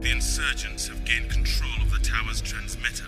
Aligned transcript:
The 0.00 0.12
insurgents 0.12 0.86
have 0.86 1.04
gained 1.04 1.28
control 1.28 1.74
of 1.82 1.90
the 1.90 1.98
tower's 1.98 2.40
transmitter. 2.40 3.04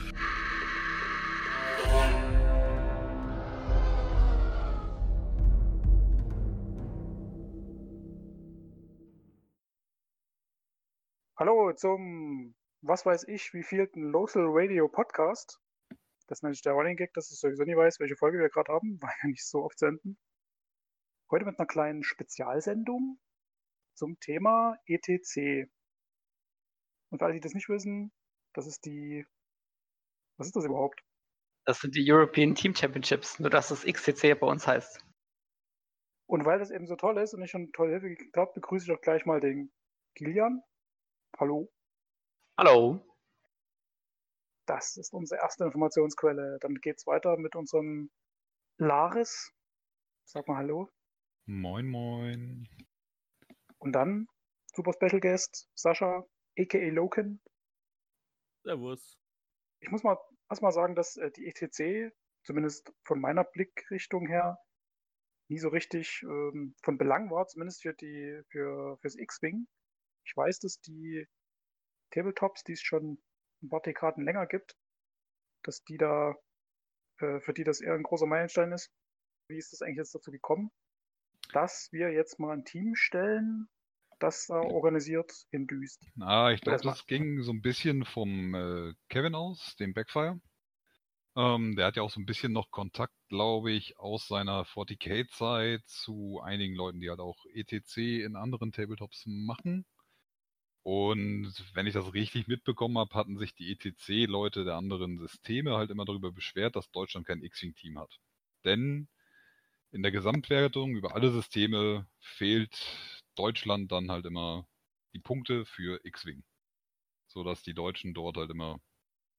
Hallo 11.36 11.72
zum, 11.74 12.56
was 12.82 13.06
weiß 13.06 13.28
ich, 13.28 13.54
wie 13.54 13.62
vielten 13.62 14.10
Local 14.10 14.46
Radio 14.46 14.88
Podcast. 14.88 15.60
Das 16.26 16.42
nennt 16.42 16.56
sich 16.56 16.62
der 16.62 16.72
Running 16.72 16.96
Gag, 16.96 17.14
dass 17.14 17.30
ich 17.30 17.38
sowieso 17.38 17.62
nie 17.62 17.76
weiß, 17.76 18.00
welche 18.00 18.16
Folge 18.16 18.40
wir 18.40 18.48
gerade 18.48 18.72
haben, 18.72 18.98
weil 19.00 19.14
ja 19.22 19.28
nicht 19.28 19.46
so 19.46 19.62
oft 19.62 19.78
senden. 19.78 20.18
Heute 21.30 21.44
mit 21.44 21.56
einer 21.56 21.68
kleinen 21.68 22.02
Spezialsendung 22.02 23.20
zum 23.94 24.18
Thema 24.18 24.76
ETC. 24.86 25.70
Und 27.10 27.18
für 27.18 27.24
alle, 27.24 27.34
die 27.34 27.40
das 27.40 27.54
nicht 27.54 27.68
wissen, 27.68 28.12
das 28.54 28.66
ist 28.66 28.84
die, 28.84 29.26
was 30.38 30.46
ist 30.46 30.56
das 30.56 30.64
überhaupt? 30.64 31.02
Das 31.66 31.80
sind 31.80 31.94
die 31.94 32.10
European 32.10 32.54
Team 32.54 32.74
Championships, 32.74 33.38
nur 33.38 33.50
dass 33.50 33.68
das 33.68 33.84
XTC 33.84 34.38
bei 34.38 34.46
uns 34.46 34.66
heißt. 34.66 35.04
Und 36.26 36.44
weil 36.44 36.58
das 36.58 36.70
eben 36.70 36.86
so 36.86 36.96
toll 36.96 37.18
ist 37.18 37.34
und 37.34 37.42
ich 37.42 37.50
schon 37.50 37.72
tolle 37.72 37.90
Hilfe 37.90 38.08
gekriegt 38.08 38.36
habe, 38.36 38.52
begrüße 38.54 38.86
ich 38.86 38.96
auch 38.96 39.00
gleich 39.00 39.26
mal 39.26 39.40
den 39.40 39.72
Kilian. 40.14 40.62
Hallo. 41.38 41.72
Hallo. 42.56 43.04
Das 44.66 44.96
ist 44.96 45.12
unsere 45.12 45.40
erste 45.40 45.64
Informationsquelle. 45.64 46.58
Dann 46.60 46.76
geht's 46.76 47.06
weiter 47.06 47.36
mit 47.36 47.56
unserem 47.56 48.10
Laris. 48.78 49.52
Sag 50.24 50.46
mal 50.46 50.58
Hallo. 50.58 50.88
Moin, 51.46 51.88
moin. 51.88 52.68
Und 53.78 53.92
dann 53.92 54.28
Super 54.72 54.92
Special 54.92 55.20
Guest 55.20 55.68
Sascha, 55.74 56.24
a.k.a. 56.58 56.90
Loken. 56.90 57.40
Servus. 58.64 59.18
Ich 59.80 59.90
muss 59.90 60.02
mal 60.02 60.18
erstmal 60.48 60.72
sagen, 60.72 60.94
dass 60.94 61.16
äh, 61.16 61.30
die 61.30 61.46
ETC, 61.46 62.12
zumindest 62.44 62.92
von 63.04 63.20
meiner 63.20 63.44
Blickrichtung 63.44 64.26
her, 64.26 64.58
nie 65.48 65.58
so 65.58 65.68
richtig 65.68 66.22
ähm, 66.22 66.74
von 66.82 66.98
Belang 66.98 67.30
war, 67.30 67.46
zumindest 67.46 67.82
für 67.82 67.94
die, 67.94 68.40
für, 68.50 68.98
fürs 68.98 69.16
X-Wing. 69.16 69.66
Ich 70.24 70.36
weiß, 70.36 70.60
dass 70.60 70.80
die 70.80 71.26
Tabletops, 72.10 72.62
die 72.64 72.72
es 72.72 72.82
schon 72.82 73.18
ein 73.62 73.68
paar 73.68 73.82
Dekaden 73.82 74.24
länger 74.24 74.46
gibt, 74.46 74.76
dass 75.64 75.82
die 75.84 75.96
da, 75.96 76.34
äh, 77.18 77.40
für 77.40 77.52
die 77.52 77.64
das 77.64 77.80
eher 77.80 77.94
ein 77.94 78.02
großer 78.02 78.26
Meilenstein 78.26 78.72
ist. 78.72 78.90
Wie 79.48 79.58
ist 79.58 79.72
das 79.72 79.82
eigentlich 79.82 79.98
jetzt 79.98 80.14
dazu 80.14 80.30
gekommen, 80.30 80.70
dass 81.52 81.88
wir 81.90 82.12
jetzt 82.12 82.38
mal 82.38 82.52
ein 82.52 82.64
Team 82.64 82.94
stellen, 82.94 83.68
das 84.22 84.46
da 84.46 84.60
organisiert 84.60 85.32
hindüst? 85.50 86.04
Ah, 86.20 86.50
ich 86.52 86.60
glaube, 86.60 86.82
das 86.82 87.06
ging 87.06 87.42
so 87.42 87.52
ein 87.52 87.62
bisschen 87.62 88.04
vom 88.04 88.54
äh, 88.54 88.94
Kevin 89.08 89.34
aus, 89.34 89.76
dem 89.76 89.94
Backfire. 89.94 90.40
Ähm, 91.36 91.76
der 91.76 91.86
hat 91.86 91.96
ja 91.96 92.02
auch 92.02 92.10
so 92.10 92.20
ein 92.20 92.26
bisschen 92.26 92.52
noch 92.52 92.70
Kontakt, 92.70 93.14
glaube 93.28 93.70
ich, 93.70 93.98
aus 93.98 94.26
seiner 94.26 94.64
40k-Zeit 94.64 95.82
zu 95.86 96.40
einigen 96.42 96.74
Leuten, 96.74 97.00
die 97.00 97.08
halt 97.08 97.20
auch 97.20 97.44
ETC 97.54 98.24
in 98.24 98.36
anderen 98.36 98.72
Tabletops 98.72 99.24
machen. 99.26 99.86
Und 100.82 101.52
wenn 101.74 101.86
ich 101.86 101.94
das 101.94 102.14
richtig 102.14 102.48
mitbekommen 102.48 102.98
habe, 102.98 103.14
hatten 103.14 103.38
sich 103.38 103.54
die 103.54 103.70
ETC-Leute 103.72 104.64
der 104.64 104.76
anderen 104.76 105.18
Systeme 105.18 105.76
halt 105.76 105.90
immer 105.90 106.04
darüber 106.04 106.32
beschwert, 106.32 106.74
dass 106.74 106.90
Deutschland 106.90 107.26
kein 107.26 107.42
X-Wing-Team 107.42 107.98
hat. 107.98 108.18
Denn 108.64 109.08
in 109.92 110.02
der 110.02 110.12
Gesamtwertung 110.12 110.96
über 110.96 111.14
alle 111.14 111.30
Systeme 111.30 112.06
fehlt 112.18 113.19
Deutschland 113.34 113.90
dann 113.92 114.10
halt 114.10 114.26
immer 114.26 114.66
die 115.14 115.20
Punkte 115.20 115.64
für 115.64 116.00
X-Wing. 116.04 116.44
Sodass 117.26 117.62
die 117.62 117.74
Deutschen 117.74 118.14
dort 118.14 118.36
halt 118.36 118.50
immer 118.50 118.80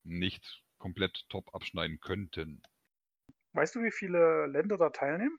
nicht 0.04 0.64
komplett 0.78 1.26
top 1.30 1.54
abschneiden 1.54 2.00
könnten. 2.00 2.62
Weißt 3.54 3.76
du, 3.76 3.84
wie 3.84 3.92
viele 3.92 4.48
Länder 4.48 4.78
da 4.78 4.90
teilnehmen? 4.90 5.38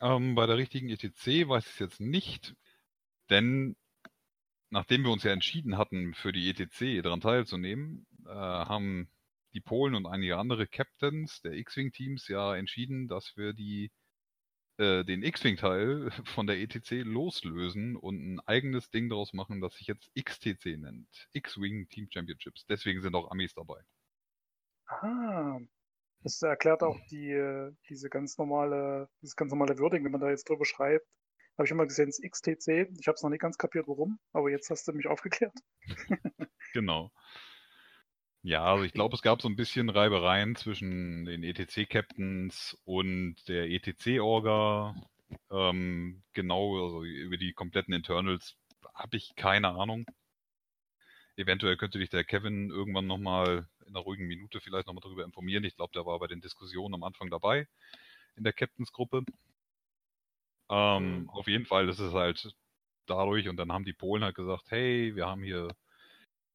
Ähm, 0.00 0.34
bei 0.34 0.46
der 0.46 0.56
richtigen 0.56 0.88
ETC 0.88 1.48
weiß 1.48 1.66
ich 1.66 1.72
es 1.72 1.78
jetzt 1.78 2.00
nicht, 2.00 2.54
denn 3.30 3.76
nachdem 4.70 5.02
wir 5.02 5.10
uns 5.10 5.22
ja 5.22 5.32
entschieden 5.32 5.76
hatten, 5.76 6.14
für 6.14 6.32
die 6.32 6.48
ETC 6.48 7.02
daran 7.02 7.20
teilzunehmen, 7.20 8.06
äh, 8.24 8.30
haben 8.30 9.10
die 9.52 9.60
Polen 9.60 9.94
und 9.94 10.06
einige 10.06 10.38
andere 10.38 10.66
Captains 10.66 11.42
der 11.42 11.52
X-Wing-Teams 11.52 12.28
ja 12.28 12.56
entschieden, 12.56 13.06
dass 13.06 13.36
wir 13.36 13.52
die, 13.52 13.90
äh, 14.82 15.04
den 15.04 15.22
X-Wing-Teil 15.22 16.10
von 16.26 16.46
der 16.46 16.58
ETC 16.58 17.04
loslösen 17.04 17.96
und 17.96 18.34
ein 18.34 18.40
eigenes 18.40 18.90
Ding 18.90 19.08
daraus 19.08 19.32
machen, 19.32 19.60
das 19.60 19.74
sich 19.74 19.86
jetzt 19.86 20.10
XTC 20.14 20.78
nennt. 20.78 21.28
X-Wing 21.32 21.88
Team 21.88 22.08
Championships. 22.10 22.66
Deswegen 22.66 23.00
sind 23.00 23.14
auch 23.14 23.30
Amis 23.30 23.54
dabei. 23.54 23.80
Ah, 24.86 25.58
das 26.22 26.42
erklärt 26.42 26.82
auch 26.82 26.98
die, 27.10 27.30
äh, 27.30 27.72
diese 27.88 28.10
ganz 28.10 28.36
normale, 28.36 29.08
dieses 29.22 29.36
ganz 29.36 29.50
normale 29.50 29.78
Wording, 29.78 30.04
wenn 30.04 30.12
man 30.12 30.20
da 30.20 30.28
jetzt 30.28 30.48
drüber 30.48 30.66
schreibt. 30.66 31.06
Habe 31.56 31.66
ich 31.66 31.70
immer 31.70 31.86
gesehen, 31.86 32.06
das 32.06 32.20
XTC. 32.20 32.90
Ich 32.98 33.06
habe 33.08 33.14
es 33.14 33.22
noch 33.22 33.30
nicht 33.30 33.40
ganz 33.40 33.58
kapiert, 33.58 33.86
warum, 33.88 34.18
aber 34.32 34.50
jetzt 34.50 34.70
hast 34.70 34.88
du 34.88 34.92
mich 34.92 35.06
aufgeklärt. 35.06 35.54
Genau. 36.72 37.12
Ja, 38.44 38.64
also 38.64 38.84
ich 38.84 38.92
glaube, 38.92 39.14
es 39.14 39.22
gab 39.22 39.40
so 39.40 39.48
ein 39.48 39.54
bisschen 39.56 39.88
Reibereien 39.88 40.56
zwischen 40.56 41.24
den 41.26 41.44
ETC-Captains 41.44 42.76
und 42.84 43.36
der 43.48 43.68
ETC-Orga. 43.70 44.96
Ähm, 45.50 46.22
genau, 46.32 46.82
also 46.84 47.04
über 47.04 47.36
die 47.36 47.52
kompletten 47.52 47.94
Internals 47.94 48.56
habe 48.94 49.16
ich 49.16 49.34
keine 49.36 49.68
Ahnung. 49.68 50.06
Eventuell 51.36 51.76
könnte 51.76 51.98
dich 51.98 52.10
der 52.10 52.24
Kevin 52.24 52.70
irgendwann 52.70 53.06
nochmal 53.06 53.68
in 53.86 53.94
einer 53.94 54.00
ruhigen 54.04 54.26
Minute 54.26 54.60
vielleicht 54.60 54.86
nochmal 54.86 55.02
darüber 55.02 55.24
informieren. 55.24 55.64
Ich 55.64 55.76
glaube, 55.76 55.92
der 55.94 56.04
war 56.04 56.18
bei 56.18 56.26
den 56.26 56.40
Diskussionen 56.40 56.94
am 56.94 57.04
Anfang 57.04 57.30
dabei 57.30 57.68
in 58.36 58.44
der 58.44 58.52
Captains-Gruppe. 58.52 59.24
Ähm, 60.68 61.30
Auf 61.32 61.46
jeden 61.46 61.66
Fall 61.66 61.88
ist 61.88 62.00
es 62.00 62.12
halt 62.12 62.54
dadurch 63.06 63.48
und 63.48 63.56
dann 63.56 63.72
haben 63.72 63.84
die 63.84 63.92
Polen 63.92 64.24
halt 64.24 64.34
gesagt, 64.34 64.70
hey, 64.70 65.14
wir 65.14 65.26
haben 65.26 65.42
hier 65.42 65.68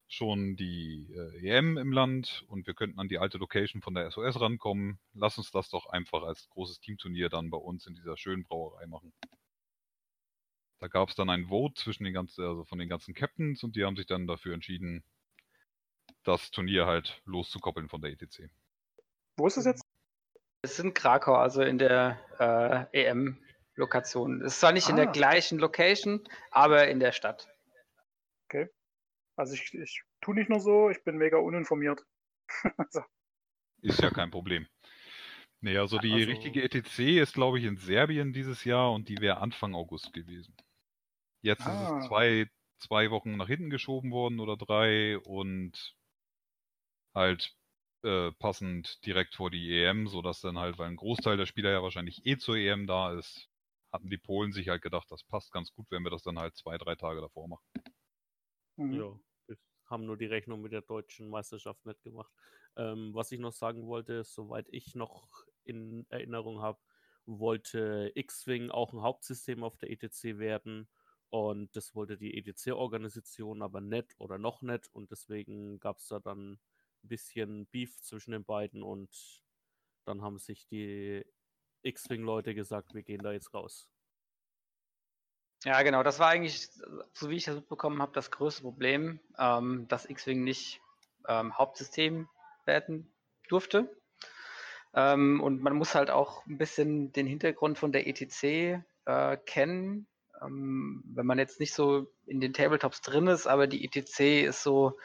schon 0.08 0.56
die 0.56 1.06
äh, 1.14 1.46
EM 1.46 1.76
im 1.76 1.92
Land 1.92 2.44
und 2.48 2.66
wir 2.66 2.74
könnten 2.74 2.98
an 2.98 3.08
die 3.08 3.18
alte 3.18 3.38
Location 3.38 3.82
von 3.82 3.94
der 3.94 4.10
SOS 4.10 4.40
rankommen. 4.40 4.98
Lass 5.14 5.36
uns 5.38 5.50
das 5.50 5.68
doch 5.68 5.86
einfach 5.86 6.22
als 6.22 6.48
großes 6.48 6.80
Teamturnier 6.80 7.28
dann 7.28 7.50
bei 7.50 7.58
uns 7.58 7.86
in 7.86 7.94
dieser 7.94 8.16
schönen 8.16 8.44
Brauerei 8.44 8.86
machen. 8.86 9.12
Da 10.80 10.88
gab 10.88 11.10
es 11.10 11.14
dann 11.14 11.28
ein 11.28 11.46
Vote 11.48 11.74
zwischen 11.74 12.04
den 12.04 12.14
ganzen, 12.14 12.44
also 12.44 12.64
von 12.64 12.78
den 12.78 12.88
ganzen 12.88 13.12
Captains 13.14 13.62
und 13.62 13.76
die 13.76 13.84
haben 13.84 13.96
sich 13.96 14.06
dann 14.06 14.26
dafür 14.26 14.54
entschieden, 14.54 15.04
das 16.24 16.50
Turnier 16.50 16.86
halt 16.86 17.20
loszukoppeln 17.26 17.88
von 17.88 18.00
der 18.00 18.12
ETC. 18.12 18.48
Wo 19.36 19.46
ist 19.46 19.56
das 19.56 19.66
jetzt? 19.66 19.82
Es 20.62 20.76
sind 20.76 20.94
Krakau, 20.94 21.34
also 21.34 21.62
in 21.62 21.78
der 21.78 22.18
äh, 22.92 23.04
EM-Lokation. 23.04 24.40
Es 24.42 24.54
ist 24.54 24.60
zwar 24.60 24.72
nicht 24.72 24.88
in 24.88 24.96
der 24.96 25.08
Ah. 25.08 25.12
gleichen 25.12 25.58
Location, 25.58 26.26
aber 26.50 26.88
in 26.88 26.98
der 26.98 27.12
Stadt. 27.12 27.48
Also 29.38 29.54
ich, 29.54 29.72
ich 29.72 30.02
tue 30.20 30.34
nicht 30.34 30.50
nur 30.50 30.60
so, 30.60 30.90
ich 30.90 31.02
bin 31.04 31.16
mega 31.16 31.38
uninformiert. 31.38 32.04
so. 32.90 33.02
Ist 33.82 34.00
ja 34.00 34.10
kein 34.10 34.30
Problem. 34.32 34.66
Nee, 35.60 35.78
also 35.78 35.98
die 35.98 36.12
Also- 36.12 36.26
richtige 36.28 36.62
ETC 36.62 37.20
ist, 37.20 37.34
glaube 37.34 37.58
ich, 37.58 37.64
in 37.64 37.76
Serbien 37.76 38.32
dieses 38.32 38.64
Jahr 38.64 38.92
und 38.92 39.08
die 39.08 39.18
wäre 39.20 39.38
Anfang 39.38 39.74
August 39.74 40.12
gewesen. 40.12 40.56
Jetzt 41.42 41.60
ist 41.60 41.66
Ah. 41.68 41.98
es 42.00 42.06
zwei, 42.08 42.50
zwei 42.78 43.10
Wochen 43.12 43.36
nach 43.36 43.46
hinten 43.46 43.70
geschoben 43.70 44.10
worden 44.10 44.40
oder 44.40 44.56
drei 44.56 45.18
und 45.18 45.96
halt 47.14 47.54
äh, 48.04 48.32
passend 48.32 49.04
direkt 49.06 49.34
vor 49.36 49.50
die 49.50 49.70
EM, 49.72 50.06
sodass 50.08 50.40
dann 50.40 50.58
halt, 50.58 50.78
weil 50.78 50.88
ein 50.88 50.96
Großteil 50.96 51.36
der 51.36 51.46
Spieler 51.46 51.70
ja 51.70 51.82
wahrscheinlich 51.82 52.24
eh 52.26 52.38
zur 52.38 52.56
EM 52.56 52.86
da 52.86 53.12
ist, 53.12 53.48
hatten 53.92 54.08
die 54.10 54.18
Polen 54.18 54.52
sich 54.52 54.68
halt 54.68 54.82
gedacht, 54.82 55.10
das 55.10 55.22
passt 55.24 55.52
ganz 55.52 55.72
gut, 55.72 55.86
wenn 55.90 56.02
wir 56.04 56.10
das 56.10 56.22
dann 56.22 56.38
halt 56.38 56.56
zwei, 56.56 56.76
drei 56.78 56.94
Tage 56.96 57.20
davor 57.20 57.48
machen. 57.48 57.64
Mhm. 58.76 58.92
Ja, 58.92 59.18
haben 59.88 60.06
nur 60.06 60.16
die 60.16 60.26
Rechnung 60.26 60.60
mit 60.60 60.72
der 60.72 60.82
deutschen 60.82 61.28
Meisterschaft 61.28 61.84
nicht 61.86 62.02
gemacht. 62.02 62.32
Ähm, 62.76 63.14
was 63.14 63.32
ich 63.32 63.40
noch 63.40 63.52
sagen 63.52 63.86
wollte, 63.86 64.24
soweit 64.24 64.66
ich 64.70 64.94
noch 64.94 65.28
in 65.64 66.06
Erinnerung 66.10 66.60
habe, 66.60 66.78
wollte 67.26 68.10
X-Wing 68.14 68.70
auch 68.70 68.92
ein 68.92 69.02
Hauptsystem 69.02 69.62
auf 69.62 69.76
der 69.76 69.90
ETC 69.90 70.38
werden. 70.38 70.88
Und 71.30 71.76
das 71.76 71.94
wollte 71.94 72.16
die 72.16 72.38
ETC-Organisation 72.38 73.60
aber 73.60 73.80
nicht 73.80 74.14
oder 74.18 74.38
noch 74.38 74.62
nicht. 74.62 74.88
Und 74.92 75.10
deswegen 75.10 75.78
gab 75.78 75.98
es 75.98 76.08
da 76.08 76.20
dann 76.20 76.52
ein 76.52 76.58
bisschen 77.02 77.66
Beef 77.66 78.00
zwischen 78.00 78.32
den 78.32 78.44
beiden. 78.44 78.82
Und 78.82 79.42
dann 80.04 80.22
haben 80.22 80.38
sich 80.38 80.66
die 80.66 81.24
X-Wing-Leute 81.82 82.54
gesagt, 82.54 82.94
wir 82.94 83.02
gehen 83.02 83.22
da 83.22 83.32
jetzt 83.32 83.52
raus. 83.52 83.90
Ja, 85.64 85.82
genau. 85.82 86.02
Das 86.02 86.18
war 86.18 86.28
eigentlich, 86.28 86.68
so 87.12 87.30
wie 87.30 87.36
ich 87.36 87.44
das 87.44 87.56
mitbekommen 87.56 88.00
habe, 88.00 88.12
das 88.14 88.30
größte 88.30 88.62
Problem, 88.62 89.18
ähm, 89.38 89.86
dass 89.88 90.08
X-Wing 90.08 90.44
nicht 90.44 90.80
ähm, 91.26 91.56
Hauptsystem 91.56 92.28
werden 92.64 93.12
durfte. 93.48 93.88
Ähm, 94.94 95.40
und 95.40 95.60
man 95.62 95.74
muss 95.74 95.94
halt 95.94 96.10
auch 96.10 96.46
ein 96.46 96.58
bisschen 96.58 97.12
den 97.12 97.26
Hintergrund 97.26 97.78
von 97.78 97.92
der 97.92 98.06
ETC 98.06 98.82
äh, 99.04 99.36
kennen. 99.46 100.06
ähm, 100.40 101.02
wenn 101.04 101.26
man 101.26 101.38
jetzt 101.38 101.60
nicht 101.60 101.74
so 101.74 102.06
in 102.26 102.40
den 102.40 102.52
Tabletops 102.52 103.00
drin 103.00 103.26
ist, 103.26 103.46
aber 103.46 103.66
die 103.66 103.84
ETC 103.84 104.46
ist 104.46 104.62
so 104.62 104.96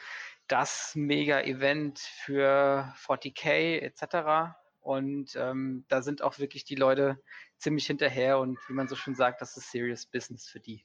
das 0.46 0.94
Mega-Event 0.94 1.98
für 1.98 2.92
40k 3.04 3.80
etc. 3.80 4.54
Und 4.80 5.34
ähm, 5.36 5.84
da 5.88 6.02
sind 6.02 6.22
auch 6.22 6.38
wirklich 6.38 6.64
die 6.64 6.74
Leute 6.76 7.18
ziemlich 7.58 7.86
hinterher 7.86 8.38
und 8.38 8.58
wie 8.68 8.72
man 8.72 8.88
so 8.88 8.96
schön 8.96 9.14
sagt, 9.14 9.40
das 9.40 9.56
ist 9.56 9.70
Serious 9.70 10.06
Business 10.06 10.46
für 10.46 10.60
die. 10.60 10.84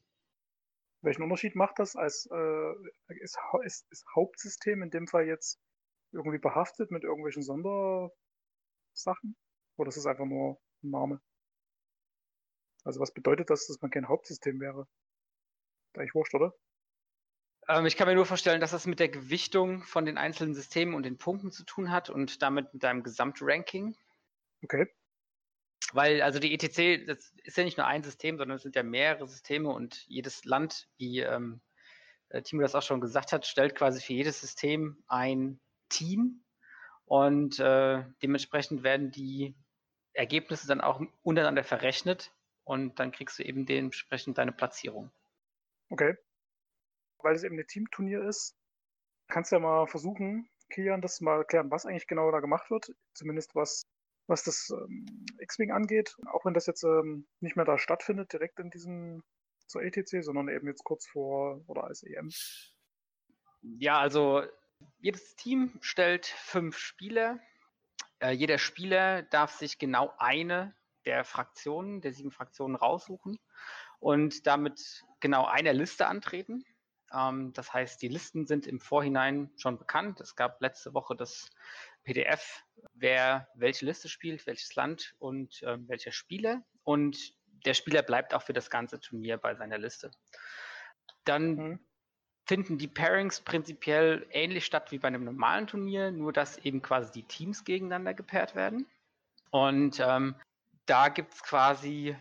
Welchen 1.01 1.23
Unterschied 1.23 1.55
macht 1.55 1.79
das 1.79 1.95
als 1.95 2.29
äh, 2.31 2.73
ist, 3.21 3.37
ist, 3.63 3.87
ist 3.91 4.05
Hauptsystem 4.15 4.83
in 4.83 4.89
dem 4.89 5.07
Fall 5.07 5.25
jetzt 5.25 5.59
irgendwie 6.11 6.39
behaftet 6.39 6.91
mit 6.91 7.03
irgendwelchen 7.03 7.43
Sondersachen? 7.43 8.15
Oder 9.77 9.89
ist 9.89 9.97
es 9.97 10.05
einfach 10.05 10.25
nur 10.25 10.59
ein 10.83 10.89
Name? 10.89 11.21
Also 12.83 12.99
was 12.99 13.13
bedeutet 13.13 13.49
das, 13.49 13.67
dass 13.67 13.81
man 13.81 13.91
kein 13.91 14.07
Hauptsystem 14.07 14.59
wäre? 14.59 14.87
Da 15.93 16.01
ich 16.01 16.13
wurscht, 16.13 16.33
oder? 16.33 16.53
Ähm, 17.67 17.85
ich 17.85 17.95
kann 17.95 18.07
mir 18.07 18.15
nur 18.15 18.25
vorstellen, 18.25 18.61
dass 18.61 18.71
das 18.71 18.87
mit 18.87 18.99
der 18.99 19.09
Gewichtung 19.09 19.83
von 19.83 20.05
den 20.05 20.17
einzelnen 20.17 20.55
Systemen 20.55 20.95
und 20.95 21.03
den 21.03 21.17
Punkten 21.17 21.51
zu 21.51 21.63
tun 21.63 21.91
hat 21.91 22.09
und 22.09 22.41
damit 22.41 22.73
mit 22.73 22.83
deinem 22.83 23.03
Gesamtranking. 23.03 23.95
Okay. 24.63 24.87
Weil, 25.93 26.21
also 26.21 26.39
die 26.39 26.53
ETC, 26.53 27.07
das 27.07 27.33
ist 27.43 27.57
ja 27.57 27.63
nicht 27.63 27.77
nur 27.77 27.87
ein 27.87 28.03
System, 28.03 28.37
sondern 28.37 28.57
es 28.57 28.63
sind 28.63 28.75
ja 28.75 28.83
mehrere 28.83 29.27
Systeme 29.27 29.69
und 29.69 30.05
jedes 30.07 30.45
Land, 30.45 30.87
wie 30.97 31.19
ähm, 31.19 31.61
äh, 32.29 32.41
Timo 32.41 32.61
das 32.61 32.75
auch 32.75 32.83
schon 32.83 33.01
gesagt 33.01 33.31
hat, 33.31 33.45
stellt 33.45 33.75
quasi 33.75 34.01
für 34.01 34.13
jedes 34.13 34.39
System 34.39 35.03
ein 35.07 35.59
Team 35.89 36.43
und 37.05 37.59
äh, 37.59 38.03
dementsprechend 38.21 38.83
werden 38.83 39.11
die 39.11 39.55
Ergebnisse 40.13 40.67
dann 40.67 40.81
auch 40.81 41.01
untereinander 41.23 41.63
verrechnet 41.63 42.31
und 42.63 42.99
dann 42.99 43.11
kriegst 43.11 43.39
du 43.39 43.43
eben 43.43 43.65
dementsprechend 43.65 44.37
deine 44.37 44.51
Platzierung. 44.51 45.11
Okay. 45.89 46.15
Weil 47.17 47.35
es 47.35 47.43
eben 47.43 47.57
ein 47.57 47.67
Teamturnier 47.67 48.23
ist, 48.23 48.55
kannst 49.27 49.51
du 49.51 49.55
ja 49.55 49.59
mal 49.59 49.87
versuchen, 49.87 50.47
Kian, 50.69 51.01
das 51.01 51.19
mal 51.19 51.39
erklären, 51.39 51.71
was 51.71 51.85
eigentlich 51.85 52.07
genau 52.07 52.31
da 52.31 52.39
gemacht 52.39 52.69
wird. 52.69 52.91
Zumindest 53.13 53.55
was, 53.55 53.87
was 54.29 54.43
das 54.43 54.69
ähm, 54.69 55.05
X-Wing 55.39 55.71
angeht. 55.71 56.15
Auch 56.31 56.45
wenn 56.45 56.53
das 56.53 56.67
jetzt 56.67 56.83
ähm, 56.83 57.27
nicht 57.39 57.55
mehr 57.55 57.65
da 57.65 57.77
stattfindet, 57.77 58.31
direkt 58.31 58.59
in 58.59 58.69
diesem 58.69 59.23
zur 59.67 59.83
ETC, 59.83 60.23
sondern 60.23 60.49
eben 60.49 60.67
jetzt 60.67 60.83
kurz 60.83 61.07
vor 61.07 61.61
oder 61.67 61.83
als 61.83 62.03
EM. 62.03 62.29
Ja, 63.61 63.99
also 63.99 64.43
jedes 64.99 65.35
Team 65.35 65.77
stellt 65.81 66.25
fünf 66.25 66.77
Spieler. 66.77 67.39
Äh, 68.19 68.31
jeder 68.31 68.57
Spieler 68.57 69.23
darf 69.23 69.51
sich 69.51 69.77
genau 69.77 70.13
eine 70.17 70.75
der 71.05 71.23
Fraktionen, 71.23 72.01
der 72.01 72.13
sieben 72.13 72.31
Fraktionen 72.31 72.75
raussuchen 72.75 73.39
und 73.99 74.47
damit 74.47 75.03
genau 75.19 75.45
einer 75.45 75.73
Liste 75.73 76.07
antreten. 76.07 76.63
Ähm, 77.13 77.53
das 77.53 77.73
heißt, 77.73 78.01
die 78.01 78.07
Listen 78.07 78.45
sind 78.45 78.67
im 78.67 78.79
Vorhinein 78.79 79.51
schon 79.57 79.77
bekannt. 79.77 80.19
Es 80.21 80.35
gab 80.35 80.61
letzte 80.61 80.93
Woche 80.93 81.15
das 81.15 81.49
PDF, 82.03 82.63
wer 82.93 83.47
welche 83.55 83.85
Liste 83.85 84.09
spielt, 84.09 84.45
welches 84.47 84.75
Land 84.75 85.15
und 85.19 85.61
äh, 85.63 85.77
welcher 85.87 86.11
Spieler. 86.11 86.63
Und 86.83 87.33
der 87.65 87.73
Spieler 87.73 88.01
bleibt 88.01 88.33
auch 88.33 88.41
für 88.41 88.53
das 88.53 88.69
ganze 88.69 88.99
Turnier 88.99 89.37
bei 89.37 89.55
seiner 89.55 89.77
Liste. 89.77 90.11
Dann 91.25 91.55
mhm. 91.55 91.79
finden 92.45 92.77
die 92.77 92.87
Pairings 92.87 93.41
prinzipiell 93.41 94.25
ähnlich 94.31 94.65
statt 94.65 94.91
wie 94.91 94.97
bei 94.97 95.07
einem 95.07 95.23
normalen 95.23 95.67
Turnier, 95.67 96.11
nur 96.11 96.33
dass 96.33 96.57
eben 96.59 96.81
quasi 96.81 97.11
die 97.11 97.27
Teams 97.27 97.63
gegeneinander 97.63 98.13
gepaart 98.13 98.55
werden. 98.55 98.87
Und 99.51 99.99
ähm, 99.99 100.35
da 100.85 101.09
gibt 101.09 101.33
es 101.33 101.43
quasi 101.43 102.15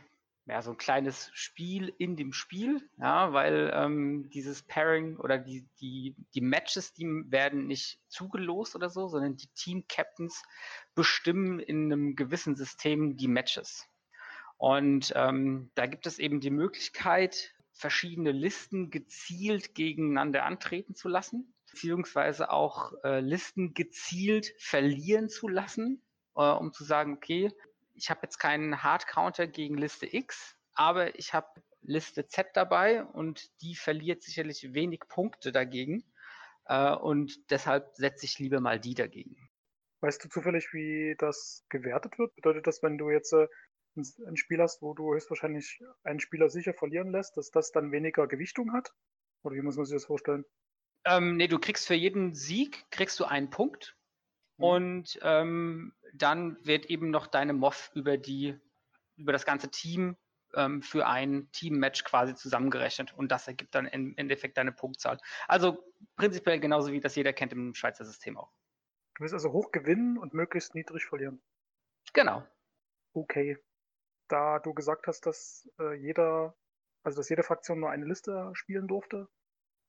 ja, 0.48 0.62
so 0.62 0.70
ein 0.70 0.78
kleines 0.78 1.30
Spiel 1.34 1.94
in 1.98 2.16
dem 2.16 2.32
Spiel, 2.32 2.88
ja, 2.96 3.32
weil 3.34 3.70
ähm, 3.74 4.30
dieses 4.30 4.62
Pairing 4.62 5.18
oder 5.18 5.36
die, 5.36 5.68
die, 5.80 6.16
die 6.34 6.40
Matches, 6.40 6.94
die 6.94 7.04
werden 7.30 7.66
nicht 7.66 8.00
zugelost 8.08 8.74
oder 8.74 8.88
so, 8.88 9.08
sondern 9.08 9.36
die 9.36 9.48
Team-Captains 9.54 10.42
bestimmen 10.94 11.60
in 11.60 11.92
einem 11.92 12.16
gewissen 12.16 12.56
System 12.56 13.16
die 13.16 13.28
Matches. 13.28 13.86
Und 14.56 15.12
ähm, 15.14 15.70
da 15.74 15.86
gibt 15.86 16.06
es 16.06 16.18
eben 16.18 16.40
die 16.40 16.50
Möglichkeit, 16.50 17.54
verschiedene 17.72 18.32
Listen 18.32 18.90
gezielt 18.90 19.74
gegeneinander 19.74 20.44
antreten 20.44 20.94
zu 20.94 21.08
lassen, 21.08 21.54
beziehungsweise 21.70 22.50
auch 22.50 22.92
äh, 23.04 23.20
Listen 23.20 23.74
gezielt 23.74 24.54
verlieren 24.58 25.28
zu 25.28 25.46
lassen, 25.46 26.02
äh, 26.34 26.40
um 26.40 26.72
zu 26.72 26.84
sagen, 26.84 27.12
okay, 27.12 27.52
ich 27.98 28.10
habe 28.10 28.20
jetzt 28.22 28.38
keinen 28.38 28.82
Hard-Counter 28.82 29.46
gegen 29.46 29.76
Liste 29.76 30.06
X, 30.12 30.56
aber 30.72 31.18
ich 31.18 31.34
habe 31.34 31.48
Liste 31.82 32.26
Z 32.26 32.48
dabei 32.54 33.04
und 33.04 33.50
die 33.60 33.74
verliert 33.74 34.22
sicherlich 34.22 34.72
wenig 34.72 35.00
Punkte 35.08 35.52
dagegen. 35.52 36.04
Äh, 36.66 36.94
und 36.94 37.50
deshalb 37.50 37.94
setze 37.94 38.24
ich 38.26 38.38
lieber 38.38 38.60
mal 38.60 38.80
die 38.80 38.94
dagegen. 38.94 39.48
Weißt 40.00 40.24
du 40.24 40.28
zufällig, 40.28 40.72
wie 40.72 41.16
das 41.18 41.64
gewertet 41.68 42.18
wird? 42.18 42.34
Bedeutet 42.36 42.66
das, 42.66 42.82
wenn 42.82 42.98
du 42.98 43.10
jetzt 43.10 43.32
äh, 43.32 43.48
ein 43.96 44.36
Spiel 44.36 44.60
hast, 44.60 44.80
wo 44.80 44.94
du 44.94 45.12
höchstwahrscheinlich 45.12 45.82
einen 46.04 46.20
Spieler 46.20 46.48
sicher 46.48 46.72
verlieren 46.72 47.10
lässt, 47.10 47.36
dass 47.36 47.50
das 47.50 47.72
dann 47.72 47.90
weniger 47.90 48.28
Gewichtung 48.28 48.72
hat? 48.72 48.92
Oder 49.42 49.56
wie 49.56 49.62
muss 49.62 49.76
man 49.76 49.86
sich 49.86 49.96
das 49.96 50.04
vorstellen? 50.04 50.44
Ähm, 51.04 51.36
nee, 51.36 51.48
du 51.48 51.58
kriegst 51.58 51.86
für 51.86 51.94
jeden 51.94 52.34
Sieg 52.34 52.84
kriegst 52.90 53.18
du 53.18 53.24
einen 53.24 53.50
Punkt. 53.50 53.96
Mhm. 54.58 54.64
Und 54.64 55.18
ähm, 55.22 55.94
dann 56.12 56.58
wird 56.64 56.86
eben 56.86 57.10
noch 57.10 57.26
deine 57.26 57.52
MOF 57.52 57.90
über 57.94 58.16
die, 58.16 58.58
über 59.16 59.32
das 59.32 59.44
ganze 59.44 59.70
Team 59.70 60.16
ähm, 60.54 60.82
für 60.82 61.06
ein 61.06 61.50
Team-Match 61.52 62.04
quasi 62.04 62.34
zusammengerechnet 62.34 63.14
und 63.14 63.30
das 63.30 63.46
ergibt 63.48 63.74
dann 63.74 63.86
im 63.86 64.14
Endeffekt 64.16 64.56
deine 64.56 64.72
Punktzahl. 64.72 65.18
Also 65.46 65.92
prinzipiell 66.16 66.60
genauso 66.60 66.92
wie 66.92 67.00
das 67.00 67.16
jeder 67.16 67.32
kennt 67.32 67.52
im 67.52 67.74
Schweizer 67.74 68.04
System 68.04 68.36
auch. 68.36 68.52
Du 69.14 69.22
willst 69.22 69.34
also 69.34 69.52
hoch 69.52 69.72
gewinnen 69.72 70.16
und 70.16 70.34
möglichst 70.34 70.74
niedrig 70.74 71.04
verlieren. 71.04 71.42
Genau. 72.12 72.44
Okay. 73.12 73.58
Da 74.28 74.58
du 74.58 74.74
gesagt 74.74 75.06
hast, 75.06 75.26
dass 75.26 75.68
äh, 75.80 75.94
jeder, 75.94 76.56
also 77.02 77.16
dass 77.16 77.28
jede 77.28 77.42
Fraktion 77.42 77.80
nur 77.80 77.90
eine 77.90 78.04
Liste 78.04 78.50
spielen 78.54 78.86
durfte, 78.86 79.28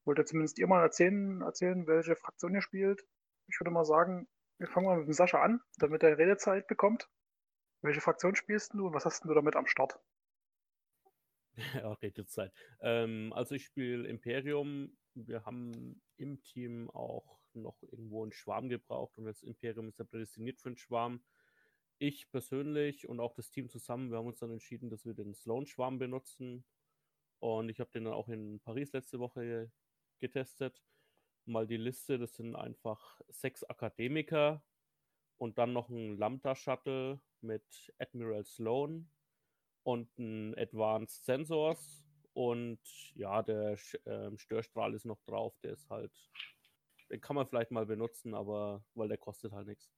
wollt 0.05 0.17
ihr 0.17 0.25
zumindest 0.25 0.57
ihr 0.59 0.67
mal 0.67 0.81
erzählen, 0.81 1.41
erzählen, 1.41 1.85
welche 1.87 2.15
Fraktion 2.15 2.55
ihr 2.55 2.61
spielt. 2.61 3.05
Ich 3.47 3.59
würde 3.59 3.71
mal 3.71 3.85
sagen, 3.85 4.27
wir 4.59 4.67
fangen 4.67 4.87
mal 4.87 4.97
mit 4.97 5.07
dem 5.07 5.13
Sascha 5.13 5.41
an, 5.41 5.61
damit 5.77 6.03
er 6.03 6.17
Redezeit 6.17 6.67
bekommt. 6.67 7.09
Welche 7.81 8.01
Fraktion 8.01 8.35
spielst 8.35 8.73
du 8.73 8.87
und 8.87 8.93
was 8.93 9.05
hast 9.05 9.23
du 9.23 9.33
damit 9.33 9.55
am 9.55 9.65
Start? 9.65 9.99
Ja, 11.73 11.91
Redezeit. 11.93 12.53
Ähm, 12.79 13.33
also 13.33 13.55
ich 13.55 13.65
spiele 13.65 14.07
Imperium. 14.07 14.97
Wir 15.13 15.43
haben 15.45 16.01
im 16.15 16.41
Team 16.41 16.89
auch 16.91 17.39
noch 17.53 17.81
irgendwo 17.83 18.23
einen 18.23 18.31
Schwarm 18.31 18.69
gebraucht 18.69 19.17
und 19.17 19.25
das 19.25 19.43
Imperium 19.43 19.89
ist 19.89 19.99
ja 19.99 20.05
prädestiniert 20.05 20.61
für 20.61 20.69
einen 20.69 20.77
Schwarm. 20.77 21.21
Ich 21.97 22.29
persönlich 22.31 23.09
und 23.09 23.19
auch 23.19 23.33
das 23.33 23.49
Team 23.49 23.67
zusammen, 23.67 24.09
wir 24.09 24.19
haben 24.19 24.27
uns 24.27 24.39
dann 24.39 24.51
entschieden, 24.51 24.89
dass 24.89 25.05
wir 25.05 25.13
den 25.13 25.33
Sloan-Schwarm 25.33 25.99
benutzen. 25.99 26.63
Und 27.39 27.67
ich 27.67 27.81
habe 27.81 27.91
den 27.91 28.05
dann 28.05 28.13
auch 28.13 28.29
in 28.29 28.61
Paris 28.61 28.93
letzte 28.93 29.19
Woche 29.19 29.69
getestet 30.19 30.81
mal 31.49 31.67
die 31.67 31.77
Liste. 31.77 32.17
Das 32.17 32.35
sind 32.35 32.55
einfach 32.55 33.19
sechs 33.27 33.63
Akademiker 33.63 34.63
und 35.37 35.57
dann 35.57 35.73
noch 35.73 35.89
ein 35.89 36.17
Lambda-Shuttle 36.17 37.19
mit 37.41 37.93
Admiral 37.97 38.45
Sloan 38.45 39.09
und 39.83 40.17
ein 40.17 40.57
Advanced 40.57 41.25
Sensors. 41.25 42.05
Und 42.33 42.79
ja, 43.15 43.41
der 43.41 43.77
äh, 44.05 44.37
Störstrahl 44.37 44.93
ist 44.93 45.05
noch 45.05 45.21
drauf. 45.23 45.57
Der 45.63 45.73
ist 45.73 45.89
halt, 45.89 46.13
den 47.09 47.21
kann 47.21 47.35
man 47.35 47.47
vielleicht 47.47 47.71
mal 47.71 47.85
benutzen, 47.85 48.33
aber 48.33 48.83
weil 48.93 49.07
der 49.07 49.17
kostet 49.17 49.51
halt 49.51 49.67
nichts. 49.67 49.89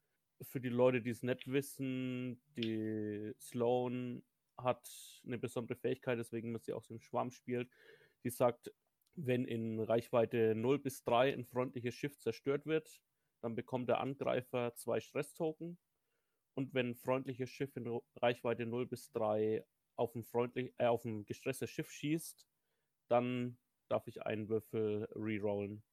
Für 0.43 0.59
die 0.59 0.69
Leute, 0.69 1.01
die 1.01 1.11
es 1.11 1.21
nicht 1.21 1.51
wissen, 1.51 2.41
die 2.55 3.33
Sloan 3.39 4.23
hat 4.57 4.89
eine 5.25 5.37
besondere 5.37 5.77
Fähigkeit, 5.77 6.17
deswegen 6.17 6.51
man 6.51 6.61
sie 6.61 6.73
auch 6.73 6.83
so 6.83 6.93
im 6.93 7.01
Schwarm 7.01 7.31
spielt. 7.31 7.69
Die 8.23 8.29
sagt, 8.29 8.71
wenn 9.15 9.45
in 9.45 9.79
Reichweite 9.79 10.55
0 10.55 10.79
bis 10.79 11.03
3 11.03 11.33
ein 11.33 11.45
freundliches 11.45 11.95
Schiff 11.95 12.17
zerstört 12.19 12.65
wird, 12.65 13.01
dann 13.41 13.55
bekommt 13.55 13.89
der 13.89 13.99
Angreifer 13.99 14.75
zwei 14.75 14.99
Stress-Token. 14.99 15.77
Und 16.53 16.73
wenn 16.73 16.89
ein 16.89 16.95
freundliches 16.95 17.49
Schiff 17.49 17.75
in 17.75 18.01
Reichweite 18.17 18.65
0 18.65 18.85
bis 18.87 19.11
3 19.11 19.65
auf 19.95 20.15
ein, 20.15 20.23
freundlich, 20.23 20.73
äh, 20.77 20.85
auf 20.85 21.05
ein 21.05 21.25
gestresstes 21.25 21.69
Schiff 21.69 21.89
schießt, 21.91 22.47
dann 23.09 23.57
darf 23.89 24.07
ich 24.07 24.23
einen 24.23 24.49
Würfel 24.49 25.07
rerollen. 25.15 25.83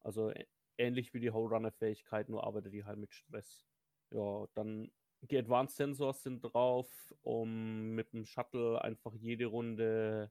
Also 0.00 0.32
ähnlich 0.76 1.12
wie 1.12 1.20
die 1.20 1.32
Whole-Runner-Fähigkeit, 1.32 2.28
nur 2.28 2.44
arbeitet 2.44 2.72
die 2.72 2.84
halt 2.84 2.98
mit 2.98 3.12
Stress. 3.12 3.66
Ja, 4.10 4.46
dann 4.54 4.90
die 5.22 5.36
Advanced 5.36 5.76
Sensors 5.76 6.22
sind 6.22 6.40
drauf, 6.40 6.88
um 7.22 7.94
mit 7.94 8.12
dem 8.12 8.24
Shuttle 8.24 8.80
einfach 8.82 9.14
jede 9.14 9.46
Runde 9.46 10.30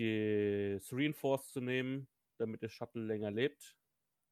das 0.00 0.92
Reinforce 0.92 1.52
zu 1.52 1.60
nehmen, 1.60 2.08
damit 2.38 2.62
der 2.62 2.70
Shuttle 2.70 3.04
länger 3.04 3.30
lebt, 3.30 3.76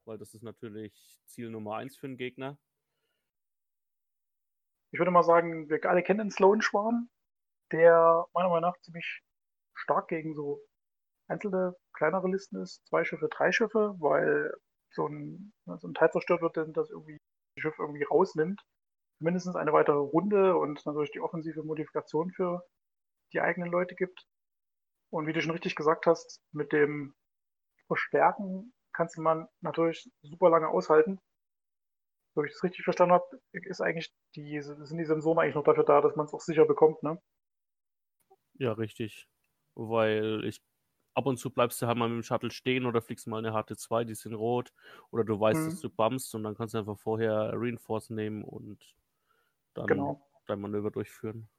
weil 0.06 0.16
das 0.16 0.32
ist 0.34 0.42
natürlich 0.42 1.20
Ziel 1.26 1.50
Nummer 1.50 1.76
eins 1.76 1.96
für 1.96 2.06
einen 2.06 2.16
Gegner. 2.16 2.58
Ich 4.92 4.98
würde 4.98 5.10
mal 5.10 5.22
sagen, 5.22 5.68
wir 5.68 5.84
alle 5.84 6.02
kennen 6.02 6.20
den 6.20 6.30
Sloan 6.30 6.62
Schwarm, 6.62 7.10
der 7.70 8.26
meiner 8.32 8.48
Meinung 8.48 8.70
nach 8.70 8.80
ziemlich 8.80 9.22
stark 9.74 10.08
gegen 10.08 10.34
so 10.34 10.62
einzelne 11.28 11.76
kleinere 11.92 12.28
Listen 12.28 12.62
ist, 12.62 12.86
zwei 12.86 13.04
Schiffe, 13.04 13.28
drei 13.28 13.52
Schiffe, 13.52 13.94
weil 13.98 14.50
so 14.90 15.06
ein, 15.06 15.52
so 15.66 15.86
ein 15.86 15.92
Teil 15.92 16.10
zerstört 16.10 16.40
wird, 16.40 16.56
denn 16.56 16.72
das 16.72 16.88
irgendwie 16.88 17.18
das 17.56 17.62
Schiff 17.62 17.78
irgendwie 17.78 18.04
rausnimmt. 18.04 18.62
Mindestens 19.20 19.56
eine 19.56 19.74
weitere 19.74 19.98
Runde 19.98 20.56
und 20.56 20.86
natürlich 20.86 21.10
die 21.10 21.20
offensive 21.20 21.62
Modifikation 21.62 22.30
für 22.30 22.64
die 23.34 23.40
eigenen 23.42 23.70
Leute 23.70 23.94
gibt. 23.94 24.26
Und 25.10 25.26
wie 25.26 25.32
du 25.34 25.42
schon 25.42 25.52
richtig 25.52 25.74
gesagt 25.76 26.06
hast, 26.06 26.42
mit 26.52 26.72
dem 26.72 27.14
Verstärken 27.88 28.74
kannst 28.92 29.16
du 29.18 29.22
man 29.22 29.48
natürlich 29.60 30.10
super 30.22 30.50
lange 30.50 30.68
aushalten. 30.68 31.20
So 32.34 32.42
wie 32.42 32.46
ich 32.46 32.54
das 32.54 32.62
richtig 32.64 32.84
verstanden 32.84 33.12
habe, 33.12 33.42
ist 33.52 33.82
eigentlich 33.82 34.14
die, 34.34 34.62
sind 34.62 34.96
die 34.96 35.04
Sensoren 35.04 35.38
eigentlich 35.40 35.56
noch 35.56 35.64
dafür 35.64 35.84
da, 35.84 36.00
dass 36.00 36.16
man 36.16 36.24
es 36.24 36.32
auch 36.32 36.40
sicher 36.40 36.64
bekommt, 36.64 37.02
ne? 37.02 37.20
Ja, 38.54 38.72
richtig. 38.72 39.28
Weil 39.74 40.44
ich 40.44 40.62
ab 41.14 41.26
und 41.26 41.38
zu 41.38 41.50
bleibst 41.50 41.80
du 41.82 41.86
halt 41.86 41.98
mal 41.98 42.08
mit 42.08 42.16
dem 42.18 42.22
Shuttle 42.22 42.50
stehen 42.50 42.86
oder 42.86 43.02
fliegst 43.02 43.26
mal 43.26 43.38
eine 43.38 43.52
HT2, 43.52 44.04
die 44.04 44.14
sind 44.14 44.34
rot. 44.34 44.72
Oder 45.10 45.24
du 45.24 45.38
weißt, 45.38 45.66
Mhm. 45.66 45.66
dass 45.66 45.80
du 45.80 45.90
bummst 45.90 46.34
und 46.34 46.42
dann 46.44 46.54
kannst 46.56 46.74
du 46.74 46.78
einfach 46.78 46.98
vorher 46.98 47.52
Reinforce 47.54 48.10
nehmen 48.10 48.44
und 48.44 48.96
dann 49.74 49.88
Genau. 49.88 50.28
dein 50.46 50.60
Manöver 50.60 50.90
durchführen. 50.92 51.50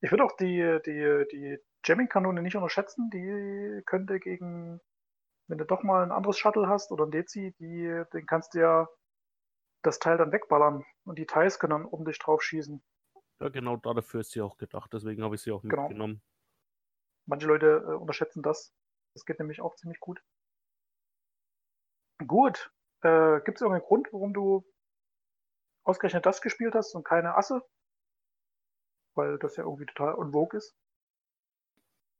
Ich 0.00 0.10
würde 0.10 0.24
auch 0.24 0.36
die, 0.36 0.78
die, 0.84 1.24
die 1.32 1.58
Jamming-Kanone 1.84 2.42
nicht 2.42 2.56
unterschätzen. 2.56 3.10
Die 3.10 3.82
könnte 3.86 4.20
gegen, 4.20 4.80
wenn 5.48 5.58
du 5.58 5.64
doch 5.64 5.82
mal 5.82 6.02
ein 6.02 6.12
anderes 6.12 6.38
Shuttle 6.38 6.68
hast 6.68 6.90
oder 6.92 7.04
ein 7.06 7.10
Dezi, 7.10 7.54
die, 7.58 8.04
den 8.12 8.26
kannst 8.26 8.54
du 8.54 8.60
ja 8.60 8.88
das 9.82 9.98
Teil 9.98 10.18
dann 10.18 10.32
wegballern 10.32 10.84
und 11.04 11.18
die 11.18 11.26
Teils 11.26 11.58
können 11.58 11.70
dann 11.70 11.84
um 11.84 12.04
dich 12.04 12.18
drauf 12.18 12.42
schießen. 12.42 12.82
Ja, 13.40 13.48
genau 13.48 13.76
dafür 13.76 14.20
ist 14.20 14.32
sie 14.32 14.40
auch 14.40 14.56
gedacht. 14.56 14.92
Deswegen 14.92 15.22
habe 15.22 15.36
ich 15.36 15.42
sie 15.42 15.52
auch 15.52 15.62
Genau. 15.62 15.82
mitgenommen. 15.82 16.22
Manche 17.26 17.46
Leute 17.46 17.84
äh, 17.86 17.94
unterschätzen 17.94 18.42
das. 18.42 18.74
Das 19.14 19.24
geht 19.24 19.38
nämlich 19.38 19.60
auch 19.60 19.76
ziemlich 19.76 20.00
gut. 20.00 20.22
Gut. 22.26 22.72
Äh, 23.02 23.40
Gibt 23.42 23.58
es 23.58 23.62
irgendeinen 23.62 23.86
Grund, 23.86 24.12
warum 24.12 24.34
du 24.34 24.64
ausgerechnet 25.84 26.26
das 26.26 26.40
gespielt 26.42 26.74
hast 26.74 26.94
und 26.94 27.04
keine 27.04 27.36
Asse? 27.36 27.62
Weil 29.14 29.38
das 29.38 29.56
ja 29.56 29.64
irgendwie 29.64 29.86
total 29.86 30.14
en 30.18 30.32
vogue 30.32 30.56
ist. 30.58 30.76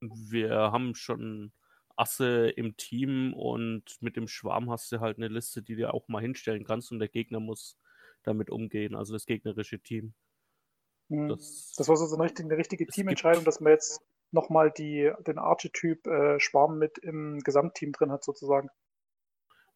Wir 0.00 0.50
haben 0.50 0.94
schon 0.94 1.52
Asse 1.96 2.48
im 2.50 2.76
Team 2.76 3.34
und 3.34 4.00
mit 4.00 4.16
dem 4.16 4.28
Schwarm 4.28 4.70
hast 4.70 4.92
du 4.92 5.00
halt 5.00 5.16
eine 5.18 5.28
Liste, 5.28 5.62
die 5.62 5.76
du 5.76 5.92
auch 5.92 6.08
mal 6.08 6.22
hinstellen 6.22 6.64
kannst 6.64 6.92
und 6.92 7.00
der 7.00 7.08
Gegner 7.08 7.40
muss 7.40 7.78
damit 8.22 8.50
umgehen, 8.50 8.94
also 8.94 9.12
das 9.12 9.26
gegnerische 9.26 9.80
Team. 9.80 10.14
Hm. 11.10 11.28
Das, 11.28 11.72
Das 11.76 11.88
war 11.88 11.96
so 11.96 12.14
eine 12.14 12.24
richtige, 12.24 12.48
eine 12.48 12.58
richtige 12.58 12.86
Teamentscheidung, 12.86 13.44
dass 13.44 13.60
man 13.60 13.72
jetzt 13.72 14.00
nochmal 14.30 14.70
die, 14.70 15.10
den 15.26 15.38
Archetyp 15.38 16.06
äh, 16.06 16.38
Schwarm 16.38 16.78
mit 16.78 16.98
im 16.98 17.40
Gesamtteam 17.40 17.92
drin 17.92 18.12
hat, 18.12 18.24
sozusagen. 18.24 18.68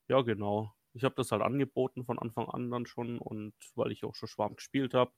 Ja, 0.08 0.20
genau. 0.22 0.74
Ich 0.94 1.04
habe 1.04 1.14
das 1.14 1.32
halt 1.32 1.42
angeboten 1.42 2.04
von 2.04 2.18
Anfang 2.18 2.48
an 2.48 2.70
dann 2.70 2.86
schon 2.86 3.18
und 3.18 3.54
weil 3.74 3.92
ich 3.92 4.04
auch 4.04 4.14
schon 4.14 4.28
Schwarm 4.28 4.56
gespielt 4.56 4.94
habe. 4.94 5.12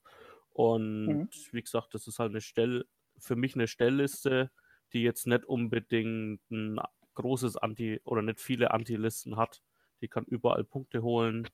Und 0.50 1.08
Mhm. 1.08 1.28
wie 1.50 1.62
gesagt, 1.62 1.94
das 1.94 2.06
ist 2.06 2.18
halt 2.18 2.30
eine 2.30 2.40
Stell, 2.40 2.84
für 3.18 3.34
mich 3.34 3.54
eine 3.54 3.66
Stellliste, 3.66 4.52
die 4.94 5.02
jetzt 5.02 5.26
nicht 5.26 5.44
unbedingt 5.44 6.40
ein 6.50 6.80
großes 7.14 7.56
Anti- 7.56 8.00
oder 8.04 8.22
nicht 8.22 8.40
viele 8.40 8.70
Anti-Listen 8.70 9.36
hat. 9.36 9.62
Die 10.00 10.08
kann 10.08 10.24
überall 10.24 10.64
Punkte 10.64 11.02
holen 11.02 11.48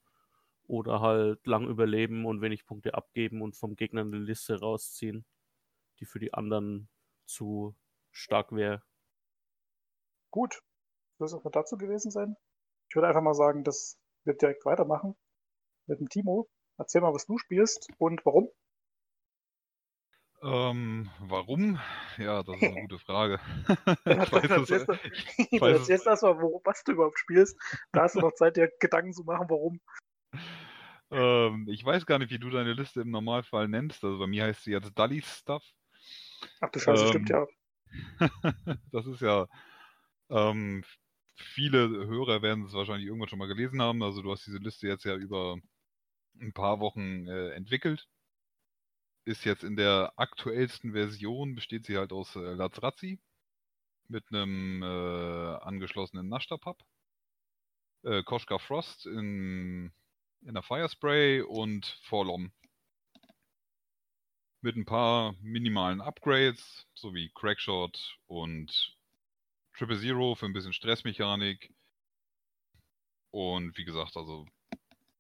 oder 0.65 1.01
halt 1.01 1.47
lang 1.47 1.67
überleben 1.67 2.27
und 2.27 2.41
wenig 2.43 2.67
Punkte 2.67 2.95
abgeben 2.95 3.43
und 3.43 3.57
vom 3.57 3.75
Gegner 3.75 4.03
eine 4.03 4.19
Liste 4.19 4.61
rausziehen, 4.61 5.25
die 5.99 6.05
für 6.05 6.19
die 6.19 6.33
anderen 6.35 6.89
zu 7.27 7.75
stark 8.11 8.53
wäre. 8.55 8.83
Gut. 10.31 10.61
Das 11.19 11.33
soll 11.33 11.41
auch 11.45 11.51
dazu 11.51 11.77
gewesen 11.77 12.11
sein. 12.11 12.37
Ich 12.89 12.95
würde 12.95 13.09
einfach 13.09 13.23
mal 13.23 13.35
sagen, 13.35 13.63
dass 13.65 13.99
wir 14.25 14.35
direkt 14.35 14.65
weitermachen 14.65 15.17
mit 15.87 16.01
dem 16.01 16.09
Timo. 16.09 16.49
Erzähl 16.79 17.03
mal, 17.03 17.13
was 17.13 17.27
du 17.27 17.37
spielst 17.37 17.89
und 17.99 18.25
warum. 18.25 18.49
Ähm, 20.43 21.11
warum? 21.21 21.79
Ja, 22.17 22.43
das 22.43 22.57
ist 22.57 22.63
eine 22.63 22.81
gute 22.83 22.99
Frage. 22.99 23.41
Ich 24.07 24.33
weiß 24.33 24.51
es, 24.51 24.71
ich 25.51 25.61
du 25.61 25.93
erstmal, 25.93 26.37
was 26.65 26.83
du 26.85 26.93
überhaupt 26.93 27.19
spielst. 27.19 27.59
Da 27.93 28.03
hast 28.03 28.17
du 28.17 28.21
noch 28.21 28.33
Zeit, 28.33 28.57
dir 28.57 28.71
Gedanken 28.81 29.13
zu 29.13 29.25
machen, 29.25 29.47
warum. 29.51 29.81
ähm, 31.11 31.67
ich 31.69 31.85
weiß 31.85 32.07
gar 32.07 32.19
nicht, 32.19 32.31
wie 32.31 32.39
du 32.39 32.49
deine 32.51 32.73
Liste 32.73 33.03
im 33.03 33.11
Normalfall 33.11 33.69
nennst. 33.69 34.03
Also 34.03 34.19
bei 34.19 34.27
mir 34.27 34.45
heißt 34.45 34.65
sie 34.65 34.73
jetzt 34.73 34.99
Dully 34.99 35.23
Stuff. 35.23 35.65
Ach 36.61 36.71
du 36.71 36.79
Scheiße, 36.79 37.03
Ähm, 37.03 37.09
stimmt 37.09 37.31
ja. 37.31 37.47
das 38.93 39.07
ist 39.07 39.21
ja, 39.21 39.47
ähm, 40.31 40.85
viele 41.37 41.89
Hörer 42.07 42.43
werden 42.43 42.65
es 42.65 42.73
wahrscheinlich 42.73 43.07
irgendwann 43.07 43.29
schon 43.29 43.39
mal 43.39 43.49
gelesen 43.49 43.83
haben. 43.83 44.03
Also 44.03 44.23
du 44.23 44.31
hast 44.31 44.47
diese 44.47 44.59
Liste 44.59 44.89
jetzt 44.89 45.05
ja 45.05 45.17
über 45.17 45.59
ein 46.41 46.53
paar 46.53 46.81
Wochen 46.81 47.27
äh, 47.29 47.51
entwickelt. 47.51 48.09
Ist 49.25 49.45
jetzt 49.45 49.65
in 49.65 49.77
der 49.77 50.13
aktuellsten 50.17 50.93
Version, 50.93 51.55
besteht 51.55 51.87
sie 51.87 51.99
halt 51.99 52.13
aus 52.13 52.35
äh, 52.37 52.41
Lazrazi 52.55 53.21
mit 54.09 54.25
einem 54.29 54.83
äh, 54.83 54.87
angeschlossenen 54.87 56.29
Nashta-Pub, 56.29 56.83
äh, 58.03 58.23
Koshka 58.23 58.59
Frost 58.59 59.07
in, 59.07 59.93
in 60.43 60.55
der 60.55 60.63
Firespray 60.63 61.43
und 61.43 61.87
Forlom 62.03 62.53
mit 64.63 64.77
ein 64.77 64.85
paar 64.85 65.35
minimalen 65.41 66.01
Upgrades, 66.01 66.87
sowie 66.95 67.31
Crackshot 67.35 68.19
und 68.27 68.97
Triple 69.77 69.99
Zero 69.99 70.35
für 70.35 70.47
ein 70.47 70.53
bisschen 70.53 70.73
Stressmechanik. 70.73 71.73
Und 73.31 73.77
wie 73.79 73.85
gesagt, 73.85 74.17
also 74.17 74.47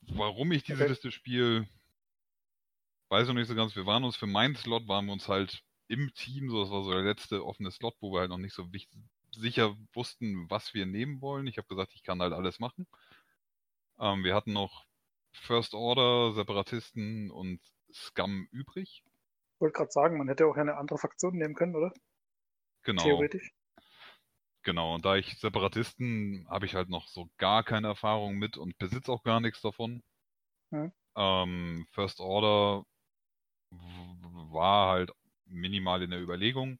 warum 0.00 0.52
ich 0.52 0.64
diese 0.64 0.83
Okay. 0.83 0.88
Liste 0.88 1.12
spiele, 1.12 1.69
weiß 3.11 3.29
noch 3.29 3.35
nicht 3.35 3.49
so 3.49 3.55
ganz. 3.55 3.76
Wir 3.76 3.87
waren 3.87 4.05
uns 4.05 4.17
für 4.17 4.26
meinen 4.26 4.57
Slot, 4.57 4.88
waren 4.88 5.07
wir 5.07 5.12
uns 5.12 5.29
halt 5.29 5.62
im 5.88 6.12
Team, 6.14 6.50
so 6.50 6.62
das 6.62 6.71
war 6.71 6.85
so 6.85 6.93
der 6.93 7.02
letzte 7.02 7.45
offene 7.45 7.71
Slot, 7.71 7.97
wo 8.00 8.12
wir 8.12 8.21
halt 8.21 8.31
noch 8.31 8.38
nicht 8.38 8.55
so 8.55 8.73
wich- 8.73 8.88
sicher 9.33 9.76
wussten, 9.93 10.49
was 10.49 10.75
wir 10.75 10.87
nehmen 10.87 11.21
wollen. 11.21 11.47
Ich 11.47 11.59
habe 11.59 11.69
gesagt, 11.69 11.93
ich 11.95 12.02
kann 12.02 12.21
halt 12.21 12.33
alles 12.33 12.61
machen. 12.61 12.87
Ähm, 13.99 14.25
wir 14.25 14.35
hatten 14.35 14.52
noch 14.52 14.87
First 15.33 15.75
Order, 15.75 16.33
Separatisten 16.33 17.31
und 17.31 17.61
Scum 17.93 18.49
übrig. 18.52 19.05
Ich 19.55 19.61
wollte 19.61 19.75
gerade 19.75 19.90
sagen, 19.90 20.19
man 20.19 20.29
hätte 20.29 20.47
auch 20.47 20.57
eine 20.57 20.76
andere 20.76 20.99
Fraktion 20.99 21.37
nehmen 21.37 21.55
können, 21.55 21.76
oder? 21.76 21.93
Genau. 22.83 23.02
Theoretisch. 23.02 23.50
Genau, 24.62 24.95
und 24.95 25.05
da 25.05 25.17
ich 25.17 25.38
Separatisten 25.38 26.47
habe 26.50 26.67
ich 26.67 26.75
halt 26.75 26.88
noch 26.88 27.09
so 27.09 27.29
gar 27.38 27.64
keine 27.64 27.88
Erfahrung 27.88 28.37
mit 28.37 28.57
und 28.57 28.76
besitze 28.79 29.11
auch 29.11 29.23
gar 29.23 29.40
nichts 29.40 29.61
davon. 29.62 30.02
Mhm. 30.71 30.93
Ähm, 31.17 31.87
First 31.93 32.21
Order 32.21 32.85
war 33.71 34.91
halt 34.93 35.12
minimal 35.47 36.03
in 36.03 36.11
der 36.11 36.21
Überlegung, 36.23 36.79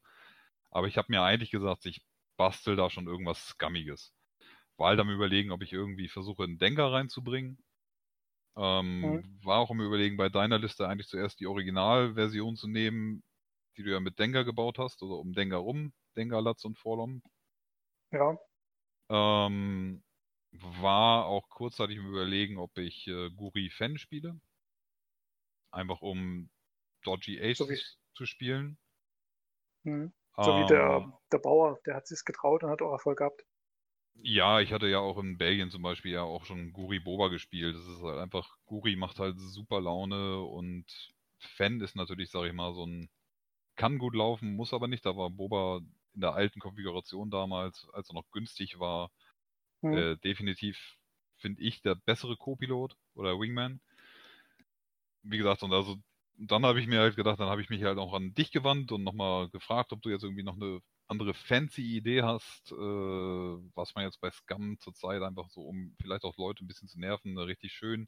aber 0.71 0.87
ich 0.87 0.97
habe 0.97 1.07
mir 1.11 1.23
eigentlich 1.23 1.51
gesagt, 1.51 1.85
ich 1.85 2.03
bastel 2.37 2.75
da 2.75 2.89
schon 2.89 3.07
irgendwas 3.07 3.47
Scummiges. 3.49 4.13
War 4.77 4.89
halt 4.89 4.99
am 4.99 5.09
überlegen, 5.09 5.51
ob 5.51 5.63
ich 5.63 5.73
irgendwie 5.73 6.09
versuche, 6.09 6.43
einen 6.43 6.59
Denker 6.59 6.91
reinzubringen. 6.93 7.59
Ähm, 8.57 9.21
Mhm. 9.21 9.21
War 9.43 9.59
auch 9.59 9.71
am 9.71 9.81
überlegen, 9.81 10.17
bei 10.17 10.29
deiner 10.29 10.59
Liste 10.59 10.87
eigentlich 10.87 11.07
zuerst 11.07 11.39
die 11.41 11.47
Originalversion 11.47 12.55
zu 12.57 12.67
nehmen, 12.69 13.23
die 13.77 13.83
du 13.83 13.91
ja 13.91 13.99
mit 13.99 14.19
Denker 14.19 14.43
gebaut 14.45 14.77
hast, 14.79 15.03
oder 15.03 15.17
um 15.19 15.33
Denker 15.33 15.57
rum, 15.57 15.93
Denker, 16.17 16.41
Latz 16.41 16.65
und 16.65 16.77
Forlom. 16.77 17.23
Ja. 18.11 18.37
Ähm, 19.09 20.03
war 20.51 21.25
auch 21.27 21.49
kurzzeitig 21.49 21.97
im 21.97 22.07
Überlegen, 22.07 22.57
ob 22.57 22.77
ich 22.79 23.07
äh, 23.07 23.29
Guri 23.29 23.69
Fan 23.69 23.97
spiele. 23.99 24.39
Einfach 25.71 26.01
um 26.01 26.49
Dodgy 27.03 27.39
Aces 27.41 27.57
So 27.57 27.65
zu 28.15 28.25
spielen. 28.25 28.77
Mhm. 29.83 30.11
So 30.39 30.55
wie 30.55 30.65
der, 30.65 31.03
Ähm, 31.03 31.13
der 31.31 31.37
Bauer, 31.37 31.79
der 31.85 31.93
hat 31.93 32.07
sich's 32.07 32.25
getraut 32.25 32.63
und 32.63 32.71
hat 32.71 32.81
auch 32.81 32.93
Erfolg 32.93 33.19
gehabt. 33.19 33.45
Ja, 34.23 34.59
ich 34.59 34.71
hatte 34.73 34.87
ja 34.87 34.99
auch 34.99 35.17
in 35.17 35.37
Belgien 35.37 35.71
zum 35.71 35.81
Beispiel 35.81 36.11
ja 36.11 36.21
auch 36.23 36.45
schon 36.45 36.73
Guri 36.73 36.99
Boba 36.99 37.29
gespielt. 37.29 37.75
Das 37.75 37.87
ist 37.87 38.01
halt 38.03 38.19
einfach, 38.19 38.57
Guri 38.65 38.95
macht 38.95 39.19
halt 39.19 39.39
super 39.39 39.81
Laune 39.81 40.41
und 40.41 40.85
Fan 41.39 41.81
ist 41.81 41.95
natürlich, 41.95 42.29
sag 42.29 42.45
ich 42.45 42.53
mal, 42.53 42.73
so 42.73 42.85
ein, 42.85 43.09
kann 43.77 43.99
gut 43.99 44.15
laufen, 44.15 44.55
muss 44.55 44.73
aber 44.73 44.87
nicht. 44.89 45.05
Da 45.05 45.17
war 45.17 45.29
Boba 45.31 45.81
in 46.13 46.21
der 46.21 46.33
alten 46.35 46.59
Konfiguration 46.61 47.31
damals, 47.31 47.87
als 47.93 48.09
er 48.11 48.15
noch 48.15 48.31
günstig 48.31 48.79
war, 48.79 49.11
Mhm. 49.83 50.01
Äh, 50.01 50.17
definitiv 50.17 50.97
finde 51.37 51.61
ich 51.63 51.81
der 51.81 51.95
bessere 51.95 52.37
Co-Pilot 52.37 52.97
oder 53.15 53.39
Wingman. 53.39 53.81
Wie 55.23 55.37
gesagt, 55.37 55.63
und 55.63 55.73
also 55.73 55.97
dann 56.47 56.65
habe 56.65 56.79
ich 56.79 56.87
mir 56.87 56.99
halt 56.99 57.15
gedacht, 57.15 57.39
dann 57.39 57.49
habe 57.49 57.61
ich 57.61 57.69
mich 57.69 57.83
halt 57.83 57.97
auch 57.99 58.13
an 58.13 58.33
dich 58.33 58.51
gewandt 58.51 58.91
und 58.91 59.03
nochmal 59.03 59.49
gefragt, 59.49 59.93
ob 59.93 60.01
du 60.01 60.09
jetzt 60.09 60.23
irgendwie 60.23 60.43
noch 60.43 60.55
eine 60.55 60.79
andere 61.07 61.33
fancy 61.33 61.81
Idee 61.97 62.23
hast, 62.23 62.71
äh, 62.71 62.75
was 62.75 63.93
man 63.95 64.05
jetzt 64.05 64.19
bei 64.21 64.31
Scum 64.31 64.77
zurzeit 64.79 65.21
einfach 65.21 65.49
so, 65.49 65.61
um 65.61 65.95
vielleicht 66.01 66.23
auch 66.23 66.37
Leute 66.37 66.63
ein 66.63 66.67
bisschen 66.67 66.87
zu 66.87 66.99
nerven, 66.99 67.37
eine 67.37 67.47
richtig 67.47 67.73
schön 67.73 68.07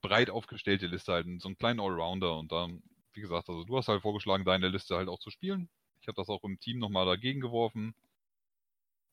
breit 0.00 0.30
aufgestellte 0.30 0.86
Liste 0.86 1.12
halt, 1.12 1.26
so 1.40 1.48
einen 1.48 1.58
kleinen 1.58 1.80
Allrounder 1.80 2.38
und 2.38 2.52
dann, 2.52 2.82
wie 3.14 3.20
gesagt, 3.20 3.48
also 3.48 3.64
du 3.64 3.76
hast 3.76 3.88
halt 3.88 4.02
vorgeschlagen, 4.02 4.44
deine 4.44 4.68
Liste 4.68 4.96
halt 4.96 5.08
auch 5.08 5.18
zu 5.18 5.30
spielen. 5.30 5.68
Ich 6.00 6.08
habe 6.08 6.16
das 6.16 6.28
auch 6.28 6.44
im 6.44 6.60
Team 6.60 6.78
nochmal 6.78 7.06
dagegen 7.06 7.40
geworfen. 7.40 7.94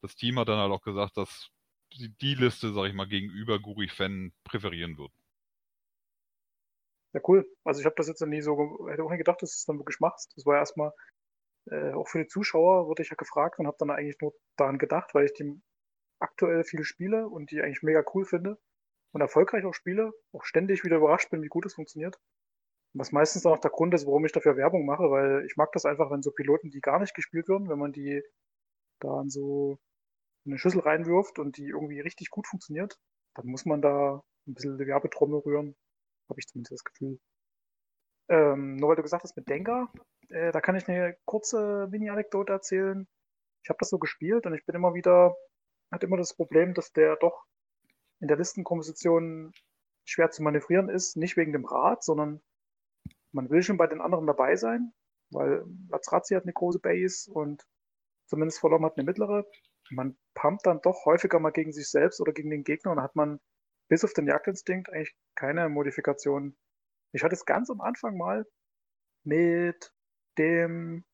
Das 0.02 0.16
Team 0.16 0.38
hat 0.38 0.50
dann 0.50 0.60
halt 0.60 0.72
auch 0.72 0.84
gesagt, 0.84 1.18
dass 1.18 1.50
sie 1.96 2.10
die 2.10 2.36
Liste, 2.36 2.74
sag 2.74 2.86
ich 2.86 2.94
mal, 2.94 3.08
gegenüber 3.08 3.60
Guri 3.60 3.88
Fan 3.88 4.32
präferieren 4.44 4.98
würden. 5.00 5.14
Ja, 7.14 7.22
cool. 7.28 7.48
Also 7.64 7.80
ich 7.80 7.86
habe 7.86 7.96
das 7.98 8.08
jetzt 8.08 8.22
nie 8.26 8.42
so, 8.42 8.88
hätte 8.90 9.04
auch 9.04 9.10
nicht 9.10 9.20
gedacht, 9.20 9.42
dass 9.42 9.52
du 9.52 9.56
es 9.56 9.66
dann 9.66 9.78
wirklich 9.80 10.00
machst. 10.00 10.34
Das 10.36 10.46
war 10.46 10.56
ja 10.56 10.60
erstmal, 10.62 10.92
äh, 11.72 11.94
auch 11.94 12.08
für 12.10 12.20
die 12.20 12.28
Zuschauer 12.28 12.88
wurde 12.88 13.04
ich 13.04 13.10
ja 13.10 13.16
gefragt 13.16 13.60
und 13.60 13.68
habe 13.68 13.78
dann 13.80 13.92
eigentlich 13.92 14.20
nur 14.22 14.34
daran 14.58 14.78
gedacht, 14.80 15.14
weil 15.16 15.26
ich 15.26 15.34
die 15.34 15.62
aktuell 16.20 16.64
viele 16.64 16.86
spiele 16.86 17.28
und 17.28 17.52
die 17.52 17.62
eigentlich 17.62 17.84
mega 17.84 18.04
cool 18.14 18.26
finde 18.26 18.60
und 19.14 19.22
erfolgreich 19.22 19.66
auch 19.66 19.74
spiele, 19.74 20.14
auch 20.34 20.46
ständig 20.46 20.84
wieder 20.86 20.98
überrascht 20.98 21.30
bin, 21.32 21.44
wie 21.44 21.48
gut 21.50 21.66
es 21.66 21.76
funktioniert. 21.76 22.20
Was 22.94 23.12
meistens 23.12 23.44
dann 23.44 23.54
auch 23.54 23.60
der 23.60 23.72
Grund 23.72 23.94
ist, 23.94 24.06
warum 24.08 24.26
ich 24.26 24.32
dafür 24.32 24.58
Werbung 24.58 24.86
mache, 24.86 25.10
weil 25.12 25.46
ich 25.46 25.58
mag 25.58 25.72
das 25.74 25.86
einfach, 25.86 26.12
wenn 26.12 26.24
so 26.24 26.32
Piloten, 26.32 26.72
die 26.72 26.82
gar 26.82 27.00
nicht 27.00 27.16
gespielt 27.16 27.50
werden, 27.50 27.70
wenn 27.70 27.80
man 27.80 27.92
die 27.94 28.24
da 29.02 29.22
in 29.22 29.30
so 29.30 29.78
eine 30.46 30.58
Schüssel 30.60 30.82
reinwirft 30.82 31.40
und 31.40 31.58
die 31.58 31.68
irgendwie 31.70 32.02
richtig 32.02 32.30
gut 32.32 32.48
funktioniert, 32.48 33.00
dann 33.36 33.48
muss 33.48 33.66
man 33.66 33.82
da 33.82 34.24
ein 34.48 34.54
bisschen 34.56 34.80
Werbetrommel 34.80 35.40
rühren. 35.42 35.76
Habe 36.34 36.40
ich 36.40 36.48
zumindest 36.48 36.72
das 36.72 36.84
Gefühl. 36.84 37.20
Ähm, 38.28 38.78
nur 38.78 38.90
weil 38.90 38.96
du 38.96 39.04
gesagt 39.04 39.24
hast 39.24 39.38
mit 39.38 39.48
Denker, 39.48 39.94
äh, 40.30 40.52
da 40.52 40.62
kann 40.62 40.76
ich 40.76 40.90
eine 40.90 41.16
kurze 41.26 41.88
Mini-Anekdote 41.92 42.52
erzählen. 42.52 43.08
Ich 43.62 43.70
habe 43.70 43.78
das 43.80 43.92
so 43.92 44.00
gespielt 44.00 44.48
und 44.48 44.56
ich 44.56 44.66
bin 44.66 44.74
immer 44.74 44.96
wieder, 44.96 45.36
hat 45.92 46.04
immer 46.04 46.18
das 46.18 46.36
Problem, 46.36 46.74
dass 46.74 46.92
der 46.92 47.18
doch 47.18 47.46
in 48.20 48.28
der 48.28 48.38
Listenkomposition 48.38 49.52
schwer 50.06 50.32
zu 50.32 50.42
manövrieren 50.42 50.90
ist, 50.90 51.18
nicht 51.18 51.38
wegen 51.38 51.54
dem 51.54 51.66
Rad, 51.66 52.04
sondern 52.04 52.42
man 53.32 53.52
will 53.52 53.62
schon 53.62 53.78
bei 53.78 53.86
den 53.86 54.02
anderen 54.02 54.26
dabei 54.26 54.56
sein, 54.56 54.92
weil 55.30 55.64
Lazrazzi 55.90 56.34
hat 56.34 56.46
eine 56.46 56.54
große 56.54 56.80
Base 56.80 57.32
und 57.32 57.64
zumindest 58.26 58.60
Vollom 58.60 58.84
hat 58.86 58.98
eine 58.98 59.06
mittlere. 59.06 59.46
Man 59.92 60.18
pumpt 60.34 60.66
dann 60.66 60.82
doch 60.82 61.06
häufiger 61.06 61.40
mal 61.40 61.52
gegen 61.52 61.74
sich 61.74 61.92
selbst 61.92 62.20
oder 62.22 62.34
gegen 62.34 62.50
den 62.50 62.64
Gegner 62.64 62.92
und 62.92 63.04
hat 63.04 63.16
man 63.16 63.40
bis 63.90 64.04
auf 64.04 64.14
den 64.14 64.28
Jagdinstinkt 64.28 64.90
eigentlich 64.90 65.16
keine 65.36 65.70
Modifikation. 65.70 66.56
Ich 67.12 67.24
hatte 67.24 67.36
es 67.36 67.46
ganz 67.46 67.70
am 67.70 67.82
Anfang 67.82 68.18
mal 68.18 68.46
mit 69.24 69.94
dem 70.38 71.06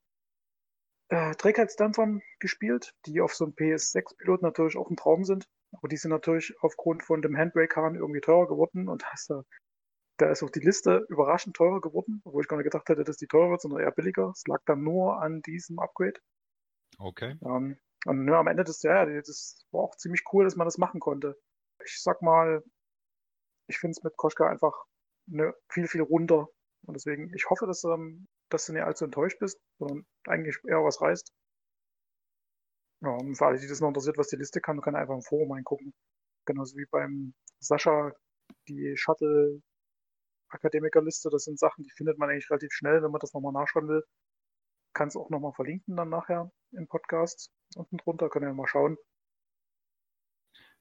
äh, 1.10 1.36
Trägheitsdämpfern 1.36 2.22
gespielt, 2.40 2.94
die 3.06 3.22
auf 3.22 3.34
so 3.34 3.46
einem 3.46 3.54
PS6-Pilot 3.54 4.42
natürlich 4.42 4.78
auch 4.78 4.90
ein 4.90 4.98
Traum 4.98 5.24
sind. 5.26 5.48
Aber 5.72 5.88
die 5.88 5.98
sind 5.98 6.12
natürlich 6.12 6.56
aufgrund 6.62 7.04
von 7.04 7.22
dem 7.22 7.38
Handbrake-Hahn 7.38 7.96
irgendwie 7.96 8.22
teurer 8.22 8.48
geworden 8.48 8.88
und 8.88 9.06
hast 9.06 9.30
da 9.30 9.44
da 10.20 10.30
ist 10.30 10.44
auch 10.44 10.50
die 10.50 10.60
Liste 10.60 11.06
überraschend 11.10 11.56
teurer 11.56 11.82
geworden, 11.82 12.22
obwohl 12.26 12.42
ich 12.42 12.48
gar 12.48 12.58
nicht 12.58 12.66
gedacht 12.66 12.90
hätte, 12.90 13.04
dass 13.04 13.18
die 13.18 13.28
teurer 13.28 13.52
wird, 13.52 13.62
sondern 13.62 13.82
eher 13.82 13.92
billiger. 13.92 14.30
Es 14.30 14.46
lag 14.48 14.62
dann 14.66 14.84
nur 14.84 15.22
an 15.22 15.42
diesem 15.42 15.80
Upgrade. 15.80 16.20
Okay. 16.98 17.38
Ähm, 17.42 17.78
und 18.06 18.28
ja, 18.28 18.40
am 18.40 18.48
Ende 18.48 18.64
des 18.64 18.82
Jahres, 18.84 19.28
das 19.28 19.66
war 19.72 19.82
auch 19.82 19.96
ziemlich 19.96 20.24
cool, 20.34 20.44
dass 20.44 20.56
man 20.56 20.66
das 20.66 20.78
machen 20.78 21.00
konnte. 21.00 21.40
Ich 21.86 22.02
sag 22.02 22.22
mal, 22.22 22.64
ich 23.68 23.80
finde 23.80 23.92
es 23.92 24.04
mit 24.04 24.18
Koschka 24.18 24.50
einfach 24.50 24.74
ne, 25.28 25.54
viel, 25.70 25.88
viel 25.88 26.02
runter. 26.02 26.48
Und 26.86 26.96
deswegen, 26.96 27.34
ich 27.36 27.50
hoffe, 27.50 27.66
dass, 27.68 27.84
ähm, 27.84 28.28
dass 28.50 28.66
du 28.66 28.74
nicht 28.74 28.84
allzu 28.84 29.06
enttäuscht 29.06 29.40
bist, 29.40 29.60
sondern 29.78 30.06
eigentlich 30.28 30.58
eher 30.68 30.84
was 30.84 31.02
reißt. 31.02 31.32
Ja, 33.02 33.12
und 33.12 33.36
für 33.36 33.46
alle, 33.46 33.60
die 33.60 33.68
das 33.68 33.80
noch 33.80 33.90
interessiert, 33.90 34.18
was 34.18 34.28
die 34.28 34.36
Liste 34.36 34.60
kann, 34.62 34.82
kann 34.82 34.96
einfach 34.96 35.14
im 35.14 35.22
Forum 35.22 35.52
reingucken. 35.54 35.94
Genauso 36.46 36.78
wie 36.78 36.86
beim 36.92 37.34
Sascha 37.60 38.12
die 38.68 38.96
Shuttle 38.98 39.62
Akademikerliste. 40.50 41.30
Das 41.30 41.44
sind 41.44 41.60
Sachen, 41.60 41.84
die 41.84 41.92
findet 41.92 42.18
man 42.18 42.30
eigentlich 42.30 42.50
relativ 42.50 42.72
schnell, 42.74 43.02
wenn 43.04 43.12
man 43.12 43.20
das 43.20 43.34
nochmal 43.34 43.54
nachschauen 43.54 43.88
will. 43.88 44.04
Kann 44.94 45.08
es 45.08 45.16
auch 45.16 45.30
nochmal 45.30 45.54
verlinken 45.54 45.96
dann 45.96 46.10
nachher 46.10 46.52
im 46.72 46.88
Podcast 46.88 47.52
unten 47.76 47.98
drunter, 47.98 48.30
könnt 48.30 48.46
ihr 48.46 48.54
mal 48.54 48.68
schauen. 48.68 48.98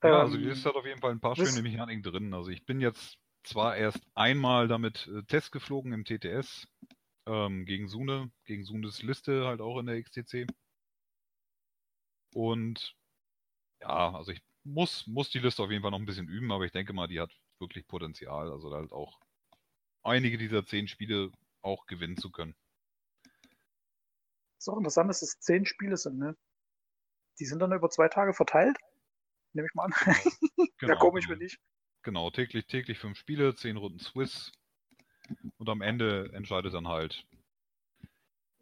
Ja, 0.02 0.20
also 0.20 0.36
die 0.36 0.44
Liste 0.44 0.68
hat 0.68 0.76
auf 0.76 0.86
jeden 0.86 1.00
Fall 1.00 1.10
ein 1.10 1.20
paar 1.20 1.34
schöne 1.34 1.62
Mechaniken 1.62 2.02
drin. 2.02 2.32
Also 2.32 2.50
ich 2.50 2.64
bin 2.64 2.80
jetzt 2.80 3.18
zwar 3.42 3.76
erst 3.76 4.00
einmal 4.14 4.68
damit 4.68 5.08
äh, 5.08 5.22
Test 5.24 5.52
geflogen 5.52 5.92
im 5.92 6.04
TTS 6.04 6.68
ähm, 7.26 7.64
gegen 7.64 7.88
Sune, 7.88 8.30
gegen 8.44 8.64
Sunes 8.64 9.02
Liste 9.02 9.46
halt 9.46 9.60
auch 9.60 9.78
in 9.78 9.86
der 9.86 10.00
XTC. 10.02 10.46
Und 12.34 12.94
ja, 13.80 14.14
also 14.14 14.32
ich 14.32 14.42
muss, 14.64 15.06
muss 15.06 15.30
die 15.30 15.38
Liste 15.38 15.62
auf 15.62 15.70
jeden 15.70 15.82
Fall 15.82 15.90
noch 15.90 15.98
ein 15.98 16.06
bisschen 16.06 16.28
üben, 16.28 16.52
aber 16.52 16.64
ich 16.64 16.72
denke 16.72 16.92
mal, 16.92 17.08
die 17.08 17.20
hat 17.20 17.32
wirklich 17.58 17.86
Potenzial. 17.86 18.50
Also 18.52 18.72
halt 18.72 18.92
auch 18.92 19.18
einige 20.02 20.38
dieser 20.38 20.64
zehn 20.64 20.88
Spiele 20.88 21.32
auch 21.62 21.86
gewinnen 21.86 22.16
zu 22.16 22.30
können. 22.30 22.54
ist 24.58 24.68
auch 24.68 24.76
interessant, 24.76 25.10
dass 25.10 25.22
es 25.22 25.40
zehn 25.40 25.64
Spiele 25.66 25.96
sind, 25.96 26.18
ne? 26.18 26.36
Die 27.38 27.46
sind 27.46 27.60
dann 27.60 27.72
über 27.72 27.88
zwei 27.88 28.08
Tage 28.08 28.34
verteilt. 28.34 28.76
Nehme 29.58 29.66
ich 29.66 29.74
mal 29.74 29.86
an. 29.86 29.94
Genau, 30.78 30.92
ja, 30.94 30.94
komisch, 31.00 31.28
wenn 31.28 31.38
nicht. 31.38 31.58
Genau, 32.04 32.30
täglich, 32.30 32.66
täglich 32.66 32.96
fünf 33.00 33.18
Spiele, 33.18 33.56
zehn 33.56 33.76
Runden 33.76 33.98
Swiss. 33.98 34.52
Und 35.56 35.68
am 35.68 35.82
Ende 35.82 36.30
entscheidet 36.32 36.74
dann 36.74 36.86
halt 36.86 37.26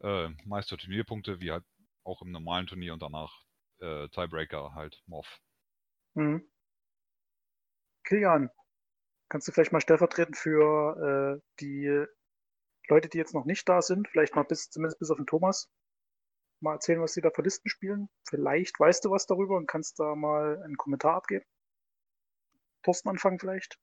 äh, 0.00 0.30
Meister 0.46 0.78
Turnierpunkte, 0.78 1.38
wie 1.40 1.52
halt 1.52 1.64
auch 2.02 2.22
im 2.22 2.32
normalen 2.32 2.66
Turnier 2.66 2.94
und 2.94 3.02
danach 3.02 3.44
äh, 3.80 4.08
Tiebreaker 4.08 4.74
halt 4.74 5.02
MOV. 5.06 5.26
Mhm. 6.14 6.50
Kilian, 8.04 8.48
Kannst 9.28 9.48
du 9.48 9.52
vielleicht 9.52 9.72
mal 9.72 9.82
stellvertretend 9.82 10.38
für 10.38 11.36
äh, 11.36 11.42
die 11.60 12.06
Leute, 12.88 13.10
die 13.10 13.18
jetzt 13.18 13.34
noch 13.34 13.44
nicht 13.44 13.68
da 13.68 13.82
sind, 13.82 14.08
vielleicht 14.08 14.34
mal 14.34 14.44
bis, 14.44 14.70
zumindest 14.70 14.98
bis 14.98 15.10
auf 15.10 15.18
den 15.18 15.26
Thomas, 15.26 15.68
mal 16.66 16.74
erzählen, 16.74 17.00
was 17.00 17.12
sie 17.12 17.20
da 17.20 17.30
für 17.30 17.42
Listen 17.42 17.68
spielen? 17.68 18.08
Vielleicht 18.28 18.78
weißt 18.78 19.04
du 19.04 19.10
was 19.10 19.26
darüber 19.26 19.56
und 19.56 19.66
kannst 19.66 19.98
da 19.98 20.14
mal 20.14 20.62
einen 20.62 20.76
Kommentar 20.76 21.16
abgeben. 21.16 21.44
Thorsten 22.82 23.08
anfangen 23.08 23.38
vielleicht? 23.38 23.78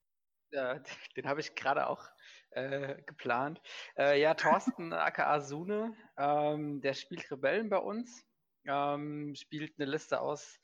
Ja, 0.52 0.80
den 1.18 1.28
habe 1.28 1.40
ich 1.40 1.56
gerade 1.56 1.88
auch 1.88 2.08
äh, 2.52 3.02
geplant. 3.04 3.62
Äh, 3.98 4.22
ja, 4.22 4.34
Thorsten 4.34 4.94
aka 4.94 5.40
Sune, 5.42 5.96
ähm, 6.18 6.82
der 6.82 6.94
spielt 6.94 7.30
Rebellen 7.32 7.70
bei 7.70 7.78
uns, 7.78 8.26
ähm, 8.66 9.34
spielt 9.36 9.74
eine 9.80 9.90
Liste 9.90 10.22
aus 10.22 10.60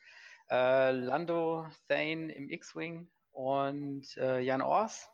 äh, 0.50 0.92
Lando 0.92 1.68
Thane 1.88 2.34
im 2.34 2.50
X-Wing, 2.50 3.10
und 3.40 4.06
äh, 4.18 4.40
Jan 4.42 4.62
Ors. 4.62 5.10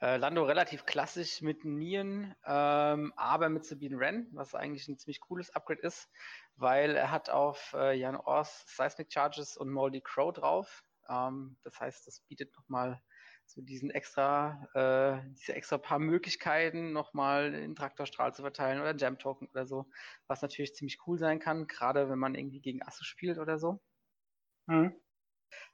Äh, 0.00 0.16
Lando 0.16 0.44
relativ 0.44 0.86
klassisch 0.86 1.40
mit 1.42 1.64
Nien, 1.64 2.34
ähm, 2.44 3.12
aber 3.16 3.48
mit 3.48 3.64
Sabine 3.64 3.98
Wren, 3.98 4.28
was 4.32 4.54
eigentlich 4.54 4.88
ein 4.88 4.98
ziemlich 4.98 5.20
cooles 5.20 5.50
Upgrade 5.54 5.82
ist, 5.82 6.08
weil 6.56 6.96
er 6.96 7.10
hat 7.10 7.30
auf 7.30 7.72
äh, 7.76 7.96
Jan 7.96 8.16
Ors 8.16 8.64
Seismic 8.66 9.12
Charges 9.12 9.56
und 9.56 9.70
Moldy 9.70 10.00
Crow 10.00 10.32
drauf. 10.32 10.84
Ähm, 11.08 11.58
das 11.62 11.78
heißt, 11.80 12.06
das 12.06 12.20
bietet 12.20 12.54
nochmal 12.56 13.00
so 13.46 13.60
diesen 13.60 13.90
extra, 13.90 14.68
äh, 14.74 15.30
diese 15.32 15.54
extra 15.54 15.78
paar 15.78 15.98
Möglichkeiten, 15.98 16.92
nochmal 16.92 17.54
einen 17.54 17.74
Traktorstrahl 17.76 18.34
zu 18.34 18.42
verteilen 18.42 18.80
oder 18.80 18.96
Jam 18.96 19.18
Token 19.18 19.48
oder 19.48 19.66
so, 19.66 19.86
was 20.26 20.42
natürlich 20.42 20.74
ziemlich 20.74 20.98
cool 21.06 21.18
sein 21.18 21.40
kann, 21.40 21.66
gerade 21.66 22.08
wenn 22.08 22.18
man 22.18 22.34
irgendwie 22.34 22.60
gegen 22.60 22.82
Asse 22.82 23.04
spielt 23.04 23.38
oder 23.38 23.58
so. 23.58 23.80
Mhm. 24.66 24.94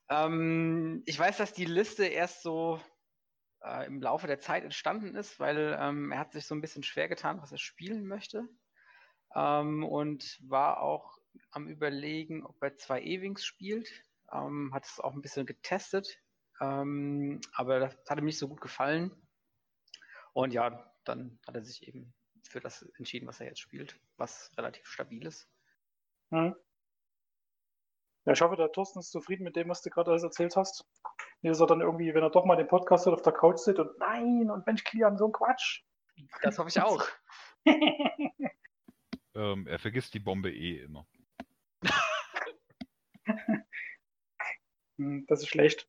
Ähm, 0.08 1.02
ich 1.06 1.18
weiß, 1.18 1.36
dass 1.36 1.52
die 1.52 1.64
Liste 1.64 2.04
erst 2.06 2.42
so 2.42 2.80
äh, 3.62 3.86
im 3.86 4.00
Laufe 4.00 4.26
der 4.26 4.40
Zeit 4.40 4.64
entstanden 4.64 5.14
ist, 5.14 5.38
weil 5.40 5.76
ähm, 5.78 6.12
er 6.12 6.18
hat 6.18 6.32
sich 6.32 6.46
so 6.46 6.54
ein 6.54 6.60
bisschen 6.60 6.82
schwer 6.82 7.08
getan, 7.08 7.40
was 7.40 7.52
er 7.52 7.58
spielen 7.58 8.06
möchte. 8.06 8.48
Ähm, 9.34 9.84
und 9.84 10.38
war 10.48 10.80
auch 10.80 11.18
am 11.50 11.68
überlegen, 11.68 12.44
ob 12.44 12.62
er 12.62 12.76
zwei 12.76 13.02
Ewings 13.02 13.44
spielt. 13.44 13.88
Ähm, 14.32 14.72
hat 14.74 14.86
es 14.86 15.00
auch 15.00 15.14
ein 15.14 15.22
bisschen 15.22 15.46
getestet. 15.46 16.18
Ähm, 16.60 17.40
aber 17.52 17.80
das 17.80 17.96
hat 18.08 18.18
ihm 18.18 18.24
nicht 18.24 18.38
so 18.38 18.48
gut 18.48 18.60
gefallen. 18.60 19.10
Und 20.32 20.52
ja, 20.52 20.92
dann 21.04 21.38
hat 21.46 21.54
er 21.54 21.64
sich 21.64 21.86
eben 21.86 22.14
für 22.48 22.60
das 22.60 22.82
entschieden, 22.98 23.26
was 23.26 23.40
er 23.40 23.46
jetzt 23.46 23.60
spielt, 23.60 23.98
was 24.16 24.50
relativ 24.56 24.86
stabil 24.86 25.26
ist. 25.26 25.48
Mhm. 26.30 26.54
Ja, 28.26 28.32
ich 28.32 28.40
hoffe, 28.42 28.56
der 28.56 28.70
Thorsten 28.70 28.98
ist 28.98 29.10
zufrieden 29.10 29.44
mit 29.44 29.56
dem, 29.56 29.68
was 29.68 29.82
du 29.82 29.90
gerade 29.90 30.10
alles 30.10 30.22
erzählt 30.22 30.54
hast. 30.56 30.84
Nicht, 31.42 31.52
dass 31.52 31.60
er 31.60 31.66
dann 31.66 31.80
irgendwie, 31.80 32.14
wenn 32.14 32.22
er 32.22 32.30
doch 32.30 32.44
mal 32.44 32.56
den 32.56 32.68
Podcast 32.68 33.06
hört, 33.06 33.16
auf 33.16 33.22
der 33.22 33.32
Couch 33.32 33.58
sitzt 33.58 33.78
und 33.78 33.98
nein, 33.98 34.50
und 34.50 34.66
Mensch, 34.66 34.84
Kilian, 34.84 35.16
so 35.16 35.26
ein 35.26 35.32
Quatsch. 35.32 35.82
Das 36.42 36.58
hoffe 36.58 36.68
ich 36.68 36.80
auch. 36.80 37.04
ähm, 39.34 39.66
er 39.66 39.78
vergisst 39.78 40.12
die 40.14 40.20
Bombe 40.20 40.52
eh 40.52 40.82
immer. 40.82 41.06
Hm, 44.98 45.24
das 45.28 45.40
ist 45.40 45.48
schlecht. 45.48 45.88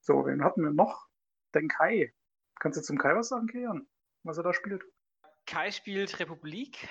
So, 0.00 0.24
wen 0.24 0.44
hatten 0.44 0.62
wir 0.62 0.70
noch? 0.70 1.08
Den 1.52 1.66
Kai. 1.66 2.14
Kannst 2.60 2.78
du 2.78 2.82
zum 2.82 2.96
Kai 2.96 3.16
was 3.16 3.28
sagen, 3.28 3.48
Kilian? 3.48 3.88
Was 4.22 4.36
er 4.36 4.44
da 4.44 4.54
spielt? 4.54 4.84
Kai 5.46 5.72
spielt 5.72 6.20
Republik 6.20 6.88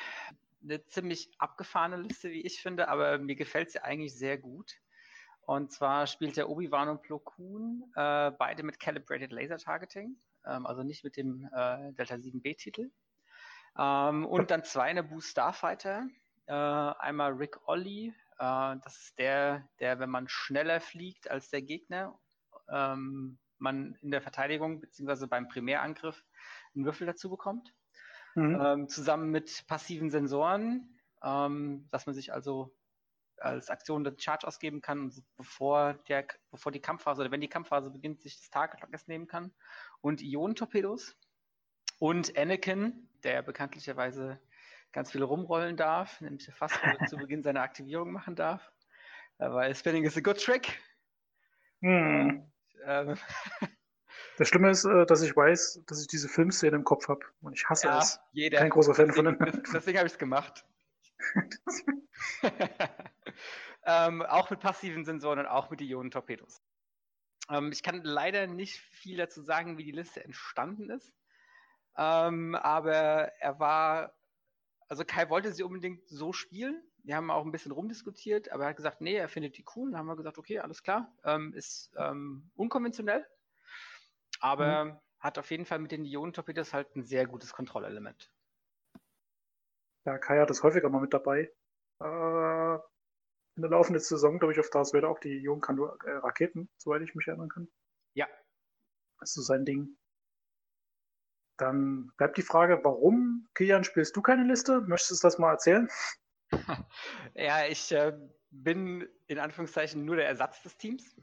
eine 0.62 0.86
ziemlich 0.86 1.32
abgefahrene 1.38 1.98
Liste, 1.98 2.32
wie 2.32 2.42
ich 2.42 2.62
finde, 2.62 2.90
aber 2.90 3.18
mir 3.18 3.36
gefällt 3.36 3.72
sie 3.72 3.84
eigentlich 3.84 4.16
sehr 4.16 4.38
gut. 4.38 4.74
Und 5.50 5.72
zwar 5.72 6.06
spielt 6.06 6.38
der 6.38 6.48
Obi-Wan 6.48 6.90
und 6.90 7.02
Plo 7.02 7.18
Koon 7.18 7.92
äh, 7.96 8.30
beide 8.38 8.62
mit 8.62 8.80
Calibrated 8.80 9.32
Laser 9.32 9.58
Targeting, 9.58 10.16
ähm, 10.46 10.68
also 10.68 10.84
nicht 10.84 11.04
mit 11.04 11.18
dem 11.18 11.50
äh, 11.52 11.92
Delta 11.94 12.14
7B-Titel. 12.14 12.92
Ähm, 13.76 14.28
und 14.28 14.52
dann 14.52 14.64
zwei 14.64 14.94
Naboo 14.94 15.22
Starfighter. 15.22 16.08
Äh, 16.46 16.54
einmal 16.54 17.32
Rick 17.32 17.68
Olli, 17.68 18.14
äh, 18.38 18.76
das 18.84 18.96
ist 19.00 19.18
der, 19.18 19.68
der, 19.80 19.98
wenn 19.98 20.12
man 20.12 20.28
schneller 20.28 20.82
fliegt 20.82 21.32
als 21.32 21.50
der 21.50 21.64
Gegner, 21.64 22.20
ähm, 22.72 23.40
man 23.58 23.96
in 24.04 24.12
der 24.12 24.22
Verteidigung 24.22 24.82
bzw. 24.82 25.26
beim 25.26 25.48
Primärangriff 25.48 26.24
einen 26.76 26.86
Würfel 26.86 27.08
dazu 27.08 27.28
bekommt. 27.28 27.74
Mhm. 28.36 28.62
Ähm, 28.64 28.88
zusammen 28.88 29.32
mit 29.32 29.66
passiven 29.66 30.12
Sensoren, 30.12 30.96
ähm, 31.24 31.88
dass 31.90 32.06
man 32.06 32.14
sich 32.14 32.32
also 32.32 32.72
als 33.42 33.70
Aktion 33.70 34.04
den 34.04 34.20
Charge 34.20 34.48
ausgeben 34.48 34.82
kann, 34.82 35.12
bevor, 35.38 35.94
der, 36.08 36.26
bevor 36.52 36.72
die 36.72 36.82
Kampfphase 36.82 37.22
oder 37.22 37.32
wenn 37.32 37.42
die 37.42 37.48
Kampfphase 37.48 37.90
beginnt, 37.90 38.22
sich 38.22 38.38
das 38.38 38.50
Target 38.50 39.08
nehmen 39.08 39.28
kann. 39.28 39.54
Und 40.02 40.22
Ionentorpedos. 40.22 41.16
Und 42.00 42.38
Anakin, 42.38 43.10
der 43.24 43.42
bekanntlicherweise 43.42 44.40
ganz 44.92 45.12
viel 45.12 45.24
rumrollen 45.24 45.78
darf, 45.78 46.22
nämlich 46.22 46.50
fast 46.54 46.80
zu 47.10 47.18
Beginn 47.18 47.44
seiner 47.44 47.62
Aktivierung 47.62 48.12
machen 48.12 48.36
darf. 48.36 48.72
Weil 49.38 49.74
Spinning 49.76 50.04
is 50.04 50.18
a 50.18 50.22
good 50.22 50.42
trick. 50.42 50.80
Hm. 51.82 52.44
Ähm, 52.86 53.18
das 54.38 54.48
Schlimme 54.48 54.70
ist, 54.70 54.86
äh, 54.86 55.06
dass 55.06 55.22
ich 55.22 55.36
weiß, 55.36 55.84
dass 55.88 56.02
ich 56.02 56.08
diese 56.08 56.28
Filmszene 56.28 56.76
im 56.76 56.84
Kopf 56.84 57.08
habe. 57.08 57.22
Und 57.42 57.54
ich 57.54 57.70
hasse 57.70 57.88
ja, 57.88 58.00
es. 58.00 58.20
Jeder. 58.32 58.60
Kein 58.60 58.70
großer 58.70 58.94
Fan 58.94 59.14
von 59.14 59.26
dem. 59.26 59.38
Deswegen 59.74 59.98
habe 59.98 60.08
ich 60.08 60.14
es 60.14 60.20
gemacht. 60.20 60.66
ähm, 63.84 64.22
auch 64.24 64.50
mit 64.50 64.60
passiven 64.60 65.06
Sensoren 65.06 65.40
und 65.40 65.48
auch 65.48 65.70
mit 65.70 65.82
Ionentorpedos. 65.82 66.62
Ähm, 67.50 67.72
ich 67.72 67.84
kann 67.84 68.02
leider 68.04 68.48
nicht 68.48 68.80
viel 68.80 69.18
dazu 69.18 69.42
sagen, 69.42 69.78
wie 69.78 69.84
die 69.84 69.92
Liste 69.92 70.24
entstanden 70.24 70.90
ist. 70.90 71.14
Ähm, 71.98 72.56
aber 72.56 72.94
er 73.40 73.60
war, 73.60 74.14
also 74.88 75.04
Kai 75.04 75.30
wollte 75.30 75.52
sie 75.52 75.64
unbedingt 75.64 76.08
so 76.08 76.32
spielen. 76.34 76.82
Wir 77.04 77.16
haben 77.16 77.32
auch 77.32 77.46
ein 77.46 77.52
bisschen 77.52 77.72
rumdiskutiert, 77.72 78.52
aber 78.52 78.64
er 78.64 78.70
hat 78.70 78.78
gesagt, 78.78 79.02
nee, 79.02 79.16
er 79.16 79.30
findet 79.30 79.58
die 79.58 79.66
cool. 79.76 79.92
Dann 79.92 80.00
haben 80.00 80.08
wir 80.08 80.16
gesagt, 80.16 80.38
okay, 80.38 80.60
alles 80.60 80.84
klar. 80.84 81.14
Ähm, 81.24 81.54
ist 81.54 81.92
ähm, 81.98 82.52
unkonventionell, 82.56 83.26
aber 84.40 84.86
mhm. 84.86 85.00
hat 85.20 85.38
auf 85.38 85.50
jeden 85.52 85.66
Fall 85.66 85.80
mit 85.80 85.92
den 85.92 86.06
Ionentorpedos 86.06 86.74
halt 86.74 86.96
ein 86.96 87.04
sehr 87.04 87.26
gutes 87.26 87.54
Kontrollelement. 87.54 88.32
Ja, 90.10 90.18
Kai 90.18 90.40
hat 90.40 90.50
das 90.50 90.64
häufiger 90.64 90.90
mal 90.90 91.02
mit 91.02 91.14
dabei. 91.14 91.54
Äh, 92.02 92.76
in 93.56 93.62
der 93.62 93.70
laufenden 93.70 94.02
Saison, 94.02 94.40
glaube 94.40 94.54
ich, 94.54 94.60
auf 94.60 94.72
Darth 94.72 94.92
Vader 94.92 95.08
auch 95.08 95.20
die 95.20 95.38
Ionenkandu-Raketen, 95.44 96.64
äh, 96.64 96.68
soweit 96.78 97.04
ich 97.04 97.14
mich 97.14 97.28
erinnern 97.28 97.50
kann. 97.50 97.68
Ja. 98.16 98.26
Das 99.20 99.30
ist 99.30 99.36
so 99.36 99.42
sein 99.44 99.66
Ding. 99.66 100.00
Dann 101.58 102.12
bleibt 102.18 102.38
die 102.38 102.42
Frage, 102.42 102.80
warum, 102.84 103.48
Kilian, 103.54 103.84
spielst 103.84 104.16
du 104.16 104.24
keine 104.24 104.46
Liste? 104.46 104.82
Möchtest 104.82 105.24
du 105.24 105.28
das 105.28 105.38
mal 105.38 105.52
erzählen? 105.52 105.88
ja, 107.36 107.68
ich 107.68 107.92
äh, 107.92 108.18
bin 108.50 109.08
in 109.28 109.38
Anführungszeichen 109.38 110.06
nur 110.06 110.16
der 110.16 110.28
Ersatz 110.28 110.64
des 110.64 110.76
Teams. 110.76 111.16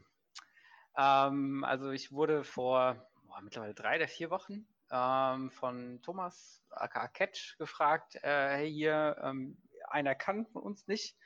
Ähm, 0.95 1.65
also 1.65 1.91
ich 1.91 2.13
wurde 2.13 2.45
vor 2.45 3.05
boah, 3.23 3.41
mittlerweile 3.41 3.73
drei 3.73 3.97
oder 3.97 4.07
vier 4.07 4.29
Wochen 4.29 4.65
ähm, 4.91 5.51
von 5.51 6.01
Thomas 6.01 6.63
aka 6.69 7.07
Catch 7.07 7.57
gefragt, 7.57 8.15
äh, 8.15 8.49
hey 8.57 8.71
hier, 8.71 9.17
ähm, 9.21 9.61
einer 9.89 10.15
kann 10.15 10.45
von 10.47 10.63
uns 10.63 10.87
nicht. 10.87 11.17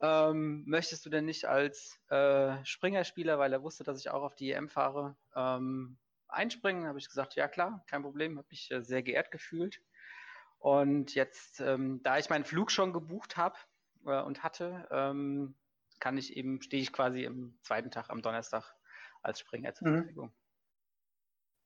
Ähm, 0.00 0.64
möchtest 0.66 1.06
du 1.06 1.10
denn 1.10 1.24
nicht 1.24 1.44
als 1.44 2.00
äh, 2.08 2.56
Springerspieler, 2.64 3.38
weil 3.38 3.52
er 3.52 3.62
wusste, 3.62 3.84
dass 3.84 4.00
ich 4.00 4.10
auch 4.10 4.22
auf 4.22 4.34
die 4.34 4.50
EM 4.50 4.68
fahre, 4.68 5.16
ähm, 5.36 5.98
einspringen? 6.28 6.88
Habe 6.88 6.98
ich 6.98 7.08
gesagt, 7.08 7.36
ja 7.36 7.46
klar, 7.46 7.84
kein 7.86 8.02
Problem, 8.02 8.38
habe 8.38 8.48
mich 8.50 8.70
äh, 8.70 8.82
sehr 8.82 9.02
geehrt 9.02 9.30
gefühlt. 9.30 9.80
Und 10.58 11.14
jetzt, 11.14 11.60
ähm, 11.60 12.02
da 12.02 12.18
ich 12.18 12.30
meinen 12.30 12.44
Flug 12.44 12.70
schon 12.70 12.92
gebucht 12.92 13.36
habe 13.36 13.56
äh, 14.06 14.20
und 14.22 14.42
hatte, 14.42 14.88
ähm, 14.90 15.56
kann 16.00 16.18
ich 16.18 16.36
eben, 16.36 16.62
stehe 16.62 16.82
ich 16.82 16.92
quasi 16.92 17.22
im 17.24 17.58
zweiten 17.62 17.90
Tag 17.90 18.10
am 18.10 18.22
Donnerstag 18.22 18.74
als 19.22 19.38
Springer 19.38 19.74
zur 19.74 19.88
mhm. 19.88 20.32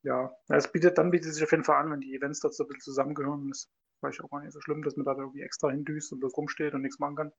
Ja, 0.02 0.36
es 0.48 0.70
bietet, 0.70 0.98
dann 0.98 1.10
bietet 1.10 1.34
sich 1.34 1.42
auf 1.42 1.50
jeden 1.50 1.64
Fall 1.64 1.82
an, 1.82 1.90
wenn 1.90 2.00
die 2.00 2.14
Events 2.14 2.40
dazu 2.40 2.62
ein 2.62 2.68
bisschen 2.68 2.82
zusammengehören. 2.82 3.48
Das 3.48 3.68
war 4.00 4.10
ich 4.10 4.20
auch 4.20 4.30
gar 4.30 4.40
nicht 4.40 4.52
so 4.52 4.60
schlimm, 4.60 4.82
dass 4.82 4.96
man 4.96 5.04
da 5.04 5.12
irgendwie 5.16 5.42
extra 5.42 5.70
hindüst 5.70 6.12
und 6.12 6.20
bloß 6.20 6.36
rumsteht 6.36 6.74
und 6.74 6.82
nichts 6.82 6.98
machen 6.98 7.16
kann. 7.16 7.32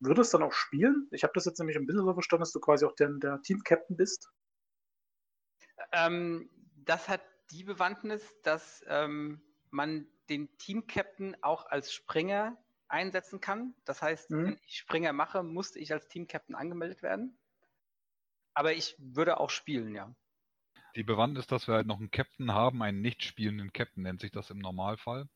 Würde 0.00 0.20
es 0.20 0.30
dann 0.30 0.42
auch 0.42 0.52
spielen? 0.52 1.08
Ich 1.10 1.24
habe 1.24 1.32
das 1.34 1.44
jetzt 1.46 1.58
nämlich 1.58 1.76
ein 1.76 1.86
bisschen 1.86 2.04
so 2.04 2.12
verstanden, 2.12 2.42
dass 2.42 2.52
du 2.52 2.60
quasi 2.60 2.84
auch 2.84 2.94
der, 2.94 3.08
der 3.08 3.42
Team-Captain 3.42 3.96
bist. 3.96 4.30
Ähm, 5.92 6.48
das 6.84 7.08
hat 7.08 7.22
die 7.50 7.64
Bewandtnis, 7.64 8.22
dass 8.42 8.84
ähm, 8.86 9.40
man 9.70 10.06
den 10.28 10.56
Team-Captain 10.58 11.36
auch 11.42 11.66
als 11.66 11.92
Springer 11.92 12.56
einsetzen 12.88 13.40
kann. 13.40 13.74
Das 13.84 14.02
heißt, 14.02 14.30
mhm. 14.30 14.44
wenn 14.44 14.58
ich 14.66 14.78
Springer 14.78 15.12
mache, 15.12 15.42
musste 15.42 15.78
ich 15.78 15.92
als 15.92 16.08
Team-Captain 16.08 16.54
angemeldet 16.54 17.02
werden. 17.02 17.36
Aber 18.54 18.72
ich 18.72 18.96
würde 18.98 19.40
auch 19.40 19.50
spielen, 19.50 19.94
ja. 19.94 20.14
Die 20.98 21.04
Bewandtnis, 21.04 21.46
dass 21.46 21.68
wir 21.68 21.74
halt 21.76 21.86
noch 21.86 22.00
einen 22.00 22.10
Captain 22.10 22.52
haben, 22.52 22.82
einen 22.82 23.00
nicht 23.00 23.22
spielenden 23.22 23.72
Captain 23.72 24.02
nennt 24.02 24.20
sich 24.20 24.32
das 24.32 24.50
im 24.50 24.58
Normalfall. 24.58 25.28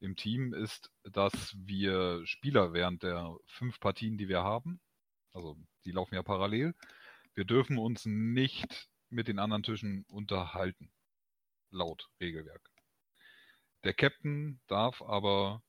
Im 0.00 0.14
Team 0.14 0.52
ist, 0.52 0.92
dass 1.04 1.56
wir 1.56 2.20
Spieler 2.26 2.74
während 2.74 3.02
der 3.02 3.34
fünf 3.46 3.80
Partien, 3.80 4.18
die 4.18 4.28
wir 4.28 4.42
haben, 4.42 4.82
also 5.32 5.56
die 5.86 5.90
laufen 5.90 6.16
ja 6.16 6.22
parallel, 6.22 6.74
wir 7.32 7.46
dürfen 7.46 7.78
uns 7.78 8.04
nicht 8.04 8.90
mit 9.08 9.26
den 9.26 9.38
anderen 9.38 9.62
Tischen 9.62 10.04
unterhalten. 10.04 10.92
Laut 11.70 12.10
Regelwerk. 12.20 12.70
Der 13.84 13.94
Captain 13.94 14.60
darf 14.66 15.00
aber 15.00 15.62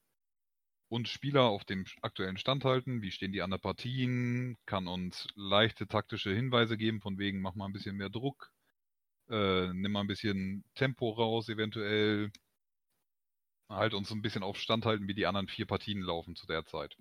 uns 0.89 1.07
Spieler 1.07 1.43
auf 1.43 1.63
dem 1.63 1.85
aktuellen 2.01 2.35
Stand 2.35 2.65
halten, 2.65 3.01
wie 3.01 3.11
stehen 3.11 3.31
die 3.31 3.41
anderen 3.41 3.61
Partien, 3.61 4.57
kann 4.65 4.87
uns 4.87 5.29
leichte 5.35 5.87
taktische 5.87 6.35
Hinweise 6.35 6.75
geben, 6.75 6.99
von 6.99 7.17
wegen 7.17 7.39
mach 7.39 7.55
mal 7.55 7.67
ein 7.67 7.73
bisschen 7.73 7.95
mehr 7.95 8.09
Druck, 8.09 8.51
äh, 9.29 9.73
nimm 9.73 9.91
mal 9.91 10.01
ein 10.01 10.07
bisschen 10.07 10.63
Tempo 10.75 11.11
raus, 11.11 11.49
eventuell. 11.49 12.31
Halt 13.69 13.93
uns 13.93 14.11
ein 14.11 14.21
bisschen 14.21 14.43
auf 14.43 14.57
Stand 14.57 14.85
halten, 14.85 15.07
wie 15.07 15.15
die 15.15 15.25
anderen 15.25 15.47
vier 15.47 15.65
Partien 15.65 16.01
laufen 16.01 16.35
zu 16.35 16.45
der 16.45 16.65
Zeit. 16.65 16.95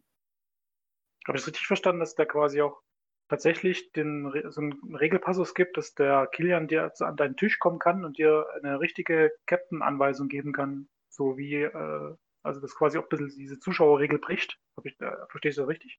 Habe 1.26 1.36
ich 1.36 1.42
es 1.42 1.48
richtig 1.48 1.66
verstanden, 1.66 2.00
dass 2.00 2.14
der 2.14 2.26
quasi 2.26 2.62
auch 2.62 2.82
tatsächlich 3.28 3.92
den, 3.92 4.30
so 4.50 4.60
einen 4.60 4.94
Regelpassus 4.94 5.54
gibt, 5.54 5.76
dass 5.76 5.94
der 5.94 6.26
Kilian 6.26 6.68
dir 6.68 6.92
an 7.00 7.16
deinen 7.16 7.36
Tisch 7.36 7.58
kommen 7.58 7.78
kann 7.78 8.04
und 8.04 8.18
dir 8.18 8.46
eine 8.62 8.80
richtige 8.80 9.32
Captain-Anweisung 9.46 10.28
geben 10.28 10.52
kann, 10.52 10.88
so 11.08 11.36
wie, 11.36 11.62
äh, 11.62 12.14
also 12.42 12.60
das 12.60 12.74
quasi 12.74 12.98
auch 12.98 13.04
ein 13.04 13.08
bisschen 13.08 13.28
diese 13.28 13.58
Zuschauerregel 13.58 14.18
bricht. 14.18 14.58
Ich, 14.82 15.00
äh, 15.00 15.12
verstehst 15.28 15.58
du 15.58 15.62
das 15.62 15.70
richtig? 15.70 15.98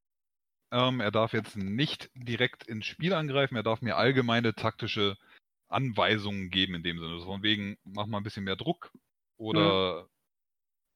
Ähm, 0.72 1.00
er 1.00 1.10
darf 1.10 1.32
jetzt 1.32 1.56
nicht 1.56 2.10
direkt 2.14 2.64
ins 2.64 2.86
Spiel 2.86 3.12
angreifen, 3.12 3.56
er 3.56 3.62
darf 3.62 3.82
mir 3.82 3.96
allgemeine 3.96 4.54
taktische 4.54 5.16
Anweisungen 5.68 6.50
geben 6.50 6.74
in 6.74 6.82
dem 6.82 6.98
Sinne. 6.98 7.20
Von 7.20 7.42
wegen, 7.42 7.76
mach 7.84 8.06
mal 8.06 8.18
ein 8.18 8.24
bisschen 8.24 8.44
mehr 8.44 8.56
Druck 8.56 8.92
oder 9.36 10.08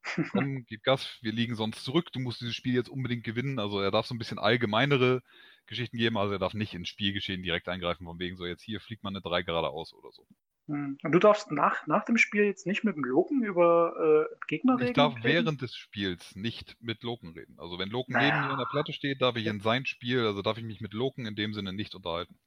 mhm. 0.07 0.25
komm, 0.31 0.65
gib 0.67 0.83
Gas, 0.83 1.19
wir 1.21 1.33
liegen 1.33 1.55
sonst 1.55 1.85
zurück, 1.85 2.11
du 2.13 2.21
musst 2.21 2.41
dieses 2.41 2.55
Spiel 2.55 2.75
jetzt 2.75 2.89
unbedingt 2.89 3.25
gewinnen. 3.25 3.59
Also 3.59 3.81
er 3.81 3.91
darf 3.91 4.07
so 4.07 4.15
ein 4.15 4.19
bisschen 4.19 4.39
allgemeinere 4.39 5.23
Geschichten 5.67 5.99
geben, 5.99 6.17
also 6.17 6.33
er 6.33 6.39
darf 6.39 6.55
nicht 6.55 6.75
ins 6.75 6.89
Spielgeschehen 6.89 7.43
direkt 7.43 7.69
eingreifen, 7.69 8.07
von 8.07 8.19
wegen 8.19 8.37
so 8.37 8.47
jetzt 8.47 8.63
hier 8.63 8.81
fliegt 8.81 9.05
man 9.05 9.15
eine 9.15 9.23
3 9.23 9.43
geradeaus 9.43 9.93
oder 9.93 10.11
so. 10.11 10.27
Mhm. 10.67 10.99
Und 11.03 11.13
du 11.13 11.19
darfst 11.19 11.51
nach, 11.51 11.87
nach 11.87 12.05
dem 12.05 12.17
Spiel 12.17 12.45
jetzt 12.45 12.67
nicht 12.67 12.85
mit 12.85 12.97
dem 12.97 13.05
Loken 13.05 13.43
über 13.43 14.29
äh, 14.31 14.35
Gegner 14.47 14.77
reden? 14.77 14.89
Ich 14.89 14.95
darf 14.95 15.15
reden? 15.17 15.25
während 15.25 15.63
des 15.63 15.75
Spiels 15.75 16.35
nicht 16.37 16.77
mit 16.81 17.03
Loken 17.03 17.31
reden. 17.33 17.59
Also 17.59 17.79
wenn 17.79 17.91
Loken 17.91 18.15
naja. 18.15 18.35
neben 18.35 18.47
mir 18.47 18.53
an 18.53 18.59
der 18.59 18.67
Platte 18.67 18.93
steht, 18.93 19.21
darf 19.21 19.37
ich 19.37 19.47
in 19.47 19.61
sein 19.61 19.85
Spiel, 19.87 20.27
also 20.27 20.43
darf 20.43 20.59
ich 20.59 20.65
mich 20.65 20.81
mit 20.81 20.95
Loken 20.95 21.27
in 21.27 21.35
dem 21.35 21.55
Sinne 21.55 21.73
nicht 21.73 21.95
unterhalten. 21.95 22.39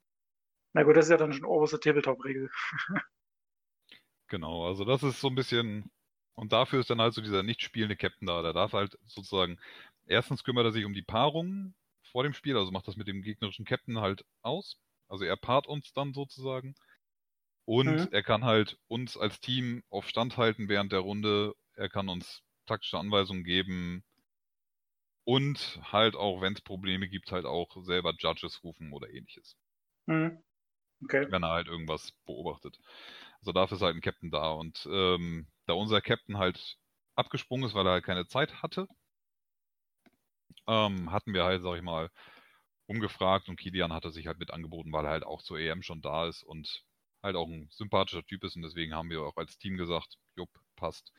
Na 0.74 0.84
gut, 0.84 0.98
das 0.98 1.06
ist 1.06 1.12
ja 1.12 1.18
dann 1.18 1.34
schon 1.34 1.46
oberste 1.46 1.80
Tabletop-Regel. 1.80 2.50
genau, 4.28 4.66
also 4.68 4.86
das 4.86 5.04
ist 5.04 5.22
so 5.22 5.28
ein 5.28 5.36
bisschen. 5.36 5.92
Und 6.36 6.52
dafür 6.52 6.80
ist 6.80 6.90
dann 6.90 7.00
halt 7.00 7.14
so 7.14 7.22
dieser 7.22 7.44
nicht 7.44 7.62
spielende 7.62 7.96
Captain 7.96 8.28
da. 8.28 8.42
Der 8.42 8.54
darf 8.54 8.74
halt 8.74 8.98
sozusagen. 9.06 9.60
Erstens 10.08 10.44
kümmert 10.44 10.66
er 10.66 10.72
sich 10.72 10.86
um 10.86 10.94
die 10.94 11.04
Paarung 11.04 11.76
vor 12.12 12.24
dem 12.24 12.34
Spiel, 12.34 12.58
also 12.58 12.72
macht 12.72 12.88
das 12.88 12.98
mit 12.98 13.08
dem 13.08 13.22
gegnerischen 13.22 13.66
Captain 13.66 14.00
halt 14.00 14.26
aus. 14.42 14.78
Also 15.08 15.26
er 15.26 15.38
paart 15.38 15.68
uns 15.68 15.94
dann 15.94 16.14
sozusagen. 16.14 16.76
Und 17.66 17.88
mhm. 17.88 18.08
er 18.12 18.24
kann 18.24 18.44
halt 18.44 18.78
uns 18.88 19.16
als 19.16 19.40
Team 19.40 19.84
auf 19.90 20.08
Stand 20.10 20.38
halten 20.38 20.68
während 20.70 20.92
der 20.92 21.00
Runde. 21.00 21.54
Er 21.76 21.90
kann 21.90 22.10
uns 22.10 22.42
taktische 22.66 22.98
Anweisungen 22.98 23.44
geben. 23.44 24.04
Und 25.26 25.80
halt 25.92 26.16
auch, 26.16 26.42
wenn 26.42 26.54
es 26.54 26.62
Probleme 26.62 27.08
gibt, 27.08 27.32
halt 27.32 27.46
auch 27.46 27.70
selber 27.84 28.14
Judges 28.18 28.64
rufen 28.64 28.92
oder 28.92 29.10
ähnliches. 29.10 29.56
Mhm. 30.08 30.44
Okay. 31.04 31.28
Wenn 31.30 31.44
er 31.44 31.50
halt 31.52 31.68
irgendwas 31.68 32.12
beobachtet. 32.26 32.80
Also 33.40 33.52
dafür 33.52 33.76
ist 33.78 33.82
halt 33.82 33.96
ein 33.96 34.02
Captain 34.02 34.32
da. 34.32 34.52
Und 34.52 34.88
ähm, 34.92 35.48
da 35.66 35.74
unser 35.74 36.02
Captain 36.02 36.38
halt 36.38 36.78
abgesprungen 37.16 37.66
ist, 37.66 37.76
weil 37.76 37.86
er 37.86 37.94
halt 37.94 38.06
keine 38.06 38.28
Zeit 38.28 38.62
hatte, 38.62 38.88
ähm, 40.68 41.12
hatten 41.12 41.34
wir 41.34 41.44
halt, 41.44 41.62
sag 41.64 41.76
ich 41.76 41.82
mal, 41.82 42.10
umgefragt 42.88 43.50
und 43.50 43.58
Kilian 43.58 43.94
hatte 43.94 44.12
sich 44.12 44.28
halt 44.28 44.40
mit 44.40 44.52
angeboten, 44.52 44.92
weil 44.92 45.06
er 45.06 45.12
halt 45.12 45.24
auch 45.24 45.42
zur 45.42 45.60
EM 45.60 45.84
schon 45.84 46.02
da 46.02 46.28
ist 46.28 46.44
und 46.44 46.84
halt 47.22 47.36
auch 47.36 47.48
ein 47.48 47.70
sympathischer 47.72 48.24
Typ 48.26 48.44
ist 48.44 48.56
und 48.56 48.62
deswegen 48.64 48.94
haben 48.94 49.10
wir 49.10 49.22
auch 49.22 49.38
als 49.38 49.58
Team 49.58 49.78
gesagt, 49.78 50.18
jupp, 50.36 50.50
passt. 50.76 51.14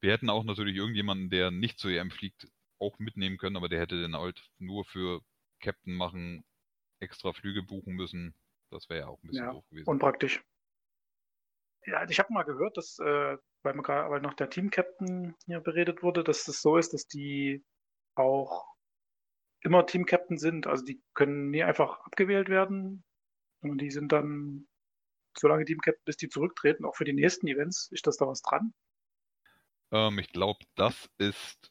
Wir 0.00 0.12
hätten 0.12 0.30
auch 0.30 0.44
natürlich 0.44 0.76
irgendjemanden, 0.76 1.30
der 1.30 1.50
nicht 1.50 1.78
zur 1.78 1.90
EM 1.90 2.10
fliegt, 2.10 2.48
auch 2.78 2.98
mitnehmen 2.98 3.38
können, 3.38 3.56
aber 3.56 3.68
der 3.68 3.80
hätte 3.80 4.00
dann 4.00 4.16
halt 4.16 4.50
nur 4.58 4.84
für 4.84 5.22
Captain 5.60 5.94
machen, 5.94 6.44
extra 7.00 7.32
Flüge 7.32 7.62
buchen 7.62 7.94
müssen. 7.94 8.34
Das 8.70 8.88
wäre 8.88 9.00
ja 9.00 9.06
auch 9.08 9.22
ein 9.22 9.28
bisschen 9.28 9.44
Ja, 9.44 9.52
doof 9.52 9.64
gewesen. 9.70 9.88
Unpraktisch. 9.88 10.44
Ja, 11.86 11.98
also 11.98 12.10
ich 12.10 12.18
habe 12.18 12.32
mal 12.32 12.42
gehört, 12.42 12.76
dass, 12.76 12.98
äh, 12.98 13.36
weil, 13.62 13.74
man 13.74 13.82
gerade, 13.82 14.10
weil 14.10 14.20
noch 14.20 14.34
der 14.34 14.50
Team-Captain 14.50 15.36
hier 15.46 15.60
beredet 15.60 16.02
wurde, 16.02 16.24
dass 16.24 16.44
das 16.44 16.60
so 16.60 16.76
ist, 16.76 16.92
dass 16.92 17.06
die 17.06 17.64
auch 18.16 18.66
immer 19.60 19.86
Team-Captain 19.86 20.38
sind. 20.38 20.66
Also 20.66 20.84
die 20.84 21.00
können 21.14 21.50
nie 21.50 21.62
einfach 21.62 22.00
abgewählt 22.00 22.48
werden, 22.48 23.04
sondern 23.60 23.78
die 23.78 23.90
sind 23.90 24.10
dann 24.10 24.66
so 25.38 25.48
lange 25.48 25.64
Team-Captain, 25.64 26.04
bis 26.04 26.16
die 26.16 26.28
zurücktreten. 26.28 26.84
Auch 26.84 26.96
für 26.96 27.04
die 27.04 27.12
nächsten 27.12 27.46
Events 27.46 27.88
ist 27.92 28.06
das 28.06 28.16
da 28.16 28.26
was 28.26 28.42
dran. 28.42 28.74
Ähm, 29.92 30.18
ich 30.18 30.28
glaube, 30.32 30.64
das 30.74 31.08
ist 31.18 31.70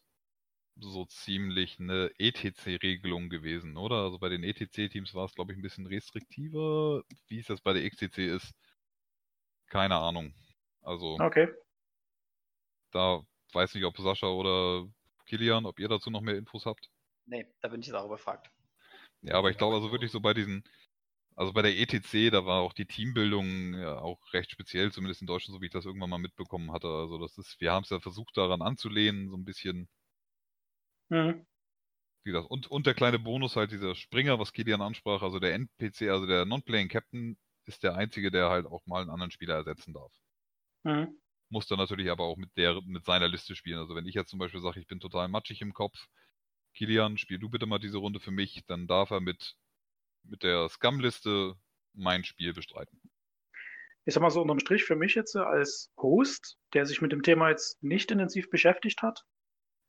so 0.77 1.05
ziemlich 1.05 1.79
eine 1.79 2.11
ETC-Regelung 2.17 3.29
gewesen, 3.29 3.77
oder? 3.77 4.03
Also 4.03 4.19
bei 4.19 4.29
den 4.29 4.43
ETC-Teams 4.43 5.13
war 5.13 5.25
es, 5.25 5.33
glaube 5.33 5.53
ich, 5.53 5.59
ein 5.59 5.61
bisschen 5.61 5.87
restriktiver. 5.87 7.03
Wie 7.27 7.39
es 7.39 7.47
jetzt 7.47 7.63
bei 7.63 7.73
der 7.73 7.83
XTC 7.85 8.27
ist, 8.27 8.53
keine 9.67 9.95
Ahnung. 9.95 10.33
Also 10.81 11.17
Okay. 11.19 11.47
da 12.91 13.21
weiß 13.53 13.75
nicht, 13.75 13.85
ob 13.85 13.97
Sascha 13.97 14.27
oder 14.27 14.87
Kilian, 15.25 15.65
ob 15.65 15.79
ihr 15.79 15.87
dazu 15.87 16.09
noch 16.09 16.21
mehr 16.21 16.37
Infos 16.37 16.65
habt. 16.65 16.89
Nee, 17.25 17.47
da 17.61 17.67
bin 17.69 17.81
ich 17.81 17.87
jetzt 17.87 17.95
auch 17.95 18.05
überfragt. 18.05 18.51
Ja, 19.21 19.35
aber 19.35 19.49
ich 19.49 19.57
glaube 19.57 19.75
also 19.75 19.91
wirklich 19.91 20.11
so 20.11 20.19
bei 20.19 20.33
diesen, 20.33 20.63
also 21.35 21.53
bei 21.53 21.61
der 21.61 21.77
ETC, 21.77 22.31
da 22.31 22.45
war 22.45 22.61
auch 22.61 22.73
die 22.73 22.85
Teambildung 22.85 23.73
ja 23.73 23.99
auch 23.99 24.19
recht 24.33 24.51
speziell, 24.51 24.91
zumindest 24.91 25.21
in 25.21 25.27
Deutschland, 25.27 25.55
so 25.55 25.61
wie 25.61 25.65
ich 25.65 25.71
das 25.71 25.85
irgendwann 25.85 26.09
mal 26.09 26.19
mitbekommen 26.19 26.71
hatte. 26.71 26.87
Also 26.87 27.17
das 27.19 27.37
ist, 27.37 27.59
wir 27.59 27.71
haben 27.71 27.83
es 27.83 27.89
ja 27.89 27.99
versucht 27.99 28.37
daran 28.37 28.61
anzulehnen, 28.61 29.29
so 29.29 29.35
ein 29.37 29.45
bisschen, 29.45 29.89
Mhm. 31.09 31.45
wie 32.23 32.31
das. 32.31 32.45
Und, 32.45 32.67
und 32.67 32.87
der 32.87 32.95
kleine 32.95 33.19
Bonus 33.19 33.55
halt 33.55 33.71
dieser 33.71 33.95
Springer, 33.95 34.39
was 34.39 34.51
Kilian 34.51 34.81
ansprach, 34.81 35.21
also 35.21 35.39
der 35.39 35.53
NPC, 35.53 36.09
also 36.09 36.25
der 36.25 36.45
Non-Playing 36.45 36.89
Captain, 36.89 37.37
ist 37.65 37.83
der 37.83 37.95
einzige, 37.95 38.31
der 38.31 38.49
halt 38.49 38.65
auch 38.65 38.85
mal 38.85 39.01
einen 39.01 39.11
anderen 39.11 39.31
Spieler 39.31 39.55
ersetzen 39.55 39.93
darf. 39.93 40.11
Mhm. 40.83 41.19
Muss 41.49 41.67
dann 41.67 41.77
natürlich 41.77 42.09
aber 42.09 42.23
auch 42.23 42.37
mit 42.37 42.49
der, 42.57 42.81
mit 42.81 43.05
seiner 43.05 43.27
Liste 43.27 43.55
spielen. 43.55 43.79
Also 43.79 43.95
wenn 43.95 44.07
ich 44.07 44.15
jetzt 44.15 44.31
zum 44.31 44.39
Beispiel 44.39 44.61
sage, 44.61 44.79
ich 44.79 44.87
bin 44.87 44.99
total 44.99 45.27
matschig 45.27 45.61
im 45.61 45.73
Kopf, 45.73 46.07
Kilian, 46.73 47.17
spiel 47.17 47.39
du 47.39 47.49
bitte 47.49 47.65
mal 47.65 47.79
diese 47.79 47.99
Runde 47.99 48.19
für 48.19 48.31
mich, 48.31 48.65
dann 48.65 48.87
darf 48.87 49.11
er 49.11 49.21
mit, 49.21 49.55
mit 50.23 50.43
der 50.43 50.67
Scum-Liste 50.67 51.55
mein 51.93 52.23
Spiel 52.23 52.53
bestreiten. 52.53 52.99
Ich 54.05 54.13
sag 54.13 54.21
mal 54.21 54.29
so 54.29 54.41
unterm 54.41 54.59
Strich 54.59 54.83
für 54.83 54.95
mich 54.95 55.15
jetzt 55.15 55.35
als 55.35 55.91
Host, 55.97 56.57
der 56.73 56.85
sich 56.85 57.01
mit 57.01 57.11
dem 57.11 57.23
Thema 57.23 57.49
jetzt 57.49 57.81
nicht 57.81 58.11
intensiv 58.11 58.49
beschäftigt 58.49 59.01
hat 59.01 59.25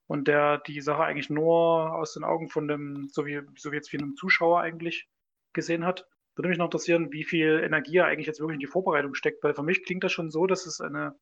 und 0.07 0.29
der 0.29 0.59
die 0.59 0.81
Sache 0.81 1.05
eigentlich 1.05 1.31
nur 1.31 1.95
aus 1.95 2.15
den 2.15 2.25
Augen 2.25 2.49
von 2.49 2.69
dem, 2.69 3.09
so 3.11 3.27
wie, 3.27 3.41
so 3.57 3.73
wie 3.73 3.77
jetzt 3.77 3.93
wie 3.93 3.99
einem 3.99 4.15
Zuschauer 4.17 4.61
eigentlich 4.61 5.09
gesehen 5.53 5.85
hat, 5.85 6.07
würde 6.37 6.49
mich 6.49 6.59
noch 6.59 6.67
interessieren, 6.67 7.13
wie 7.13 7.25
viel 7.25 7.61
Energie 7.65 7.97
er 7.97 8.07
eigentlich 8.07 8.27
jetzt 8.27 8.41
wirklich 8.41 8.57
in 8.57 8.61
die 8.61 8.67
Vorbereitung 8.67 9.15
steckt, 9.15 9.43
weil 9.43 9.55
für 9.55 9.63
mich 9.63 9.85
klingt 9.85 10.05
das 10.05 10.13
schon 10.13 10.31
so, 10.31 10.47
dass 10.47 10.67
es 10.67 10.81
eine, 10.81 11.19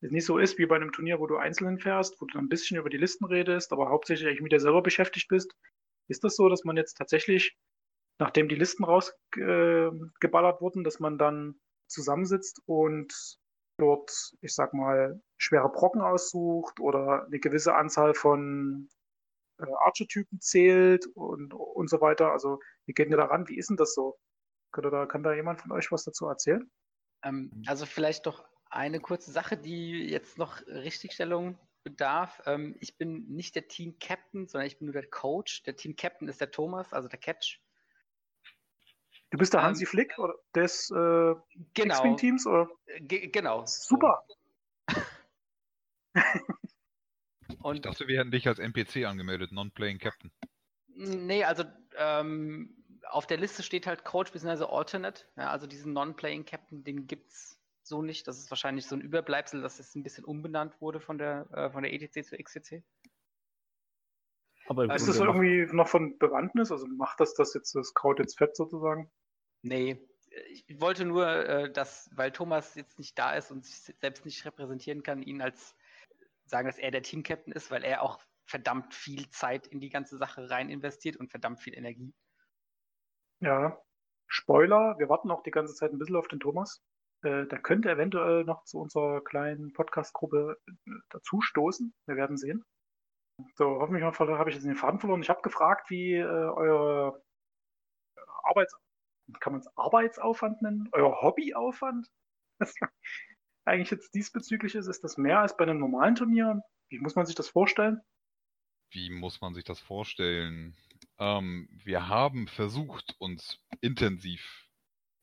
es 0.00 0.10
nicht 0.10 0.26
so 0.26 0.38
ist 0.38 0.58
wie 0.58 0.66
bei 0.66 0.76
einem 0.76 0.92
Turnier, 0.92 1.18
wo 1.18 1.26
du 1.26 1.36
einzeln 1.36 1.78
fährst, 1.78 2.20
wo 2.20 2.26
du 2.26 2.34
dann 2.34 2.44
ein 2.44 2.48
bisschen 2.48 2.76
über 2.76 2.90
die 2.90 2.98
Listen 2.98 3.24
redest, 3.24 3.72
aber 3.72 3.88
hauptsächlich 3.88 4.28
eigentlich 4.28 4.42
mit 4.42 4.52
dir 4.52 4.60
selber 4.60 4.82
beschäftigt 4.82 5.28
bist. 5.28 5.54
Ist 6.06 6.22
das 6.22 6.36
so, 6.36 6.48
dass 6.48 6.64
man 6.64 6.76
jetzt 6.76 6.94
tatsächlich, 6.94 7.56
nachdem 8.18 8.48
die 8.48 8.54
Listen 8.54 8.84
rausgeballert 8.84 10.60
wurden, 10.60 10.84
dass 10.84 11.00
man 11.00 11.18
dann 11.18 11.54
zusammensitzt 11.86 12.60
und 12.66 13.37
dort, 13.78 14.32
ich 14.40 14.54
sag 14.54 14.74
mal, 14.74 15.20
schwere 15.36 15.70
Brocken 15.70 16.00
aussucht 16.00 16.80
oder 16.80 17.24
eine 17.26 17.38
gewisse 17.38 17.74
Anzahl 17.74 18.14
von 18.14 18.88
äh, 19.58 19.66
Archetypen 19.80 20.40
zählt 20.40 21.06
und, 21.14 21.54
und 21.54 21.88
so 21.88 22.00
weiter. 22.00 22.32
Also, 22.32 22.60
wie 22.86 22.92
geht 22.92 23.08
ihr 23.08 23.16
da 23.16 23.26
ran? 23.26 23.48
Wie 23.48 23.56
ist 23.56 23.70
denn 23.70 23.76
das 23.76 23.94
so? 23.94 24.18
Könnte 24.72 24.90
da, 24.90 25.06
kann 25.06 25.22
da 25.22 25.32
jemand 25.32 25.60
von 25.60 25.72
euch 25.72 25.90
was 25.90 26.04
dazu 26.04 26.26
erzählen? 26.26 26.70
Ähm, 27.24 27.62
also 27.66 27.86
vielleicht 27.86 28.26
doch 28.26 28.44
eine 28.70 29.00
kurze 29.00 29.30
Sache, 29.30 29.56
die 29.56 30.08
jetzt 30.08 30.38
noch 30.38 30.60
Richtigstellung 30.66 31.58
bedarf. 31.84 32.42
Ähm, 32.46 32.76
ich 32.80 32.98
bin 32.98 33.26
nicht 33.28 33.54
der 33.54 33.68
Team 33.68 33.98
Captain, 33.98 34.46
sondern 34.46 34.66
ich 34.66 34.78
bin 34.78 34.86
nur 34.86 34.92
der 34.92 35.08
Coach. 35.08 35.62
Der 35.62 35.76
Team 35.76 35.96
Captain 35.96 36.28
ist 36.28 36.40
der 36.40 36.50
Thomas, 36.50 36.92
also 36.92 37.08
der 37.08 37.18
Catch. 37.18 37.60
Du 39.30 39.38
bist 39.38 39.52
der 39.52 39.60
Ähm, 39.60 39.66
Hansi 39.66 39.86
Flick 39.86 40.18
oder 40.18 40.34
des 40.54 40.90
äh, 40.90 40.94
Genau. 40.94 41.94
X-Wing-Teams? 41.94 42.48
Genau. 43.06 43.64
Super! 43.66 44.24
Ich 47.50 47.64
Und 47.64 47.86
dachte, 47.86 48.06
wir 48.08 48.18
hätten 48.18 48.30
dich 48.30 48.46
als 48.46 48.58
NPC 48.58 49.06
angemeldet, 49.06 49.52
Non-Playing 49.52 49.98
Captain. 49.98 50.30
Nee, 50.88 51.44
also 51.44 51.64
ähm, 51.96 52.76
auf 53.10 53.26
der 53.26 53.38
Liste 53.38 53.62
steht 53.62 53.86
halt 53.86 54.04
Coach 54.04 54.32
bzw. 54.32 54.64
Alternate. 54.64 55.24
Ja, 55.36 55.50
also 55.50 55.66
diesen 55.66 55.92
Non-Playing 55.92 56.44
Captain, 56.44 56.84
den 56.84 57.06
gibt's 57.06 57.58
so 57.82 58.02
nicht. 58.02 58.28
Das 58.28 58.38
ist 58.38 58.50
wahrscheinlich 58.50 58.86
so 58.86 58.94
ein 58.96 59.00
Überbleibsel, 59.00 59.62
dass 59.62 59.78
es 59.78 59.94
ein 59.94 60.02
bisschen 60.02 60.24
umbenannt 60.24 60.80
wurde 60.80 61.00
von 61.00 61.16
der, 61.18 61.46
äh, 61.52 61.70
von 61.70 61.82
der 61.82 61.92
ETC 61.94 62.24
zur 62.24 62.38
XCC. 62.38 62.82
Aber 64.68 64.82
Also 64.82 64.94
Ist 64.94 65.06
das 65.08 65.18
macht- 65.18 65.34
irgendwie 65.36 65.74
noch 65.74 65.88
von 65.88 66.18
Bewandtnis? 66.18 66.70
Also 66.70 66.86
macht 66.86 67.20
das 67.20 67.34
das 67.34 67.54
jetzt 67.54 67.74
das 67.74 67.94
Kraut 67.94 68.18
jetzt 68.18 68.36
fett 68.38 68.54
sozusagen? 68.56 69.10
Nee, 69.62 70.00
ich 70.50 70.80
wollte 70.80 71.04
nur, 71.04 71.26
äh, 71.26 71.72
dass, 71.72 72.10
weil 72.14 72.30
Thomas 72.32 72.74
jetzt 72.74 72.98
nicht 72.98 73.18
da 73.18 73.34
ist 73.34 73.50
und 73.50 73.64
sich 73.64 73.76
selbst 73.98 74.24
nicht 74.24 74.44
repräsentieren 74.44 75.02
kann, 75.02 75.22
ihn 75.22 75.40
als 75.40 75.74
sagen, 76.44 76.66
dass 76.68 76.78
er 76.78 76.90
der 76.90 77.02
Team-Captain 77.02 77.52
ist, 77.52 77.70
weil 77.70 77.82
er 77.82 78.02
auch 78.02 78.20
verdammt 78.46 78.94
viel 78.94 79.28
Zeit 79.30 79.66
in 79.66 79.80
die 79.80 79.90
ganze 79.90 80.16
Sache 80.16 80.48
rein 80.48 80.70
investiert 80.70 81.16
und 81.16 81.30
verdammt 81.30 81.60
viel 81.60 81.74
Energie. 81.76 82.14
Ja. 83.40 83.78
Spoiler, 84.26 84.96
wir 84.98 85.08
warten 85.08 85.30
auch 85.30 85.42
die 85.42 85.50
ganze 85.50 85.74
Zeit 85.74 85.92
ein 85.92 85.98
bisschen 85.98 86.16
auf 86.16 86.28
den 86.28 86.40
Thomas. 86.40 86.82
Äh, 87.22 87.46
der 87.46 87.60
könnte 87.60 87.90
eventuell 87.90 88.44
noch 88.44 88.64
zu 88.64 88.78
unserer 88.78 89.22
kleinen 89.24 89.72
Podcast-Gruppe 89.72 90.58
äh, 90.66 90.90
dazustoßen. 91.10 91.94
Wir 92.06 92.16
werden 92.16 92.36
sehen. 92.36 92.64
So, 93.54 93.80
hoffentlich 93.80 94.04
habe 94.04 94.50
ich 94.50 94.56
jetzt 94.56 94.66
den 94.66 94.74
Faden 94.74 94.98
verloren. 94.98 95.22
Ich 95.22 95.28
habe 95.28 95.42
gefragt, 95.42 95.90
wie 95.90 96.14
äh, 96.14 96.24
euer 96.24 97.22
Arbeits 98.42 98.74
kann 99.40 99.52
man 99.52 99.60
es 99.60 99.68
Arbeitsaufwand 99.76 100.62
nennen? 100.62 100.88
Euer 100.92 101.22
Hobbyaufwand? 101.22 102.08
Was 102.58 102.74
eigentlich 103.64 103.90
jetzt 103.90 104.14
diesbezüglich 104.14 104.74
ist, 104.74 104.86
ist 104.86 105.04
das 105.04 105.18
mehr 105.18 105.40
als 105.40 105.56
bei 105.56 105.64
einem 105.64 105.78
normalen 105.78 106.14
Turnier? 106.14 106.62
Wie 106.88 106.98
muss 106.98 107.14
man 107.14 107.26
sich 107.26 107.34
das 107.34 107.48
vorstellen? 107.48 108.00
Wie 108.90 109.10
muss 109.10 109.40
man 109.40 109.54
sich 109.54 109.64
das 109.64 109.80
vorstellen? 109.80 110.76
Ähm, 111.18 111.68
wir 111.84 112.08
haben 112.08 112.48
versucht, 112.48 113.14
uns 113.18 113.60
intensiv 113.80 114.66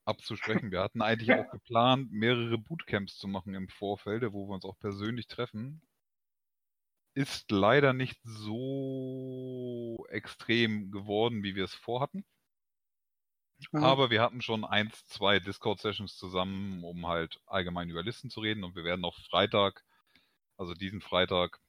abzusprechen. 0.06 0.71
Wir 0.71 0.82
hatten 0.82 1.01
eigentlich 1.01 1.32
auch 1.34 1.49
geplant, 1.49 2.12
mehrere 2.12 2.58
Bootcamps 2.58 3.17
zu 3.17 3.28
machen 3.28 3.56
im 3.56 3.67
Vorfeld, 3.67 4.23
wo 4.32 4.47
wir 4.47 4.54
uns 4.54 4.65
auch 4.65 4.78
persönlich 4.78 5.28
treffen. 5.28 5.82
Ist 7.15 7.49
leider 7.49 7.93
nicht 7.93 8.19
so 8.23 10.06
extrem 10.10 10.91
geworden, 10.91 11.43
wie 11.43 11.56
wir 11.56 11.63
es 11.63 11.73
vorhatten. 11.73 12.25
Mhm. 13.71 13.84
Aber 13.84 14.10
wir 14.10 14.21
hatten 14.21 14.41
schon 14.41 14.65
eins, 14.65 15.06
zwei 15.08 15.39
Discord-Sessions 15.39 16.17
zusammen, 16.17 16.84
um 16.84 17.08
halt 17.08 17.39
allgemein 17.45 17.89
über 17.89 18.04
Listen 18.04 18.30
zu 18.30 18.41
reden. 18.41 18.63
Und 18.63 18.75
wir 18.75 18.84
werden 18.84 19.06
auch 19.06 19.17
Freitag, 19.30 19.84
also 20.58 20.73
diesen 20.73 21.01
Freitag, 21.01 21.60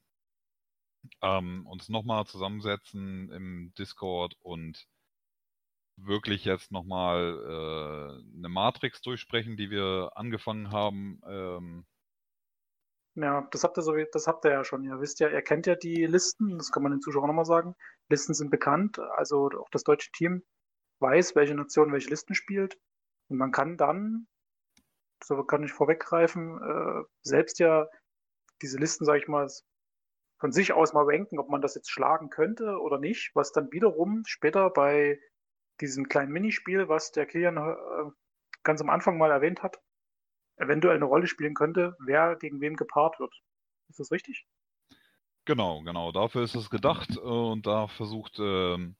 ähm, 1.22 1.66
uns 1.66 1.88
nochmal 1.88 2.26
zusammensetzen 2.26 3.30
im 3.30 3.72
Discord 3.78 4.35
und 4.40 4.87
wirklich 5.96 6.44
jetzt 6.44 6.72
nochmal 6.72 7.38
äh, 8.22 8.37
eine 8.37 8.48
Matrix 8.48 9.00
durchsprechen, 9.00 9.56
die 9.56 9.70
wir 9.70 10.11
angefangen 10.14 10.70
haben. 10.70 11.20
Ähm, 11.26 11.87
Ja, 13.16 13.48
das 13.50 13.64
habt 13.64 13.79
ihr 13.79 13.83
so, 13.83 13.94
das 14.12 14.26
habt 14.26 14.44
ihr 14.44 14.50
ja 14.52 14.62
schon. 14.64 14.85
Ihr 14.85 15.00
wisst 15.00 15.20
ja, 15.20 15.29
ihr 15.31 15.40
kennt 15.40 15.66
ja 15.66 15.74
die 15.74 16.05
Listen, 16.05 16.59
das 16.59 16.70
kann 16.70 16.83
man 16.83 16.92
den 16.92 17.00
Zuschauern 17.00 17.29
nochmal 17.29 17.46
sagen. 17.46 17.74
Listen 18.11 18.35
sind 18.35 18.50
bekannt, 18.50 18.98
also 18.98 19.48
auch 19.59 19.70
das 19.70 19.85
deutsche 19.85 20.11
Team 20.12 20.42
weiß, 21.00 21.35
welche 21.35 21.55
Nation 21.55 21.92
welche 21.92 22.11
Listen 22.11 22.35
spielt. 22.35 22.79
Und 23.29 23.38
man 23.38 23.52
kann 23.52 23.79
dann, 23.79 24.26
so 25.24 25.42
kann 25.44 25.64
ich 25.64 25.72
vorweggreifen, 25.72 26.61
äh, 26.62 27.05
selbst 27.22 27.59
ja 27.59 27.88
diese 28.61 28.79
Listen, 28.79 29.07
sage 29.07 29.20
ich 29.20 29.29
mal, 29.29 29.48
von 30.38 30.52
sich 30.52 30.74
aus 30.74 30.92
mal 30.92 31.05
ranken, 31.07 31.38
ob 31.38 31.48
man 31.48 31.62
das 31.62 31.74
jetzt 31.74 31.90
schlagen 31.90 32.29
könnte 32.29 32.79
oder 32.81 32.98
nicht, 32.98 33.31
was 33.35 33.52
dann 33.52 33.72
wiederum 33.72 34.24
später 34.26 34.68
bei 34.68 35.18
diesem 35.81 36.09
kleinen 36.09 36.33
Minispiel, 36.33 36.88
was 36.88 37.12
der 37.12 37.24
Kilian 37.24 37.57
äh, 37.57 38.11
ganz 38.62 38.83
am 38.83 38.90
Anfang 38.90 39.16
mal 39.16 39.31
erwähnt 39.31 39.62
hat, 39.62 39.81
eventuell 40.57 40.97
eine 40.97 41.05
Rolle 41.05 41.27
spielen 41.27 41.55
könnte, 41.55 41.97
wer 41.99 42.37
gegen 42.37 42.61
wem 42.61 42.77
gepaart 42.77 43.21
wird. 43.21 43.35
Ist 43.88 44.01
das 44.01 44.11
richtig? 44.11 44.47
Genau, 45.45 45.83
genau. 45.83 46.11
Dafür 46.12 46.42
ist 46.42 46.57
es 46.57 46.71
gedacht 46.71 47.16
äh, 47.16 47.21
und 47.21 47.66
da 47.66 47.87
versucht, 47.87 48.38
ähm, 48.38 48.97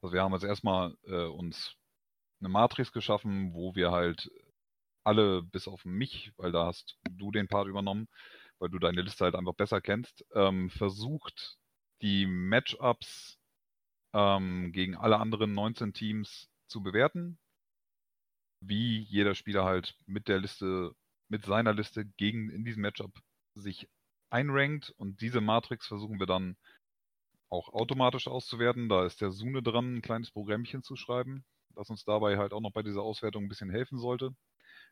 also 0.00 0.14
wir 0.14 0.22
haben 0.22 0.32
jetzt 0.32 0.44
erstmal 0.44 0.96
äh, 1.04 1.26
uns 1.26 1.76
eine 2.40 2.48
Matrix 2.48 2.92
geschaffen, 2.92 3.52
wo 3.52 3.74
wir 3.74 3.90
halt 3.90 4.30
alle, 5.04 5.42
bis 5.42 5.68
auf 5.68 5.84
mich, 5.84 6.32
weil 6.36 6.52
da 6.52 6.66
hast 6.66 6.98
du 7.10 7.30
den 7.30 7.48
Part 7.48 7.68
übernommen, 7.68 8.08
weil 8.58 8.70
du 8.70 8.78
deine 8.78 9.02
Liste 9.02 9.24
halt 9.24 9.34
einfach 9.34 9.54
besser 9.54 9.80
kennst, 9.80 10.24
ähm, 10.34 10.70
versucht, 10.70 11.58
die 12.02 12.26
Matchups 12.26 13.38
ähm, 14.14 14.72
gegen 14.72 14.96
alle 14.96 15.18
anderen 15.18 15.54
19 15.54 15.92
Teams 15.92 16.48
zu 16.68 16.82
bewerten, 16.82 17.38
wie 18.60 19.00
jeder 19.00 19.34
Spieler 19.34 19.64
halt 19.64 19.96
mit 20.06 20.28
der 20.28 20.38
Liste, 20.38 20.94
mit 21.30 21.46
seiner 21.46 21.72
Liste 21.72 22.04
gegen 22.04 22.50
in 22.50 22.64
diesem 22.64 22.82
Matchup 22.82 23.12
sich 23.54 23.88
einrankt 24.28 24.90
und 24.98 25.20
diese 25.20 25.40
Matrix 25.40 25.86
versuchen 25.86 26.20
wir 26.20 26.26
dann 26.26 26.56
auch 27.48 27.68
automatisch 27.72 28.28
auszuwerten. 28.28 28.88
Da 28.88 29.06
ist 29.06 29.20
der 29.20 29.30
Sune 29.30 29.62
dran, 29.62 29.96
ein 29.96 30.02
kleines 30.02 30.30
Programmchen 30.30 30.82
zu 30.82 30.96
schreiben, 30.96 31.44
das 31.74 31.88
uns 31.88 32.04
dabei 32.04 32.36
halt 32.36 32.52
auch 32.52 32.60
noch 32.60 32.72
bei 32.72 32.82
dieser 32.82 33.02
Auswertung 33.02 33.44
ein 33.44 33.48
bisschen 33.48 33.70
helfen 33.70 33.98
sollte. 33.98 34.34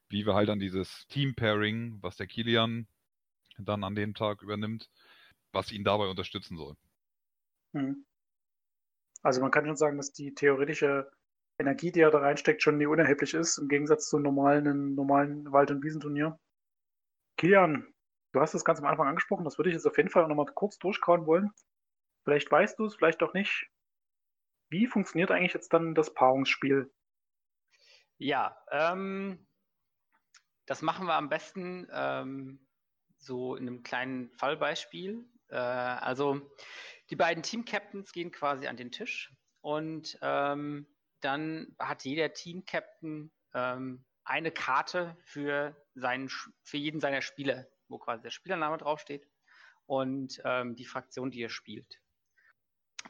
Wie 0.09 0.25
wir 0.27 0.35
halt 0.35 0.49
an 0.49 0.59
dieses 0.59 1.07
Team-Pairing, 1.09 1.99
was 2.01 2.17
der 2.17 2.27
Kilian 2.27 2.89
dann 3.59 3.85
an 3.85 3.95
dem 3.95 4.15
Tag 4.15 4.43
übernimmt, 4.43 4.89
was 5.53 5.73
ihn 5.73 5.85
dabei 5.85 6.09
unterstützen 6.09 6.57
soll. 6.57 6.77
Mhm. 7.73 8.05
Also 9.23 9.41
man 9.41 9.51
kann 9.51 9.67
schon 9.67 9.77
sagen, 9.77 9.97
dass 9.97 10.13
die 10.13 10.35
theoretische 10.35 11.11
Energie, 11.59 11.91
die 11.91 12.01
er 12.01 12.11
da 12.11 12.19
reinsteckt, 12.19 12.63
schon 12.63 12.79
nie 12.79 12.87
unerheblich 12.87 13.35
ist, 13.35 13.59
im 13.59 13.69
Gegensatz 13.69 14.09
zu 14.09 14.19
normalen, 14.19 14.95
normalen 14.95 15.51
Wald- 15.53 15.71
und 15.71 15.83
Wiesenturnier. 15.83 16.39
Kilian, 17.37 17.93
du 18.33 18.41
hast 18.41 18.55
das 18.55 18.65
ganz 18.65 18.79
am 18.79 18.87
Anfang 18.87 19.09
angesprochen, 19.09 19.45
das 19.45 19.59
würde 19.59 19.71
ich 19.71 19.75
jetzt 19.75 19.87
auf 19.87 19.97
jeden 19.97 20.11
Fall 20.11 20.27
nochmal 20.29 20.47
kurz 20.47 20.79
durchkauen 20.79 21.27
wollen. 21.27 21.51
Vielleicht 22.25 22.51
weißt 22.51 22.79
du 22.79 22.85
es, 22.85 22.95
vielleicht 22.95 23.23
auch 23.23 23.35
nicht. 23.35 23.69
Wie 24.71 24.87
funktioniert 24.87 25.31
eigentlich 25.31 25.55
jetzt 25.55 25.73
dann 25.73 25.95
das 25.95 26.13
Paarungsspiel? 26.13 26.93
Ja, 28.19 28.57
ähm, 28.71 29.47
das 30.67 30.83
machen 30.83 31.07
wir 31.07 31.15
am 31.15 31.29
besten 31.29 31.89
ähm, 31.91 32.67
so 33.17 33.57
in 33.57 33.67
einem 33.67 33.83
kleinen 33.83 34.31
Fallbeispiel. 34.33 35.25
Äh, 35.49 35.57
also 35.57 36.41
die 37.11 37.17
beiden 37.17 37.43
Team-Captains 37.43 38.13
gehen 38.13 38.31
quasi 38.31 38.67
an 38.67 38.77
den 38.77 38.93
Tisch 38.93 39.33
und 39.61 40.19
ähm, 40.21 40.87
dann 41.21 41.75
hat 41.79 42.05
jeder 42.05 42.33
Team-Captain 42.33 43.31
ähm, 43.55 44.05
eine 44.25 44.51
Karte 44.51 45.17
für, 45.25 45.75
seinen, 45.95 46.29
für 46.63 46.77
jeden 46.77 47.01
seiner 47.01 47.23
Spieler, 47.23 47.67
wo 47.89 47.99
quasi 47.99 48.23
der 48.23 48.31
Spielername 48.31 48.79
draufsteht 48.79 49.29
und 49.87 50.41
ähm, 50.45 50.77
die 50.77 50.85
Fraktion, 50.85 51.31
die 51.31 51.43
er 51.43 51.49
spielt. 51.49 52.01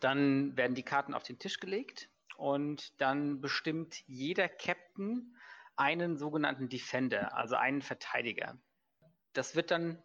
Dann 0.01 0.57
werden 0.57 0.75
die 0.75 0.85
Karten 0.85 1.14
auf 1.14 1.25
den 1.25 1.38
Tisch 1.38 1.59
gelegt 1.59 2.09
und 2.37 3.01
dann 3.01 3.40
bestimmt 3.40 4.03
jeder 4.07 4.49
Captain 4.49 5.37
einen 5.77 6.16
sogenannten 6.16 6.68
Defender, 6.68 7.37
also 7.37 7.57
einen 7.57 7.83
Verteidiger. 7.83 8.61
Das 9.33 9.57
wird 9.57 9.71
dann 9.71 10.03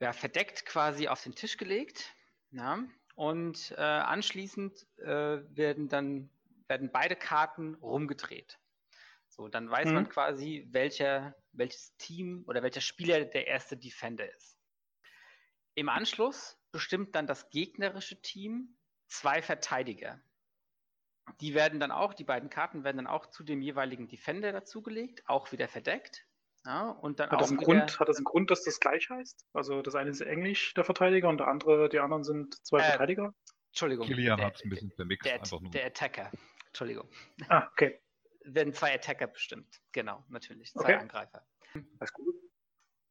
ja, 0.00 0.12
verdeckt 0.12 0.66
quasi 0.66 1.08
auf 1.08 1.22
den 1.22 1.34
Tisch 1.34 1.56
gelegt. 1.56 2.14
Ja, 2.50 2.84
und 3.14 3.72
äh, 3.76 3.80
anschließend 3.80 4.86
äh, 4.98 5.40
werden 5.56 5.88
dann 5.88 6.30
werden 6.68 6.90
beide 6.92 7.16
Karten 7.16 7.74
rumgedreht. 7.76 8.58
So, 9.28 9.48
dann 9.48 9.68
weiß 9.68 9.88
Mhm. 9.88 9.94
man 9.94 10.08
quasi, 10.08 10.66
welcher, 10.70 11.34
welches 11.52 11.96
Team 11.96 12.44
oder 12.46 12.62
welcher 12.62 12.80
Spieler 12.80 13.24
der 13.24 13.46
erste 13.46 13.76
Defender 13.76 14.32
ist. 14.32 14.56
Im 15.74 15.88
Anschluss 15.88 16.56
bestimmt 16.70 17.14
dann 17.16 17.26
das 17.26 17.50
gegnerische 17.50 18.20
Team 18.22 18.76
zwei 19.08 19.42
Verteidiger. 19.42 20.20
Die 21.40 21.54
werden 21.54 21.80
dann 21.80 21.90
auch, 21.90 22.14
die 22.14 22.24
beiden 22.24 22.50
Karten 22.50 22.84
werden 22.84 22.98
dann 22.98 23.06
auch 23.06 23.26
zu 23.30 23.44
dem 23.44 23.60
jeweiligen 23.60 24.08
Defender 24.08 24.52
dazugelegt, 24.52 25.22
auch 25.26 25.50
wieder 25.52 25.68
verdeckt. 25.68 26.26
Ja, 26.66 26.90
und 26.90 27.18
dann 27.18 27.30
Hat 27.30 27.36
auch 27.36 27.40
das, 27.40 27.50
einen 27.50 27.60
wieder, 27.60 27.66
Grund, 27.66 27.98
hat 28.00 28.08
das 28.08 28.16
einen 28.16 28.24
Grund, 28.24 28.50
dass 28.50 28.62
das 28.62 28.78
gleich 28.78 29.10
heißt? 29.10 29.46
Also 29.52 29.82
das 29.82 29.94
eine 29.96 30.10
ist 30.10 30.20
Englisch, 30.20 30.74
der 30.74 30.84
Verteidiger, 30.84 31.28
und 31.28 31.38
der 31.38 31.48
andere, 31.48 31.88
die 31.88 31.98
anderen 31.98 32.24
sind 32.24 32.54
zwei 32.64 32.78
Äh, 32.80 32.84
Verteidiger? 32.84 33.34
Entschuldigung, 33.68 34.06
Kilian 34.06 34.40
hat 34.40 34.56
es 34.56 34.62
ein 34.64 34.70
bisschen 34.70 34.90
vermixt, 34.92 35.26
der, 35.26 35.34
einfach 35.40 35.60
nur. 35.60 35.70
der 35.72 35.86
Attacker. 35.86 36.30
Entschuldigung. 36.74 37.08
Ah, 37.48 37.68
okay. 37.70 38.00
Werden 38.46 38.74
zwei 38.74 38.92
Attacker 38.94 39.28
bestimmt. 39.28 39.80
Genau, 39.92 40.24
natürlich. 40.28 40.72
Zwei 40.72 40.80
Okay. 40.80 40.96
Angreifer. 40.96 41.46
Alles 42.00 42.12
gut. 42.12 42.34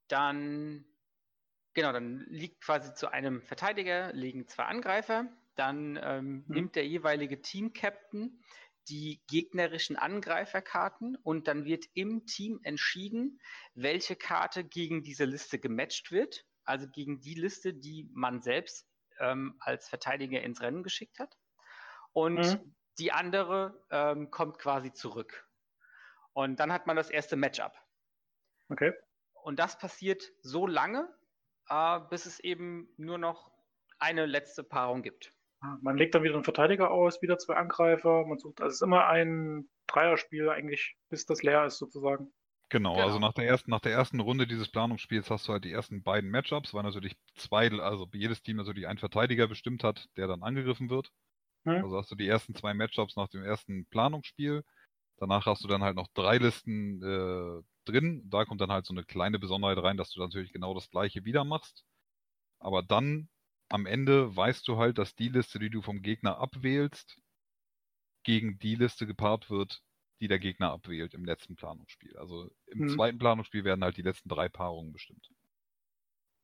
Dann, 0.10 0.86
genau, 1.73 1.93
dann 1.93 2.26
liegt 2.28 2.62
quasi 2.62 2.93
zu 2.93 3.08
einem 3.08 3.41
Verteidiger, 3.41 4.12
liegen 4.12 4.49
zwei 4.49 4.65
Angreifer. 4.65 5.32
Dann 5.56 5.97
ähm, 6.02 6.43
Mhm. 6.45 6.56
nimmt 6.56 6.76
der 6.76 6.86
jeweilige 6.86 7.41
Team-Captain 7.41 8.43
die 8.89 9.21
gegnerischen 9.28 9.95
Angreiferkarten 9.95 11.15
und 11.15 11.47
dann 11.47 11.63
wird 11.63 11.86
im 11.93 12.26
Team 12.26 12.60
entschieden, 12.63 13.39
welche 13.76 14.17
Karte 14.17 14.65
gegen 14.65 15.04
diese 15.04 15.23
Liste 15.23 15.58
gematcht 15.58 16.12
wird. 16.12 16.45
Also 16.65 16.89
gegen 16.89 17.21
die 17.21 17.36
Liste, 17.36 17.73
die 17.73 18.10
man 18.12 18.41
selbst 18.41 18.89
ähm, 19.19 19.56
als 19.60 19.88
Verteidiger 19.88 20.41
ins 20.41 20.60
Rennen 20.60 20.84
geschickt 20.84 21.19
hat. 21.19 21.38
Und 22.12 22.39
Mhm. 22.39 22.76
Die 22.99 23.12
andere 23.12 23.84
ähm, 23.91 24.29
kommt 24.32 24.60
quasi 24.60 24.93
zurück. 24.93 25.47
Und 26.34 26.60
dann 26.60 26.71
hat 26.73 26.88
man 26.88 26.95
das 26.95 27.10
erste 27.10 27.36
Matchup. 27.36 27.73
Okay. 28.69 28.93
Und 29.43 29.60
das 29.60 29.77
passiert 29.77 30.23
so 30.41 30.65
lange, 30.67 31.08
äh, 31.69 31.99
bis 32.10 32.25
es 32.25 32.39
eben 32.39 32.89
nur 32.97 33.17
noch 33.17 33.51
eine 33.99 34.25
letzte 34.25 34.63
Paarung 34.63 35.01
gibt. 35.03 35.34
Ah, 35.62 35.77
Man 35.82 35.97
legt 35.97 36.15
dann 36.15 36.23
wieder 36.23 36.34
einen 36.36 36.43
Verteidiger 36.43 36.91
aus, 36.91 37.21
wieder 37.21 37.38
zwei 37.38 37.56
Angreifer. 37.56 38.25
Man 38.25 38.38
sucht, 38.39 38.62
also 38.62 38.69
es 38.69 38.75
ist 38.75 38.82
immer 38.82 39.08
ein 39.08 39.69
Dreierspiel 39.88 40.49
eigentlich, 40.49 40.97
bis 41.10 41.25
das 41.25 41.43
leer 41.43 41.65
ist 41.65 41.77
sozusagen. 41.77 42.34
Genau, 42.69 42.93
Genau. 42.93 43.06
also 43.06 43.19
nach 43.19 43.34
der 43.34 43.45
ersten, 43.45 43.69
nach 43.69 43.82
der 43.82 43.91
ersten 43.91 44.19
Runde 44.19 44.47
dieses 44.47 44.69
Planungsspiels 44.71 45.29
hast 45.29 45.47
du 45.47 45.53
halt 45.53 45.63
die 45.63 45.71
ersten 45.71 46.01
beiden 46.03 46.32
Matchups, 46.32 46.73
weil 46.73 46.84
natürlich 46.84 47.15
zwei, 47.36 47.69
also 47.71 48.08
jedes 48.13 48.41
Team 48.41 48.58
natürlich 48.58 48.88
einen 48.88 48.97
Verteidiger 48.97 49.47
bestimmt 49.47 49.84
hat, 49.84 50.10
der 50.17 50.27
dann 50.27 50.41
angegriffen 50.41 50.89
wird. 50.89 51.12
Hm. 51.65 51.82
Also 51.82 51.97
hast 51.97 52.12
du 52.12 52.15
die 52.15 52.28
ersten 52.28 52.56
zwei 52.56 52.73
Matchups 52.73 53.15
nach 53.15 53.28
dem 53.30 53.43
ersten 53.43 53.86
Planungsspiel. 53.88 54.63
Danach 55.17 55.45
hast 55.45 55.63
du 55.63 55.67
dann 55.67 55.84
halt 55.84 55.95
noch 55.95 56.08
drei 56.13 56.38
Listen 56.39 57.04
äh, 57.04 57.63
drin. 57.86 58.23
Da 58.30 58.45
kommt 58.45 58.62
dann 58.62 58.71
halt 58.71 58.86
so 58.86 58.93
eine 58.93 59.06
kleine 59.06 59.39
Besonderheit 59.39 59.80
rein, 59.80 59.97
dass 59.97 60.12
du 60.12 60.19
natürlich 60.21 60.54
genau 60.54 60.73
das 60.73 60.89
gleiche 60.89 61.26
wieder 61.26 61.45
machst. 61.45 61.86
Aber 62.60 62.84
dann 62.84 63.30
am 63.69 63.86
Ende 63.88 64.36
weißt 64.36 64.67
du 64.67 64.78
halt, 64.78 64.97
dass 64.99 65.15
die 65.15 65.30
Liste, 65.30 65.60
die 65.60 65.69
du 65.71 65.82
vom 65.82 66.02
Gegner 66.02 66.38
abwählst, 66.39 67.19
gegen 68.23 68.60
die 68.60 68.76
Liste 68.76 69.08
gepaart 69.08 69.49
wird, 69.49 69.82
die 70.19 70.28
der 70.28 70.39
Gegner 70.39 70.71
abwählt 70.71 71.13
im 71.13 71.23
letzten 71.26 71.56
Planungsspiel. 71.56 72.17
Also 72.17 72.49
im 72.67 72.86
Mhm. 72.86 72.86
zweiten 72.86 73.17
Planungsspiel 73.17 73.63
werden 73.63 73.84
halt 73.84 73.95
die 73.97 74.02
letzten 74.02 74.28
drei 74.30 74.49
Paarungen 74.49 74.91
bestimmt. 74.93 75.30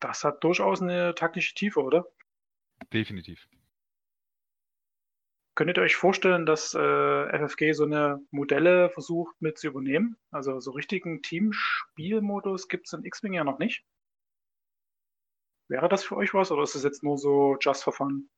Das 0.01 0.25
hat 0.25 0.43
durchaus 0.43 0.81
eine 0.81 1.15
taktische 1.15 1.53
Tiefe, 1.55 1.81
oder? 1.81 2.05
Definitiv. 2.91 3.47
Könntet 5.59 5.77
ihr 5.77 5.83
euch 5.83 5.97
vorstellen, 5.97 6.45
dass 6.45 6.73
äh, 6.73 6.79
FFG 6.79 7.73
so 7.73 7.83
eine 7.83 8.25
Modelle 8.31 8.89
versucht 8.91 9.35
mit 9.41 9.57
zu 9.57 9.67
übernehmen? 9.67 10.15
Also 10.31 10.61
so 10.61 10.71
richtigen 10.71 11.21
Teamspielmodus 11.21 12.69
gibt 12.69 12.87
es 12.87 12.93
in 12.93 13.03
X-Wing 13.03 13.33
ja 13.33 13.43
noch 13.43 13.59
nicht. 13.59 13.83
Wäre 15.67 15.89
das 15.89 16.05
für 16.05 16.15
euch 16.15 16.33
was 16.33 16.49
oder 16.53 16.63
ist 16.63 16.75
es 16.75 16.83
jetzt 16.83 17.03
nur 17.03 17.17
so 17.17 17.57
just 17.59 17.83
for 17.83 17.91
fun? 17.91 18.29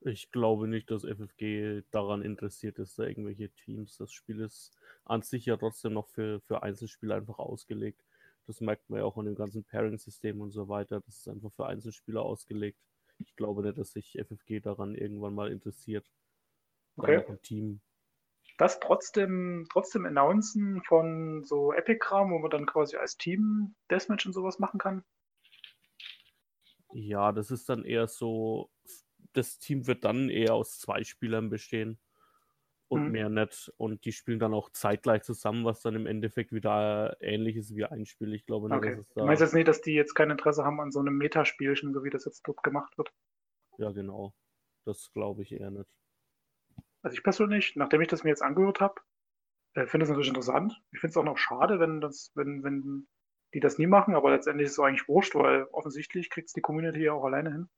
Ich 0.00 0.32
glaube 0.32 0.66
nicht, 0.66 0.90
dass 0.90 1.04
FFG 1.04 1.84
daran 1.92 2.20
interessiert 2.20 2.80
ist, 2.80 2.98
da 2.98 3.04
irgendwelche 3.04 3.50
Teams. 3.50 3.96
Das 3.98 4.12
Spiel 4.12 4.40
ist 4.40 4.76
an 5.04 5.22
sich 5.22 5.46
ja 5.46 5.56
trotzdem 5.56 5.92
noch 5.92 6.08
für, 6.08 6.40
für 6.40 6.64
Einzelspieler 6.64 7.14
einfach 7.14 7.38
ausgelegt. 7.38 8.02
Das 8.48 8.60
merkt 8.60 8.90
man 8.90 8.98
ja 8.98 9.04
auch 9.04 9.16
an 9.18 9.26
dem 9.26 9.36
ganzen 9.36 9.62
Pairing-System 9.62 10.40
und 10.40 10.50
so 10.50 10.68
weiter. 10.68 11.00
Das 11.06 11.18
ist 11.18 11.28
einfach 11.28 11.52
für 11.52 11.66
Einzelspieler 11.66 12.22
ausgelegt. 12.22 12.80
Ich 13.20 13.36
glaube 13.36 13.62
nicht, 13.62 13.78
dass 13.78 13.92
sich 13.92 14.18
FFG 14.18 14.58
daran 14.58 14.96
irgendwann 14.96 15.36
mal 15.36 15.52
interessiert. 15.52 16.10
Okay. 16.98 17.24
ein 17.28 17.42
Team. 17.42 17.80
Das 18.58 18.80
trotzdem, 18.80 19.66
trotzdem 19.70 20.06
announcen 20.06 20.82
von 20.82 21.44
so 21.44 21.72
Epic-Kram, 21.72 22.32
wo 22.32 22.40
man 22.40 22.50
dann 22.50 22.66
quasi 22.66 22.96
als 22.96 23.16
Team 23.16 23.76
Deathmatch 23.92 24.26
und 24.26 24.32
sowas 24.32 24.58
machen 24.58 24.78
kann? 24.80 25.04
Ja, 26.92 27.32
das 27.32 27.50
ist 27.50 27.68
dann 27.68 27.84
eher 27.84 28.06
so, 28.06 28.70
das 29.32 29.58
Team 29.58 29.86
wird 29.86 30.04
dann 30.04 30.28
eher 30.30 30.54
aus 30.54 30.78
zwei 30.78 31.02
Spielern 31.04 31.50
bestehen 31.50 31.98
und 32.88 33.06
Mhm. 33.06 33.12
mehr 33.12 33.28
nicht. 33.30 33.72
Und 33.78 34.04
die 34.04 34.12
spielen 34.12 34.38
dann 34.40 34.54
auch 34.54 34.70
zeitgleich 34.70 35.22
zusammen, 35.24 35.64
was 35.64 35.82
dann 35.82 35.96
im 35.96 36.06
Endeffekt 36.06 36.52
wieder 36.52 37.16
ähnlich 37.20 37.56
ist 37.56 37.74
wie 37.76 37.84
ein 37.86 38.06
Spiel. 38.06 38.34
Ich 38.34 38.46
glaube 38.46 38.70
nicht, 38.70 38.78
Okay. 38.78 38.86
dass 38.86 38.98
es 38.98 39.12
Du 39.16 39.24
da. 39.24 39.24
meinst 39.24 39.40
jetzt 39.40 39.54
nicht, 39.54 39.68
dass 39.68 39.80
die 39.80 39.94
jetzt 39.94 40.12
kein 40.14 40.30
Interesse 40.30 40.64
haben 40.64 40.78
an 40.80 40.90
so 40.92 41.00
einem 41.00 41.16
Metaspielchen, 41.16 41.94
so 41.94 42.04
wie 42.04 42.10
das 42.10 42.26
jetzt 42.26 42.42
dort 42.46 42.62
gemacht 42.62 42.98
wird? 42.98 43.10
Ja, 43.78 43.92
genau. 43.92 44.34
Das 44.84 45.12
glaube 45.12 45.42
ich 45.42 45.52
eher 45.52 45.70
nicht. 45.70 45.88
Also 47.04 47.16
ich 47.16 47.22
persönlich, 47.22 47.76
nachdem 47.76 48.00
ich 48.00 48.08
das 48.08 48.24
mir 48.24 48.30
jetzt 48.30 48.42
angehört 48.42 48.80
habe, 48.80 48.94
äh, 49.74 49.86
finde 49.86 50.04
es 50.04 50.10
natürlich 50.10 50.28
interessant. 50.28 50.82
Ich 50.90 51.00
finde 51.00 51.10
es 51.10 51.16
auch 51.18 51.24
noch 51.24 51.38
schade, 51.38 51.78
wenn 51.78 52.00
das, 52.00 52.32
wenn, 52.34 52.64
wenn 52.64 53.06
die 53.52 53.60
das 53.60 53.78
nie 53.78 53.86
machen, 53.86 54.14
aber 54.14 54.30
letztendlich 54.30 54.66
ist 54.66 54.72
es 54.72 54.78
eigentlich 54.80 55.06
wurscht, 55.06 55.34
weil 55.34 55.64
offensichtlich 55.72 56.30
kriegt 56.30 56.48
es 56.48 56.54
die 56.54 56.62
Community 56.62 57.04
ja 57.04 57.12
auch 57.12 57.24
alleine 57.24 57.52
hin. 57.52 57.70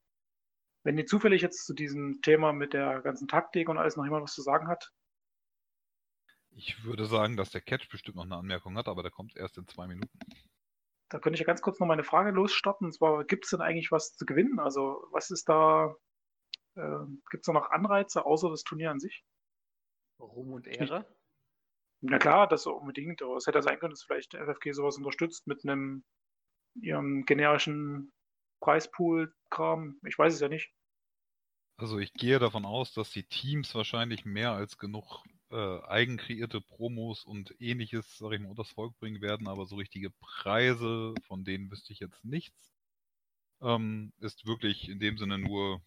Wenn 0.83 0.95
die 0.95 1.05
zufällig 1.05 1.41
jetzt 1.41 1.65
zu 1.65 1.73
diesem 1.73 2.21
Thema 2.21 2.53
mit 2.53 2.73
der 2.73 3.01
ganzen 3.01 3.27
Taktik 3.27 3.67
und 3.67 3.77
alles 3.77 3.97
noch 3.97 4.05
jemand 4.05 4.23
was 4.23 4.33
zu 4.33 4.41
sagen 4.41 4.69
hat, 4.69 4.93
Ich 6.51 6.83
würde 6.85 7.05
sagen, 7.05 7.37
dass 7.37 7.51
der 7.51 7.61
Catch 7.61 7.89
bestimmt 7.89 8.15
noch 8.15 8.23
eine 8.23 8.37
Anmerkung 8.37 8.77
hat, 8.77 8.87
aber 8.87 9.03
der 9.03 9.11
kommt 9.11 9.35
erst 9.35 9.57
in 9.57 9.67
zwei 9.67 9.87
Minuten. 9.87 10.17
Da 11.09 11.19
könnte 11.19 11.35
ich 11.35 11.41
ja 11.41 11.45
ganz 11.45 11.61
kurz 11.61 11.79
noch 11.79 11.87
meine 11.87 12.03
Frage 12.03 12.31
losstarten. 12.31 12.87
Und 12.87 12.93
zwar, 12.93 13.23
gibt 13.25 13.45
es 13.45 13.51
denn 13.51 13.61
eigentlich 13.61 13.91
was 13.91 14.15
zu 14.15 14.25
gewinnen? 14.25 14.59
Also, 14.59 15.05
was 15.11 15.29
ist 15.29 15.47
da, 15.49 15.95
gibt 17.29 17.41
es 17.41 17.45
da 17.45 17.53
noch 17.53 17.69
Anreize 17.69 18.25
außer 18.25 18.49
das 18.49 18.63
Turnier 18.63 18.91
an 18.91 18.99
sich? 18.99 19.23
Ruhm 20.19 20.53
und 20.53 20.67
Ehre. 20.67 21.05
Na 22.01 22.19
klar, 22.19 22.47
das 22.47 22.67
unbedingt, 22.67 23.21
aber 23.21 23.37
es 23.37 23.47
hätte 23.47 23.57
ja 23.57 23.63
sein 23.63 23.79
können, 23.79 23.91
dass 23.91 24.03
vielleicht 24.03 24.33
der 24.33 24.45
FFG 24.45 24.71
sowas 24.71 24.97
unterstützt 24.97 25.47
mit 25.47 25.63
einem 25.63 26.03
ihrem 26.75 27.25
generischen 27.25 28.13
Preispool-Kram. 28.61 29.99
Ich 30.05 30.17
weiß 30.17 30.33
es 30.33 30.39
ja 30.39 30.47
nicht. 30.47 30.71
Also 31.77 31.99
ich 31.99 32.13
gehe 32.13 32.39
davon 32.39 32.65
aus, 32.65 32.93
dass 32.93 33.11
die 33.11 33.23
Teams 33.23 33.73
wahrscheinlich 33.75 34.25
mehr 34.25 34.51
als 34.51 34.77
genug 34.77 35.23
äh, 35.51 35.81
eigenkreierte 35.83 36.59
Promos 36.59 37.23
und 37.23 37.55
ähnliches, 37.59 38.17
sag 38.17 38.33
ich 38.33 38.39
mal, 38.39 38.49
unters 38.49 38.71
Volk 38.71 38.97
bringen 38.99 39.21
werden, 39.21 39.47
aber 39.47 39.65
so 39.65 39.75
richtige 39.75 40.09
Preise, 40.09 41.13
von 41.27 41.43
denen 41.43 41.71
wüsste 41.71 41.93
ich 41.93 41.99
jetzt 41.99 42.23
nichts. 42.25 42.75
Ähm, 43.61 44.11
ist 44.19 44.45
wirklich 44.45 44.89
in 44.89 44.99
dem 44.99 45.17
Sinne 45.17 45.37
nur 45.37 45.81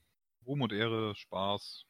Ruhm 0.47 0.63
und 0.63 0.73
Ehre, 0.73 1.15
Spaß 1.15 1.85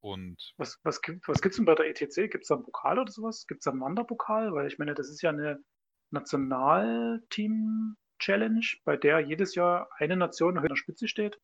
und 0.00 0.52
Was, 0.58 0.78
was, 0.82 1.00
gibt, 1.00 1.24
gibt's 1.24 1.56
denn 1.56 1.64
bei 1.64 1.74
der 1.74 1.88
ETC? 1.88 2.30
Gibt 2.30 2.42
es 2.42 2.48
da 2.48 2.56
einen 2.56 2.64
Pokal 2.64 2.98
oder 2.98 3.10
sowas? 3.10 3.46
Gibt 3.46 3.60
es 3.60 3.64
da 3.64 3.70
einen 3.70 3.80
Wanderpokal? 3.80 4.52
Weil 4.52 4.66
ich 4.66 4.78
meine, 4.78 4.92
das 4.94 5.08
ist 5.08 5.22
ja 5.22 5.30
eine 5.30 5.64
Nationalteam-Challenge, 6.10 8.66
bei 8.84 8.98
der 8.98 9.20
jedes 9.20 9.54
Jahr 9.54 9.88
eine 9.96 10.16
Nation 10.16 10.56
in 10.56 10.62
der 10.62 10.76
Spitze 10.76 11.08
steht. 11.08 11.40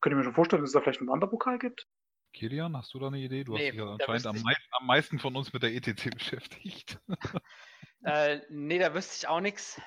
Könnte 0.00 0.14
ich 0.14 0.18
mir 0.18 0.24
schon 0.24 0.34
vorstellen, 0.34 0.62
dass 0.62 0.70
es 0.70 0.74
da 0.74 0.80
vielleicht 0.80 1.00
einen 1.00 1.08
Wanderpokal 1.08 1.58
gibt? 1.58 1.88
Kilian, 2.34 2.76
hast 2.76 2.92
du 2.94 2.98
da 2.98 3.08
eine 3.08 3.18
Idee? 3.18 3.44
Du 3.44 3.54
Nee, 3.54 3.68
hast 3.68 3.72
dich 3.72 3.78
ja 3.78 3.86
da 3.86 3.92
anscheinend 3.92 4.26
am, 4.26 4.42
mei 4.42 4.54
am 4.72 4.86
meisten 4.86 5.18
von 5.18 5.34
uns 5.34 5.52
mit 5.52 5.62
der 5.62 5.74
ETC 5.74 6.10
beschäftigt. 6.14 7.00
Äh, 8.04 8.40
nee, 8.48 8.78
da 8.78 8.94
wüsste 8.94 9.16
ich 9.16 9.28
auch 9.28 9.40
nichts. 9.40 9.80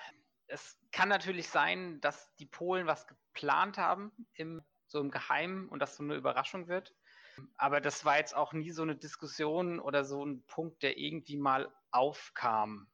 Es 0.48 0.78
kann 0.92 1.08
natürlich 1.08 1.48
sein, 1.48 2.02
dass 2.02 2.34
die 2.36 2.46
Polen 2.46 2.88
was 2.88 3.08
geplant 3.08 3.78
haben, 3.78 4.12
im, 4.34 4.62
so 4.92 5.00
im 5.00 5.12
Geheimen 5.12 5.68
und 5.70 5.80
das 5.80 5.96
so 5.96 6.04
eine 6.04 6.16
Überraschung 6.16 6.68
wird. 6.68 6.94
Aber 7.58 7.82
das 7.82 8.06
war 8.06 8.18
jetzt 8.18 8.36
auch 8.36 8.54
nie 8.54 8.72
so 8.72 8.84
eine 8.84 8.96
Diskussion 8.96 9.80
oder 9.80 10.04
so 10.04 10.24
ein 10.24 10.44
Punkt, 10.48 10.84
der 10.84 10.98
irgendwie 10.98 11.38
mal 11.38 11.74
aufkam. 11.92 12.88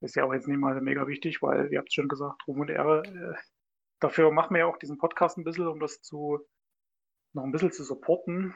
Ist 0.00 0.16
ja 0.16 0.24
auch 0.24 0.32
jetzt 0.32 0.48
nicht 0.48 0.58
mal 0.58 0.80
mega 0.80 1.06
wichtig, 1.06 1.42
weil, 1.42 1.72
ihr 1.72 1.78
habt 1.78 1.88
es 1.88 1.94
schon 1.94 2.08
gesagt, 2.08 2.46
Ruhm 2.46 2.60
und 2.60 2.70
Ehre. 2.70 3.02
Äh, 3.04 3.34
dafür 4.00 4.30
machen 4.30 4.54
wir 4.54 4.60
ja 4.60 4.66
auch 4.66 4.78
diesen 4.78 4.98
Podcast 4.98 5.38
ein 5.38 5.44
bisschen, 5.44 5.66
um 5.66 5.80
das 5.80 6.00
zu 6.02 6.40
noch 7.32 7.44
ein 7.44 7.52
bisschen 7.52 7.72
zu 7.72 7.82
supporten. 7.82 8.54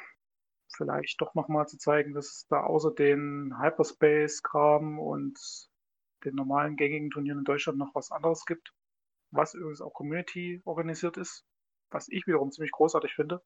Vielleicht 0.76 1.20
doch 1.20 1.34
nochmal 1.34 1.66
zu 1.66 1.78
zeigen, 1.78 2.14
dass 2.14 2.26
es 2.26 2.46
da 2.48 2.62
außer 2.62 2.92
den 2.94 3.58
Hyperspace-Kram 3.58 4.98
und 4.98 5.38
den 6.24 6.34
normalen 6.34 6.76
gängigen 6.76 7.10
Turnieren 7.10 7.38
in 7.38 7.44
Deutschland 7.44 7.78
noch 7.78 7.94
was 7.94 8.10
anderes 8.10 8.44
gibt, 8.44 8.72
was 9.30 9.54
übrigens 9.54 9.80
auch 9.80 9.94
Community 9.94 10.60
organisiert 10.64 11.16
ist, 11.16 11.46
was 11.90 12.08
ich 12.08 12.26
wiederum 12.26 12.50
ziemlich 12.50 12.72
großartig 12.72 13.14
finde. 13.14 13.42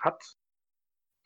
Hat 0.00 0.22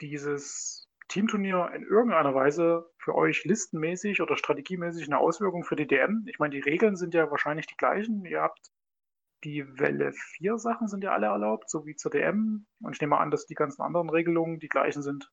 dieses 0.01 0.89
Teamturnier 1.09 1.71
in 1.75 1.83
irgendeiner 1.83 2.35
Weise 2.35 2.89
für 2.99 3.15
euch 3.15 3.45
listenmäßig 3.45 4.21
oder 4.23 4.37
strategiemäßig 4.37 5.07
eine 5.07 5.19
Auswirkung 5.19 5.65
für 5.65 5.77
die 5.77 5.87
DM? 5.87 6.25
Ich 6.27 6.39
meine, 6.39 6.55
die 6.55 6.61
Regeln 6.61 6.97
sind 6.97 7.15
ja 7.15 7.31
wahrscheinlich 7.31 7.67
die 7.67 7.77
gleichen. 7.77 8.25
Ihr 8.25 8.41
habt 8.41 8.71
die 9.45 9.67
Welle 9.79 10.13
4 10.13 10.59
Sachen 10.59 10.87
sind 10.87 11.03
ja 11.03 11.13
alle 11.13 11.27
erlaubt, 11.27 11.71
so 11.71 11.87
wie 11.87 11.97
zur 11.97 12.11
DM. 12.11 12.67
Und 12.83 12.95
ich 12.95 13.01
nehme 13.01 13.19
an, 13.19 13.31
dass 13.31 13.47
die 13.47 13.55
ganzen 13.55 13.83
anderen 13.83 14.11
Regelungen 14.11 14.61
die 14.61 14.69
gleichen 14.69 15.03
sind. 15.03 15.31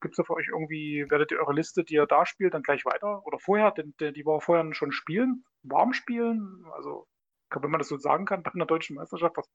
Gibt 0.00 0.12
es 0.12 0.16
da 0.16 0.24
für 0.24 0.34
euch 0.34 0.48
irgendwie, 0.48 1.06
werdet 1.08 1.32
ihr 1.32 1.40
eure 1.40 1.54
Liste, 1.54 1.82
die 1.82 1.94
ihr 1.94 2.06
da 2.06 2.26
spielt, 2.26 2.54
dann 2.54 2.62
gleich 2.62 2.84
weiter? 2.84 3.24
Oder 3.26 3.38
vorher, 3.38 3.72
denn, 3.72 3.94
die 3.98 4.26
war 4.26 4.40
vorher 4.40 4.72
schon 4.74 4.92
spielen, 4.92 5.44
warm 5.62 5.94
spielen? 5.94 6.64
Also, 6.72 7.08
wenn 7.62 7.70
man 7.70 7.78
das 7.78 7.88
so 7.88 7.96
sagen 7.96 8.24
kann, 8.26 8.42
bei 8.42 8.52
einer 8.52 8.66
deutschen 8.66 8.96
Meisterschaft, 8.96 9.36
was, 9.36 9.48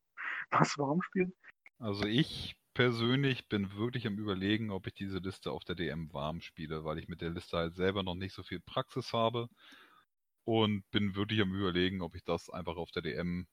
was 0.52 0.78
warm 0.78 1.02
spielen? 1.02 1.34
Also 1.80 2.06
ich 2.06 2.56
persönlich 2.74 3.48
bin 3.50 3.76
wirklich 3.76 4.08
am 4.08 4.18
überlegen, 4.18 4.72
ob 4.72 4.88
ich 4.88 4.94
diese 4.94 5.18
Liste 5.20 5.52
auf 5.52 5.64
der 5.64 5.76
DM 5.76 6.14
warm 6.14 6.42
spiele, 6.42 6.84
weil 6.86 7.00
ich 7.00 7.08
mit 7.08 7.22
der 7.22 7.32
Liste 7.32 7.58
halt 7.58 7.76
selber 7.76 8.04
noch 8.04 8.16
nicht 8.16 8.34
so 8.34 8.44
viel 8.44 8.60
Praxis 8.60 9.14
habe 9.14 9.50
und 10.46 10.90
bin 10.92 11.16
wirklich 11.16 11.42
am 11.42 11.54
überlegen, 11.54 12.02
ob 12.02 12.16
ich 12.16 12.24
das 12.24 12.50
einfach 12.50 12.78
auf 12.78 12.92
der 12.92 13.02
DM 13.02 13.48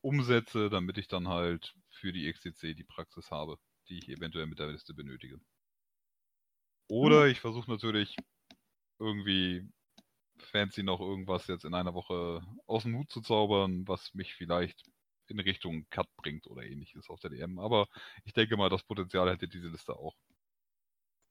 umsetze, 0.00 0.70
damit 0.70 0.98
ich 0.98 1.08
dann 1.08 1.28
halt 1.28 1.74
für 1.88 2.12
die 2.12 2.30
XCC 2.30 2.74
die 2.74 2.84
Praxis 2.84 3.30
habe, 3.30 3.58
die 3.88 3.98
ich 3.98 4.08
eventuell 4.08 4.46
mit 4.46 4.58
der 4.58 4.68
Liste 4.68 4.94
benötige. 4.94 5.40
Oder 6.88 7.28
ich 7.28 7.40
versuche 7.40 7.70
natürlich 7.70 8.16
irgendwie 8.98 9.68
fancy 10.42 10.82
noch 10.82 11.00
irgendwas 11.00 11.46
jetzt 11.46 11.64
in 11.64 11.74
einer 11.74 11.94
Woche 11.94 12.42
aus 12.66 12.84
dem 12.84 12.96
Hut 12.96 13.10
zu 13.10 13.20
zaubern, 13.20 13.86
was 13.88 14.14
mich 14.14 14.34
vielleicht 14.34 14.90
in 15.28 15.40
Richtung 15.40 15.86
Cut 15.90 16.08
bringt 16.16 16.46
oder 16.48 16.62
ähnliches 16.64 17.08
auf 17.10 17.20
der 17.20 17.30
DM. 17.30 17.58
Aber 17.58 17.88
ich 18.24 18.32
denke 18.32 18.56
mal, 18.56 18.68
das 18.70 18.82
Potenzial 18.84 19.30
hätte 19.30 19.48
diese 19.48 19.68
Liste 19.68 19.94
auch. 19.96 20.16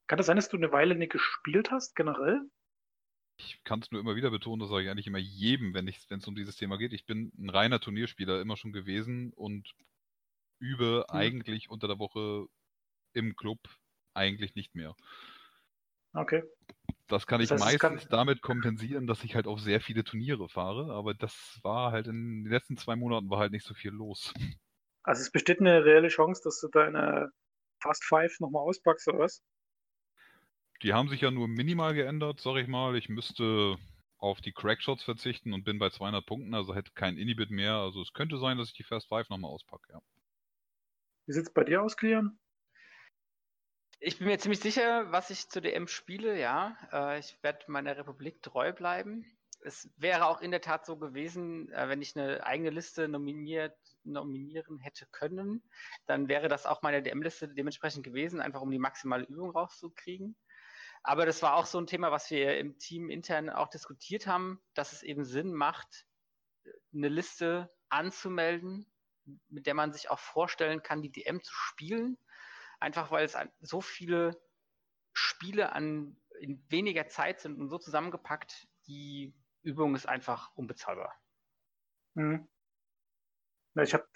Kann 0.08 0.18
das 0.18 0.26
sein, 0.26 0.36
dass 0.36 0.50
du 0.50 0.58
eine 0.58 0.72
Weile 0.72 0.94
nicht 0.94 1.12
gespielt 1.12 1.70
hast, 1.70 1.96
generell? 1.96 2.50
Ich 3.38 3.64
kann 3.64 3.80
es 3.80 3.90
nur 3.90 4.00
immer 4.00 4.14
wieder 4.16 4.30
betonen, 4.30 4.60
das 4.60 4.68
sage 4.68 4.84
ich 4.84 4.90
eigentlich 4.90 5.06
immer 5.06 5.18
jedem, 5.18 5.72
wenn 5.74 5.88
es 5.88 6.28
um 6.28 6.34
dieses 6.34 6.56
Thema 6.56 6.76
geht. 6.76 6.92
Ich 6.92 7.06
bin 7.06 7.32
ein 7.38 7.50
reiner 7.50 7.80
Turnierspieler 7.80 8.40
immer 8.40 8.56
schon 8.56 8.72
gewesen 8.72 9.32
und 9.32 9.72
übe 10.60 11.06
Mhm. 11.12 11.30
eigentlich 11.30 11.70
unter 11.70 11.88
der 11.88 11.98
Woche 12.00 12.46
im 13.14 13.36
Club 13.36 13.60
eigentlich 14.14 14.54
nicht 14.56 14.74
mehr. 14.74 14.96
Okay. 16.14 16.42
Das 17.10 17.26
kann 17.26 17.40
Das 17.40 17.50
ich 17.50 17.50
heißt, 17.50 17.74
es 17.74 17.78
kann- 17.78 17.92
meistens 17.92 18.08
damit 18.08 18.40
kompensieren, 18.40 19.06
dass 19.06 19.24
ich 19.24 19.34
halt 19.34 19.46
auf 19.46 19.60
sehr 19.60 19.80
viele 19.82 20.04
Turniere 20.04 20.48
fahre, 20.48 20.92
aber 20.94 21.12
das 21.12 21.58
war 21.62 21.92
halt 21.92 22.06
in 22.06 22.44
den 22.44 22.50
letzten 22.50 22.76
zwei 22.78 22.96
Monaten 22.96 23.28
war 23.30 23.38
halt 23.38 23.52
nicht 23.52 23.66
so 23.66 23.74
viel 23.74 23.90
los. 23.90 24.32
Also 25.02 25.20
es 25.20 25.30
besteht 25.30 25.60
eine 25.60 25.84
reelle 25.84 26.08
Chance, 26.08 26.40
dass 26.42 26.58
du 26.60 26.68
deine 26.68 27.32
Fast 27.82 28.02
Five 28.04 28.40
nochmal 28.40 28.62
auspackst, 28.62 29.08
oder 29.08 29.18
was? 29.18 29.42
Die 30.82 30.92
haben 30.92 31.08
sich 31.08 31.20
ja 31.20 31.30
nur 31.30 31.46
minimal 31.46 31.94
geändert, 31.94 32.40
sag 32.40 32.56
ich 32.56 32.66
mal. 32.66 32.96
Ich 32.96 33.08
müsste 33.08 33.78
auf 34.18 34.40
die 34.40 34.52
Crackshots 34.52 35.02
verzichten 35.04 35.52
und 35.52 35.62
bin 35.64 35.78
bei 35.78 35.90
200 35.90 36.26
Punkten, 36.26 36.54
also 36.54 36.74
hätte 36.74 36.90
kein 36.92 37.16
Inhibit 37.16 37.50
mehr. 37.50 37.74
Also 37.76 38.02
es 38.02 38.12
könnte 38.12 38.36
sein, 38.38 38.58
dass 38.58 38.68
ich 38.70 38.74
die 38.74 38.82
Fast 38.82 39.08
Five 39.08 39.28
nochmal 39.30 39.50
auspacke, 39.52 39.92
ja. 39.92 40.00
Wie 41.26 41.32
sieht's 41.32 41.50
bei 41.54 41.64
dir 41.64 41.80
aus, 41.82 41.96
Klian? 41.96 42.38
Ich 44.02 44.16
bin 44.16 44.28
mir 44.28 44.38
ziemlich 44.38 44.60
sicher, 44.60 45.12
was 45.12 45.28
ich 45.28 45.50
zur 45.50 45.60
DM 45.60 45.86
spiele, 45.86 46.40
ja. 46.40 46.74
Äh, 46.90 47.18
ich 47.18 47.36
werde 47.42 47.70
meiner 47.70 47.98
Republik 47.98 48.42
treu 48.42 48.72
bleiben. 48.72 49.26
Es 49.62 49.90
wäre 49.98 50.24
auch 50.24 50.40
in 50.40 50.50
der 50.50 50.62
Tat 50.62 50.86
so 50.86 50.96
gewesen, 50.96 51.70
äh, 51.70 51.86
wenn 51.90 52.00
ich 52.00 52.16
eine 52.16 52.42
eigene 52.46 52.70
Liste 52.70 53.08
nominiert, 53.08 53.76
nominieren 54.04 54.78
hätte 54.78 55.04
können, 55.12 55.62
dann 56.06 56.28
wäre 56.28 56.48
das 56.48 56.64
auch 56.64 56.80
meine 56.80 57.02
DM-Liste 57.02 57.48
dementsprechend 57.48 58.02
gewesen, 58.02 58.40
einfach 58.40 58.62
um 58.62 58.70
die 58.70 58.78
maximale 58.78 59.24
Übung 59.24 59.50
rauszukriegen. 59.50 60.34
Aber 61.02 61.26
das 61.26 61.42
war 61.42 61.56
auch 61.56 61.66
so 61.66 61.78
ein 61.78 61.86
Thema, 61.86 62.10
was 62.10 62.30
wir 62.30 62.56
im 62.56 62.78
Team 62.78 63.10
intern 63.10 63.50
auch 63.50 63.68
diskutiert 63.68 64.26
haben, 64.26 64.62
dass 64.72 64.94
es 64.94 65.02
eben 65.02 65.26
Sinn 65.26 65.52
macht, 65.52 66.06
eine 66.94 67.08
Liste 67.10 67.70
anzumelden, 67.90 68.90
mit 69.50 69.66
der 69.66 69.74
man 69.74 69.92
sich 69.92 70.08
auch 70.08 70.18
vorstellen 70.18 70.82
kann, 70.82 71.02
die 71.02 71.12
DM 71.12 71.42
zu 71.42 71.52
spielen. 71.52 72.16
Einfach 72.80 73.10
weil 73.10 73.24
es 73.24 73.36
so 73.60 73.80
viele 73.80 74.40
Spiele 75.12 75.72
an, 75.72 76.16
in 76.40 76.64
weniger 76.70 77.06
Zeit 77.08 77.40
sind 77.40 77.60
und 77.60 77.68
so 77.68 77.78
zusammengepackt, 77.78 78.68
die 78.86 79.34
Übung 79.62 79.94
ist 79.94 80.08
einfach 80.08 80.50
unbezahlbar. 80.56 81.14
Mhm. 82.14 82.48
Ja, 83.74 83.82
ich 83.82 83.94
habe 83.94 84.06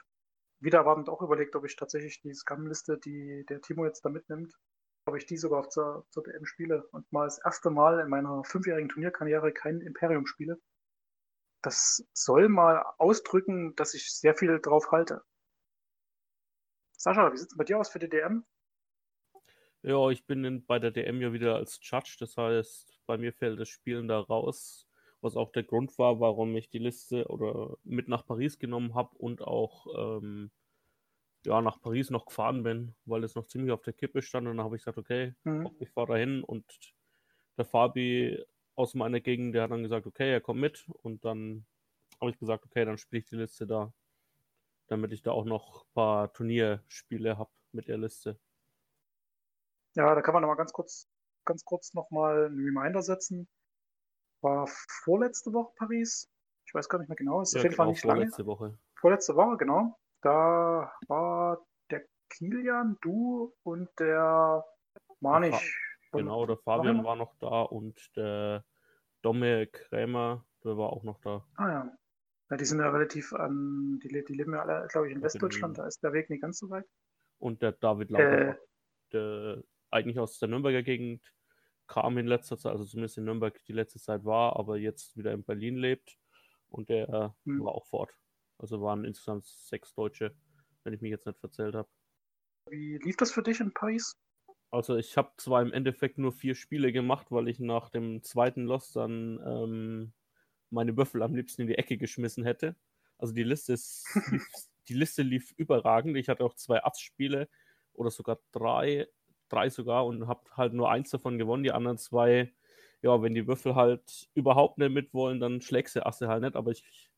wieder 0.60 0.78
erwartend 0.78 1.08
auch 1.08 1.22
überlegt, 1.22 1.54
ob 1.56 1.64
ich 1.64 1.76
tatsächlich 1.76 2.20
die 2.22 2.34
Scam-Liste, 2.34 2.98
die 2.98 3.44
der 3.48 3.60
Timo 3.60 3.84
jetzt 3.84 4.04
da 4.04 4.08
mitnimmt, 4.08 4.58
ob 5.04 5.16
ich 5.16 5.26
die 5.26 5.36
sogar 5.36 5.60
auf 5.60 5.68
zur, 5.68 6.06
zur 6.10 6.24
DM 6.24 6.46
spiele 6.46 6.86
und 6.88 7.10
mal 7.12 7.24
das 7.24 7.38
erste 7.38 7.70
Mal 7.70 8.00
in 8.00 8.08
meiner 8.08 8.42
fünfjährigen 8.44 8.88
Turnierkarriere 8.88 9.52
kein 9.52 9.80
Imperium 9.80 10.26
spiele. 10.26 10.60
Das 11.62 12.06
soll 12.12 12.48
mal 12.48 12.84
ausdrücken, 12.98 13.74
dass 13.76 13.94
ich 13.94 14.12
sehr 14.12 14.34
viel 14.34 14.60
drauf 14.60 14.90
halte. 14.90 15.22
Sascha, 16.96 17.32
wie 17.32 17.36
sieht's 17.36 17.56
bei 17.56 17.64
dir 17.64 17.78
aus 17.78 17.90
für 17.90 17.98
die 17.98 18.08
DM? 18.08 18.44
Ja, 19.84 20.08
ich 20.08 20.24
bin 20.26 20.44
in, 20.44 20.64
bei 20.64 20.78
der 20.78 20.90
DM 20.90 21.20
ja 21.20 21.32
wieder 21.34 21.56
als 21.56 21.78
Judge, 21.82 22.16
das 22.18 22.36
heißt, 22.38 23.00
bei 23.06 23.18
mir 23.18 23.34
fällt 23.34 23.60
das 23.60 23.68
Spielen 23.68 24.08
da 24.08 24.18
raus, 24.18 24.88
was 25.20 25.36
auch 25.36 25.52
der 25.52 25.62
Grund 25.62 25.98
war, 25.98 26.20
warum 26.20 26.56
ich 26.56 26.70
die 26.70 26.78
Liste 26.78 27.26
oder 27.28 27.76
mit 27.84 28.08
nach 28.08 28.24
Paris 28.26 28.58
genommen 28.58 28.94
habe 28.94 29.14
und 29.18 29.42
auch 29.42 29.86
ähm, 30.22 30.50
ja, 31.44 31.60
nach 31.62 31.80
Paris 31.80 32.10
noch 32.10 32.26
gefahren 32.26 32.62
bin, 32.62 32.94
weil 33.04 33.24
es 33.24 33.34
noch 33.34 33.46
ziemlich 33.46 33.72
auf 33.72 33.82
der 33.82 33.92
Kippe 33.92 34.22
stand. 34.22 34.48
Und 34.48 34.56
dann 34.56 34.64
habe 34.66 34.76
ich 34.76 34.82
gesagt, 34.82 34.98
okay, 34.98 35.34
Mhm. 35.44 35.68
ich 35.78 35.90
fahre 35.90 36.08
da 36.08 36.16
hin 36.16 36.42
und 36.44 36.64
der 37.58 37.66
Fabi 37.66 38.42
aus 38.76 38.94
meiner 38.94 39.20
Gegend, 39.20 39.54
der 39.54 39.64
hat 39.64 39.70
dann 39.70 39.82
gesagt, 39.82 40.06
okay, 40.06 40.32
er 40.32 40.40
kommt 40.40 40.60
mit. 40.60 40.86
Und 41.02 41.24
dann 41.24 41.66
habe 42.20 42.30
ich 42.30 42.38
gesagt, 42.38 42.64
okay, 42.66 42.84
dann 42.86 42.98
spiele 42.98 43.20
ich 43.20 43.26
die 43.26 43.36
Liste 43.36 43.66
da, 43.66 43.92
damit 44.88 45.12
ich 45.12 45.22
da 45.22 45.32
auch 45.32 45.44
noch 45.44 45.84
ein 45.84 45.92
paar 45.94 46.32
Turnierspiele 46.32 47.38
habe 47.38 47.50
mit 47.72 47.88
der 47.88 47.98
Liste. 47.98 48.40
Ja, 49.94 50.14
da 50.14 50.22
kann 50.22 50.34
man 50.34 50.42
noch 50.42 50.48
mal 50.48 50.56
ganz 50.56 50.72
kurz, 50.72 51.08
ganz 51.44 51.64
kurz 51.64 51.94
noch 51.94 52.10
mal 52.10 52.46
einen 52.46 52.58
Reminder 52.64 53.02
setzen. 53.02 53.48
War 54.42 54.66
vorletzte 55.04 55.52
Woche 55.52 55.72
Paris. 55.76 56.28
Ich 56.66 56.74
weiß 56.74 56.88
gar 56.88 56.98
nicht 56.98 57.08
mehr 57.08 57.16
genau. 57.16 57.40
Ist 57.40 57.54
Ja, 57.54 57.60
auf 57.60 57.64
jeden 57.64 57.74
Fall 57.76 57.86
genau, 57.86 57.92
nicht 57.92 58.04
lange. 58.04 58.18
vorletzte 58.20 58.46
Woche. 58.46 58.78
Vorletzte 59.00 59.36
Woche, 59.36 59.56
genau. 59.58 59.98
Da 60.22 60.92
war 61.08 61.64
der 61.90 62.04
Kilian, 62.30 62.96
du 63.02 63.54
und 63.62 63.88
der 63.98 64.64
Manich. 65.20 65.78
Genau, 66.12 66.46
der 66.46 66.56
Fabian 66.58 67.04
war 67.04 67.16
noch 67.16 67.34
da 67.38 67.62
und 67.62 67.98
der 68.16 68.64
Domme 69.22 69.66
Krämer, 69.66 70.44
der 70.64 70.76
war 70.76 70.90
auch 70.90 71.02
noch 71.02 71.20
da. 71.20 71.44
Ah 71.56 71.68
ja. 71.68 71.98
ja. 72.50 72.56
Die 72.56 72.64
sind 72.64 72.80
ja 72.80 72.88
relativ 72.90 73.32
an, 73.32 73.98
die, 74.02 74.08
die 74.08 74.34
leben 74.34 74.52
ja 74.54 74.62
alle, 74.62 74.86
glaube 74.88 75.08
ich, 75.08 75.14
in 75.14 75.22
Westdeutschland, 75.22 75.78
da 75.78 75.86
ist 75.86 76.02
der 76.02 76.12
Weg 76.12 76.30
nicht 76.30 76.42
ganz 76.42 76.58
so 76.58 76.70
weit. 76.70 76.86
Und 77.38 77.62
der 77.62 77.72
David 77.72 78.10
Äh. 78.10 78.12
Lauterbach, 78.12 78.62
der 79.12 79.62
eigentlich 79.94 80.18
aus 80.18 80.38
der 80.38 80.48
Nürnberger 80.48 80.82
Gegend 80.82 81.22
kam 81.86 82.18
in 82.18 82.26
letzter 82.26 82.58
Zeit, 82.58 82.72
also 82.72 82.84
zumindest 82.84 83.18
in 83.18 83.24
Nürnberg 83.24 83.62
die 83.64 83.72
letzte 83.72 84.00
Zeit 84.00 84.24
war, 84.24 84.56
aber 84.56 84.78
jetzt 84.78 85.16
wieder 85.16 85.32
in 85.32 85.44
Berlin 85.44 85.76
lebt. 85.76 86.18
Und 86.68 86.88
der 86.88 87.34
Hm. 87.44 87.64
war 87.64 87.72
auch 87.72 87.86
fort. 87.86 88.10
Also 88.58 88.80
waren 88.80 89.04
insgesamt 89.04 89.44
sechs 89.44 89.94
Deutsche, 89.94 90.34
wenn 90.82 90.92
ich 90.92 91.00
mich 91.00 91.10
jetzt 91.10 91.26
nicht 91.26 91.38
verzählt 91.38 91.74
habe. 91.74 91.88
Wie 92.68 92.98
lief 92.98 93.16
das 93.16 93.32
für 93.32 93.42
dich 93.42 93.60
in 93.60 93.72
Paris? 93.72 94.16
Also 94.70 94.96
ich 94.96 95.16
habe 95.16 95.32
zwar 95.36 95.62
im 95.62 95.72
Endeffekt 95.72 96.18
nur 96.18 96.32
vier 96.32 96.54
Spiele 96.54 96.90
gemacht, 96.92 97.28
weil 97.30 97.48
ich 97.48 97.60
nach 97.60 97.90
dem 97.90 98.22
zweiten 98.22 98.64
Loss 98.64 98.92
dann 98.92 99.40
ähm, 99.46 100.12
meine 100.70 100.96
Würfel 100.96 101.22
am 101.22 101.34
liebsten 101.34 101.62
in 101.62 101.68
die 101.68 101.78
Ecke 101.78 101.96
geschmissen 101.96 102.44
hätte. 102.44 102.74
Also 103.18 103.32
die 103.32 103.44
Liste 103.44 103.74
ist, 103.74 104.04
lief, 104.32 104.46
die 104.88 104.94
Liste 104.94 105.22
lief 105.22 105.52
überragend. 105.56 106.16
Ich 106.16 106.28
hatte 106.28 106.44
auch 106.44 106.54
zwei 106.54 106.82
Ass-Spiele 106.82 107.48
oder 107.92 108.10
sogar 108.10 108.40
drei, 108.50 109.06
drei 109.48 109.70
sogar 109.70 110.06
und 110.06 110.26
habe 110.26 110.42
halt 110.56 110.72
nur 110.72 110.90
eins 110.90 111.10
davon 111.10 111.38
gewonnen. 111.38 111.62
Die 111.64 111.72
anderen 111.72 111.98
zwei, 111.98 112.52
ja, 113.02 113.22
wenn 113.22 113.34
die 113.34 113.46
Würfel 113.46 113.74
halt 113.74 114.28
überhaupt 114.34 114.78
nicht 114.78 114.90
mitwollen, 114.92 115.40
dann 115.40 115.60
schlägst 115.60 115.96
du 115.96 116.06
Asse 116.06 116.28
halt 116.28 116.42
nicht. 116.42 116.56
Aber 116.56 116.70
ich 116.70 117.10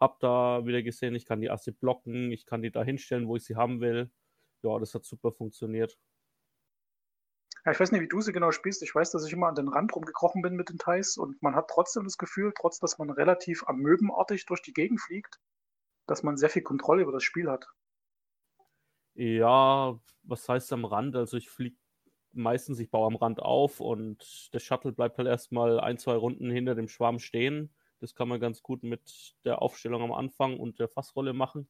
habe 0.00 0.16
da 0.20 0.66
wieder 0.66 0.82
gesehen, 0.82 1.14
ich 1.14 1.26
kann 1.26 1.40
die 1.40 1.50
Asse 1.50 1.72
blocken, 1.72 2.32
ich 2.32 2.46
kann 2.46 2.62
die 2.62 2.70
da 2.70 2.82
hinstellen, 2.82 3.28
wo 3.28 3.36
ich 3.36 3.44
sie 3.44 3.56
haben 3.56 3.80
will. 3.80 4.10
Ja, 4.62 4.78
das 4.78 4.94
hat 4.94 5.04
super 5.04 5.32
funktioniert. 5.32 5.98
Ja, 7.64 7.70
ich 7.70 7.78
weiß 7.78 7.92
nicht, 7.92 8.00
wie 8.00 8.08
du 8.08 8.20
sie 8.20 8.32
genau 8.32 8.50
spielst. 8.50 8.82
Ich 8.82 8.94
weiß, 8.94 9.12
dass 9.12 9.24
ich 9.24 9.32
immer 9.32 9.46
an 9.46 9.54
den 9.54 9.68
Rand 9.68 9.94
rumgekrochen 9.94 10.42
bin 10.42 10.54
mit 10.54 10.68
den 10.68 10.78
Thais 10.78 11.16
und 11.16 11.40
man 11.42 11.54
hat 11.54 11.68
trotzdem 11.68 12.04
das 12.04 12.18
Gefühl, 12.18 12.52
trotz 12.56 12.80
dass 12.80 12.98
man 12.98 13.10
relativ 13.10 13.62
amöbenartig 13.68 14.46
durch 14.46 14.62
die 14.62 14.72
Gegend 14.72 15.00
fliegt, 15.00 15.40
dass 16.06 16.24
man 16.24 16.36
sehr 16.36 16.50
viel 16.50 16.62
Kontrolle 16.62 17.02
über 17.02 17.12
das 17.12 17.22
Spiel 17.22 17.48
hat. 17.48 17.66
Ja, 19.14 20.00
was 20.22 20.48
heißt 20.48 20.72
am 20.72 20.84
Rand? 20.84 21.16
Also 21.16 21.36
ich 21.36 21.50
fliege 21.50 21.76
meistens, 22.32 22.78
ich 22.80 22.90
baue 22.90 23.06
am 23.06 23.16
Rand 23.16 23.40
auf 23.40 23.80
und 23.80 24.52
der 24.54 24.60
Shuttle 24.60 24.92
bleibt 24.92 25.18
halt 25.18 25.28
erstmal 25.28 25.80
ein, 25.80 25.98
zwei 25.98 26.14
Runden 26.14 26.50
hinter 26.50 26.74
dem 26.74 26.88
Schwarm 26.88 27.18
stehen. 27.18 27.74
Das 28.00 28.14
kann 28.14 28.28
man 28.28 28.40
ganz 28.40 28.62
gut 28.62 28.82
mit 28.82 29.36
der 29.44 29.60
Aufstellung 29.62 30.02
am 30.02 30.12
Anfang 30.12 30.58
und 30.58 30.78
der 30.80 30.88
Fassrolle 30.88 31.34
machen. 31.34 31.68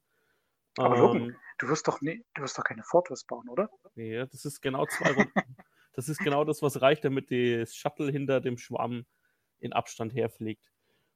Aber 0.83 0.97
Ähm, 0.97 0.99
Logan, 0.99 1.37
du 1.59 1.69
wirst 1.69 1.89
doch 1.89 2.01
nie, 2.03 2.25
du 2.35 2.43
wirst 2.43 2.59
doch 2.59 2.65
keine 2.65 2.85
Fortress 2.85 3.25
bauen, 3.25 3.49
oder? 3.49 3.71
Ja, 3.95 4.27
das 4.27 4.45
ist 4.45 4.61
genau 4.61 4.87
zwei 4.87 5.11
Runden. 5.13 5.35
das 5.93 6.09
ist 6.09 6.23
genau 6.23 6.45
das, 6.45 6.63
was 6.63 6.81
reicht, 6.81 7.05
damit 7.05 7.31
das 7.31 7.77
Shuttle 7.77 8.11
hinter 8.11 8.41
dem 8.41 8.57
Schwarm 8.57 9.05
in 9.61 9.73
Abstand 9.73 10.15
herfliegt. 10.15 10.73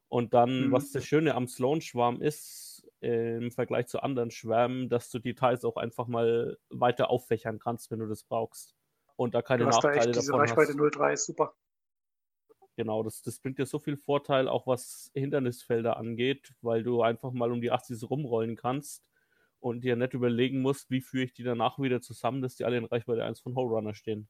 Und 0.09 0.33
dann, 0.33 0.67
Mhm. 0.67 0.71
was 0.71 0.91
das 0.91 1.05
Schöne 1.05 1.35
am 1.35 1.47
Sloan-Schwarm 1.47 2.21
ist, 2.21 2.76
im 2.99 3.51
Vergleich 3.51 3.87
zu 3.87 4.01
anderen 4.01 4.31
Schwärmen, 4.31 4.89
dass 4.89 5.09
du 5.11 5.19
die 5.19 5.35
Teils 5.35 5.63
auch 5.65 5.77
einfach 5.77 6.07
mal 6.07 6.57
weiter 6.69 7.09
auffächern 7.09 7.59
kannst, 7.59 7.91
wenn 7.91 7.99
du 7.99 8.07
das 8.07 8.23
brauchst. 8.23 8.75
Und 9.15 9.33
da 9.33 9.41
keine 9.41 9.63
Du 9.63 9.67
hast 9.67 9.83
da 9.83 9.89
Nachteile 9.89 10.09
echt 10.09 10.15
diese 10.19 10.31
davon 10.31 10.41
Reichweite 10.41 10.73
hast. 10.77 10.95
03 10.95 11.13
ist 11.13 11.25
super. 11.25 11.55
Genau, 12.75 13.01
das, 13.01 13.23
das 13.23 13.39
bringt 13.39 13.57
dir 13.57 13.65
so 13.65 13.79
viel 13.79 13.97
Vorteil, 13.97 14.47
auch 14.47 14.67
was 14.67 15.09
Hindernisfelder 15.15 15.97
angeht, 15.97 16.53
weil 16.61 16.83
du 16.83 17.01
einfach 17.01 17.31
mal 17.31 17.51
um 17.51 17.59
die 17.59 17.71
Astis 17.71 18.07
rumrollen 18.07 18.55
kannst 18.55 19.03
und 19.59 19.83
dir 19.83 19.95
nicht 19.95 20.13
überlegen 20.13 20.61
musst, 20.61 20.91
wie 20.91 21.01
führe 21.01 21.23
ich 21.23 21.33
die 21.33 21.43
danach 21.43 21.79
wieder 21.79 22.01
zusammen, 22.01 22.43
dass 22.43 22.55
die 22.55 22.65
alle 22.65 22.77
in 22.77 22.85
Reichweite 22.85 23.23
1 23.23 23.39
von 23.39 23.53
Runner 23.53 23.95
stehen. 23.95 24.29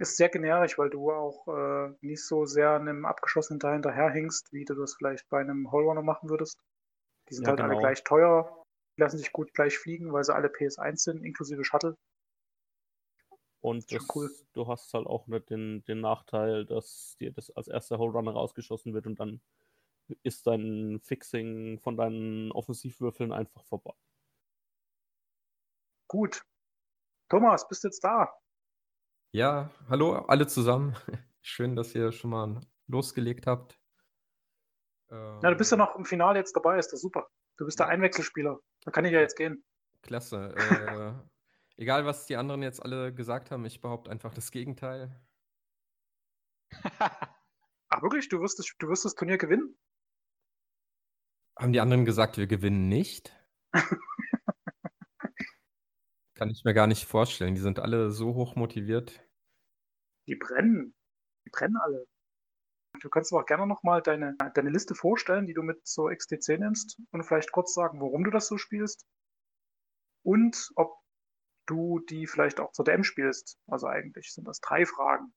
Ist 0.00 0.16
sehr 0.16 0.28
generisch, 0.28 0.78
weil 0.78 0.90
du 0.90 1.12
auch 1.12 1.46
äh, 1.46 1.94
nicht 2.00 2.24
so 2.26 2.46
sehr 2.46 2.72
einem 2.72 3.04
abgeschossenen 3.04 3.60
Teil 3.60 3.74
hinterherhängst, 3.74 4.52
wie 4.52 4.64
du 4.64 4.74
das 4.74 4.94
vielleicht 4.94 5.28
bei 5.28 5.40
einem 5.40 5.70
Hallrunner 5.70 6.02
machen 6.02 6.30
würdest. 6.30 6.58
Die 7.30 7.34
sind 7.34 7.44
Ja, 7.44 7.50
halt 7.50 7.60
alle 7.60 7.70
genau. 7.70 7.80
gleich 7.80 8.04
teuer, 8.04 8.64
die 8.96 9.02
lassen 9.02 9.18
sich 9.18 9.32
gut 9.32 9.54
gleich 9.54 9.78
fliegen, 9.78 10.12
weil 10.12 10.24
sie 10.24 10.34
alle 10.34 10.48
PS1 10.48 11.04
sind, 11.04 11.24
inklusive 11.24 11.64
Shuttle. 11.64 11.96
Und 13.62 13.92
das, 13.92 14.06
cool. 14.14 14.30
du 14.54 14.66
hast 14.68 14.92
halt 14.94 15.06
auch 15.06 15.26
nicht 15.26 15.50
den, 15.50 15.84
den 15.84 16.00
Nachteil, 16.00 16.64
dass 16.64 17.16
dir 17.20 17.30
das 17.30 17.50
als 17.50 17.68
erster 17.68 17.98
Whole 17.98 18.12
Runner 18.12 18.32
rausgeschossen 18.32 18.94
wird 18.94 19.06
und 19.06 19.20
dann 19.20 19.40
ist 20.22 20.46
dein 20.46 21.00
Fixing 21.02 21.78
von 21.78 21.96
deinen 21.96 22.52
Offensivwürfeln 22.52 23.32
einfach 23.32 23.64
vorbei. 23.64 23.94
Gut. 26.08 26.42
Thomas, 27.30 27.66
bist 27.68 27.84
du 27.84 27.88
jetzt 27.88 28.04
da? 28.04 28.32
Ja, 29.32 29.70
hallo 29.88 30.14
alle 30.26 30.46
zusammen. 30.46 30.94
Schön, 31.42 31.74
dass 31.76 31.94
ihr 31.94 32.12
schon 32.12 32.30
mal 32.30 32.60
losgelegt 32.86 33.46
habt. 33.46 33.79
Ja, 35.10 35.50
du 35.50 35.56
bist 35.56 35.72
ja 35.72 35.76
Ähm, 35.76 35.80
noch 35.80 35.96
im 35.96 36.04
Finale 36.04 36.38
jetzt 36.38 36.54
dabei, 36.54 36.78
ist 36.78 36.92
das 36.92 37.00
super. 37.00 37.28
Du 37.56 37.64
bist 37.64 37.78
der 37.78 37.88
Einwechselspieler. 37.88 38.60
Da 38.82 38.90
kann 38.90 39.04
ich 39.04 39.12
ja 39.12 39.20
jetzt 39.20 39.36
gehen. 39.36 39.64
Klasse. 40.02 40.54
Äh, 40.56 41.12
egal, 41.76 42.06
was 42.06 42.26
die 42.26 42.36
anderen 42.36 42.62
jetzt 42.62 42.82
alle 42.82 43.12
gesagt 43.12 43.50
haben, 43.50 43.64
ich 43.64 43.80
behaupte 43.80 44.10
einfach 44.10 44.32
das 44.32 44.50
Gegenteil. 44.50 45.20
Ach 46.98 48.02
wirklich? 48.02 48.28
Du 48.28 48.40
wirst 48.40 48.58
das, 48.58 48.66
du 48.78 48.88
wirst 48.88 49.04
das 49.04 49.14
Turnier 49.14 49.38
gewinnen? 49.38 49.76
Haben 51.58 51.72
die 51.72 51.80
anderen 51.80 52.04
gesagt, 52.04 52.38
wir 52.38 52.46
gewinnen 52.46 52.88
nicht? 52.88 53.36
Kann 56.34 56.48
ich 56.48 56.64
mir 56.64 56.72
gar 56.72 56.86
nicht 56.86 57.04
vorstellen. 57.04 57.54
Die 57.54 57.60
sind 57.60 57.80
alle 57.80 58.10
so 58.10 58.34
hoch 58.34 58.56
motiviert. 58.56 59.20
Die 60.26 60.36
brennen. 60.36 60.94
Die 61.44 61.50
brennen 61.50 61.76
alle. 61.76 62.06
Du 63.00 63.08
kannst 63.08 63.32
aber 63.32 63.42
auch 63.42 63.46
gerne 63.46 63.66
nochmal 63.66 64.02
deine, 64.02 64.36
deine 64.54 64.70
Liste 64.70 64.94
vorstellen, 64.94 65.46
die 65.46 65.54
du 65.54 65.62
mit 65.62 65.86
so 65.86 66.06
XTC 66.06 66.58
nimmst 66.58 67.00
und 67.10 67.24
vielleicht 67.24 67.52
kurz 67.52 67.74
sagen, 67.74 68.00
warum 68.00 68.24
du 68.24 68.30
das 68.30 68.46
so 68.46 68.58
spielst 68.58 69.06
und 70.22 70.70
ob 70.76 70.98
du 71.66 72.00
die 72.00 72.26
vielleicht 72.26 72.60
auch 72.60 72.72
zur 72.72 72.84
DM 72.84 73.04
spielst. 73.04 73.58
Also 73.66 73.86
eigentlich 73.86 74.32
sind 74.34 74.46
das 74.46 74.60
drei 74.60 74.84
Fragen. 74.84 75.32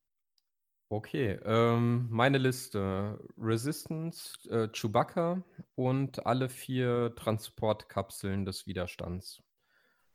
Okay, 0.89 1.39
ähm, 1.43 2.07
meine 2.11 2.37
Liste. 2.37 3.19
Resistance, 3.37 4.37
äh, 4.49 4.67
Chewbacca 4.67 5.43
und 5.75 6.25
alle 6.25 6.49
vier 6.49 7.15
Transportkapseln 7.15 8.45
des 8.45 8.67
Widerstands. 8.67 9.41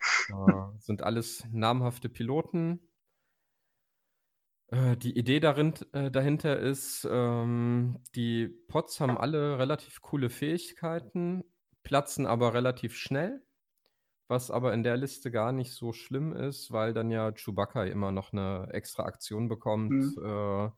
Äh, 0.30 0.78
sind 0.78 1.02
alles 1.02 1.44
namhafte 1.50 2.08
Piloten. 2.08 2.87
Äh, 4.70 4.96
die 4.96 5.16
Idee 5.16 5.40
darin, 5.40 5.74
äh, 5.92 6.10
dahinter 6.10 6.58
ist, 6.58 7.06
ähm, 7.10 8.02
die 8.14 8.48
Pods 8.48 9.00
haben 9.00 9.16
alle 9.18 9.58
relativ 9.58 10.02
coole 10.02 10.28
Fähigkeiten, 10.30 11.44
platzen 11.82 12.26
aber 12.26 12.52
relativ 12.54 12.94
schnell, 12.96 13.46
was 14.28 14.50
aber 14.50 14.74
in 14.74 14.82
der 14.84 14.96
Liste 14.98 15.30
gar 15.30 15.52
nicht 15.52 15.72
so 15.74 15.92
schlimm 15.92 16.32
ist, 16.34 16.72
weil 16.72 16.94
dann 16.94 17.10
ja 17.10 17.32
Chewbacca 17.32 17.84
immer 17.84 18.12
noch 18.12 18.32
eine 18.32 18.68
extra 18.72 19.04
Aktion 19.04 19.48
bekommt 19.48 20.16
Mhm. 20.16 20.22
äh, 20.22 20.70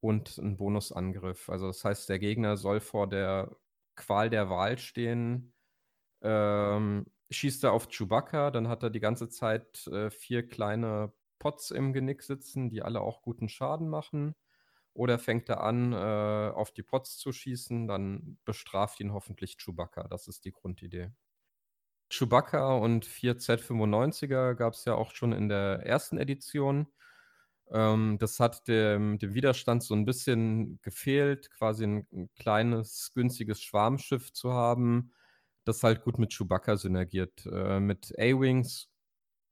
und 0.00 0.38
einen 0.38 0.56
Bonusangriff. 0.58 1.48
Also 1.50 1.68
das 1.68 1.84
heißt, 1.84 2.08
der 2.08 2.18
Gegner 2.20 2.56
soll 2.56 2.80
vor 2.80 3.08
der 3.08 3.56
Qual 3.96 4.30
der 4.30 4.50
Wahl 4.50 4.78
stehen, 4.78 5.54
ähm, 6.22 7.06
schießt 7.30 7.64
er 7.64 7.72
auf 7.72 7.88
Chewbacca, 7.88 8.50
dann 8.50 8.68
hat 8.68 8.82
er 8.82 8.90
die 8.90 9.00
ganze 9.00 9.28
Zeit 9.28 9.86
äh, 9.88 10.10
vier 10.10 10.46
kleine 10.48 11.12
Pots 11.42 11.72
im 11.72 11.92
Genick 11.92 12.22
sitzen, 12.22 12.70
die 12.70 12.82
alle 12.82 13.00
auch 13.00 13.20
guten 13.20 13.48
Schaden 13.48 13.88
machen. 13.88 14.36
Oder 14.94 15.18
fängt 15.18 15.48
er 15.48 15.62
an, 15.62 15.92
äh, 15.92 15.96
auf 16.54 16.70
die 16.70 16.84
Pots 16.84 17.18
zu 17.18 17.32
schießen, 17.32 17.88
dann 17.88 18.38
bestraft 18.44 19.00
ihn 19.00 19.12
hoffentlich 19.12 19.56
Chewbacca. 19.58 20.06
Das 20.06 20.28
ist 20.28 20.44
die 20.44 20.52
Grundidee. 20.52 21.10
Chewbacca 22.10 22.76
und 22.76 23.06
4 23.06 23.38
Z95er 23.38 24.54
gab 24.54 24.74
es 24.74 24.84
ja 24.84 24.94
auch 24.94 25.12
schon 25.16 25.32
in 25.32 25.48
der 25.48 25.84
ersten 25.84 26.16
Edition. 26.16 26.86
Ähm, 27.72 28.18
das 28.20 28.38
hat 28.38 28.68
dem, 28.68 29.18
dem 29.18 29.34
Widerstand 29.34 29.82
so 29.82 29.94
ein 29.94 30.04
bisschen 30.04 30.78
gefehlt, 30.82 31.50
quasi 31.50 31.84
ein, 31.86 32.06
ein 32.12 32.30
kleines, 32.36 33.10
günstiges 33.14 33.60
Schwarmschiff 33.62 34.32
zu 34.32 34.52
haben, 34.52 35.12
das 35.64 35.82
halt 35.82 36.02
gut 36.02 36.18
mit 36.18 36.32
Chewbacca 36.34 36.76
synergiert. 36.76 37.46
Äh, 37.46 37.80
mit 37.80 38.12
A-Wings 38.16 38.92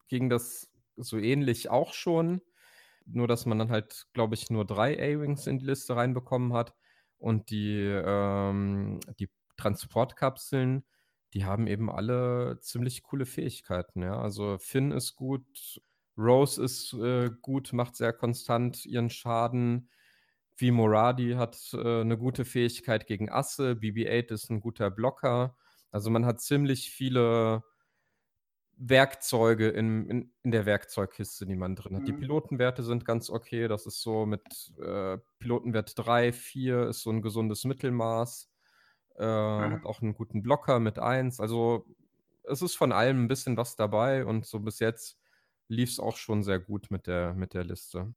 ging 0.09 0.29
das 0.29 0.70
so 1.03 1.19
ähnlich 1.19 1.71
auch 1.71 1.93
schon, 1.95 2.41
nur 3.07 3.29
dass 3.29 3.47
man 3.47 3.59
dann 3.59 3.71
halt, 3.71 4.07
glaube 4.13 4.35
ich, 4.35 4.51
nur 4.51 4.65
drei 4.65 4.95
A-Wings 4.95 5.47
in 5.47 5.59
die 5.59 5.67
Liste 5.67 5.97
reinbekommen 5.97 6.53
hat. 6.53 6.75
Und 7.19 7.51
die, 7.51 7.81
ähm, 7.83 9.01
die 9.19 9.29
Transportkapseln, 9.57 10.85
die 11.35 11.45
haben 11.45 11.67
eben 11.67 11.91
alle 11.91 12.59
ziemlich 12.61 13.03
coole 13.03 13.27
Fähigkeiten. 13.27 14.03
Ja? 14.03 14.21
Also 14.21 14.59
Finn 14.59 14.91
ist 14.91 15.17
gut, 15.17 15.81
Rose 16.17 16.63
ist 16.63 16.93
äh, 16.95 17.31
gut, 17.43 17.73
macht 17.73 17.97
sehr 17.97 18.13
konstant 18.13 18.85
ihren 18.87 19.11
Schaden. 19.11 19.91
Wie 20.57 20.71
Moradi 20.71 21.33
hat 21.33 21.59
äh, 21.73 22.01
eine 22.03 22.19
gute 22.19 22.45
Fähigkeit 22.45 23.07
gegen 23.07 23.31
Asse, 23.31 23.73
BB-8 23.73 24.33
ist 24.33 24.51
ein 24.51 24.61
guter 24.61 24.91
Blocker. 24.91 25.57
Also 25.91 26.11
man 26.11 26.27
hat 26.27 26.41
ziemlich 26.41 26.91
viele 26.91 27.63
Werkzeuge 28.83 29.69
in, 29.69 30.09
in, 30.09 30.35
in 30.43 30.51
der 30.53 30.67
Werkzeugkiste, 30.67 31.47
die 31.47 31.55
man 31.57 31.77
drin 31.77 31.97
hat. 31.97 32.07
Die 32.07 32.13
Mhm. 32.13 32.21
Pilotenwerte 32.21 32.83
sind 32.83 33.05
ganz 33.05 33.29
okay. 33.31 33.69
Das 33.69 33.87
ist 33.87 34.01
so 34.03 34.27
mit 34.27 34.73
äh, 34.79 35.19
Pilotenwert 35.39 35.93
3, 35.97 36.33
4 36.33 36.89
ist 36.89 37.03
so 37.03 37.11
ein 37.11 37.23
gesundes 37.23 37.65
Mittelmaß. 37.65 38.51
Äh, 39.17 39.25
Hat 39.25 39.85
Mhm. 39.85 39.87
auch 39.87 40.01
einen 40.03 40.15
guten 40.15 40.43
Blocker 40.43 40.81
mit 40.81 40.99
1. 40.99 41.41
Also 41.41 41.87
es 42.45 42.63
ist 42.63 42.77
von 42.77 42.93
allem 42.93 43.25
ein 43.25 43.29
bisschen 43.29 43.57
was 43.57 43.77
dabei 43.77 44.25
und 44.25 44.47
so 44.47 44.61
bis 44.61 44.79
jetzt 44.81 45.19
lief 45.69 45.91
es 45.91 46.01
auch 46.01 46.17
schon 46.17 46.43
sehr 46.43 46.59
gut 46.59 46.91
mit 46.91 47.07
der, 47.07 47.35
mit 47.35 47.55
der 47.55 47.65
Liste. 47.65 48.15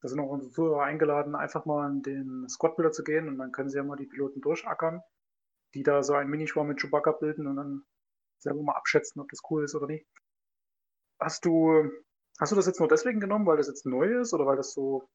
Da 0.00 0.08
sind 0.08 0.20
auch 0.20 0.28
unsere 0.30 0.52
Zuhörer 0.52 0.84
eingeladen, 0.84 1.34
einfach 1.34 1.64
mal 1.66 1.90
in 1.90 2.02
den 2.02 2.48
Squad-Builder 2.48 2.92
zu 2.92 3.02
gehen 3.04 3.28
und 3.28 3.38
dann 3.38 3.52
können 3.52 3.68
sie 3.70 3.76
ja 3.78 3.84
mal 3.84 3.96
die 3.96 4.06
Piloten 4.06 4.40
durchackern, 4.40 5.02
die 5.74 5.82
da 5.82 6.02
so 6.02 6.14
einen 6.14 6.30
Minischwarm 6.30 6.68
mit 6.68 6.80
Chewbacca 6.80 7.12
bilden 7.12 7.46
und 7.46 7.56
dann 7.56 7.84
selber 8.38 8.62
mal 8.62 8.74
abschätzen, 8.74 9.20
ob 9.20 9.28
das 9.28 9.40
cool 9.50 9.64
ist 9.64 9.74
oder 9.74 9.86
nicht. 9.86 10.06
Hast 11.18 11.44
du, 11.44 11.90
hast 12.38 12.52
du 12.52 12.56
das 12.56 12.66
jetzt 12.66 12.78
nur 12.80 12.88
deswegen 12.88 13.20
genommen, 13.20 13.46
weil 13.46 13.56
das 13.56 13.68
jetzt 13.68 13.86
neu 13.86 14.20
ist 14.20 14.32
oder 14.34 14.46
weil 14.46 14.56
das 14.56 14.72
so. 14.72 15.08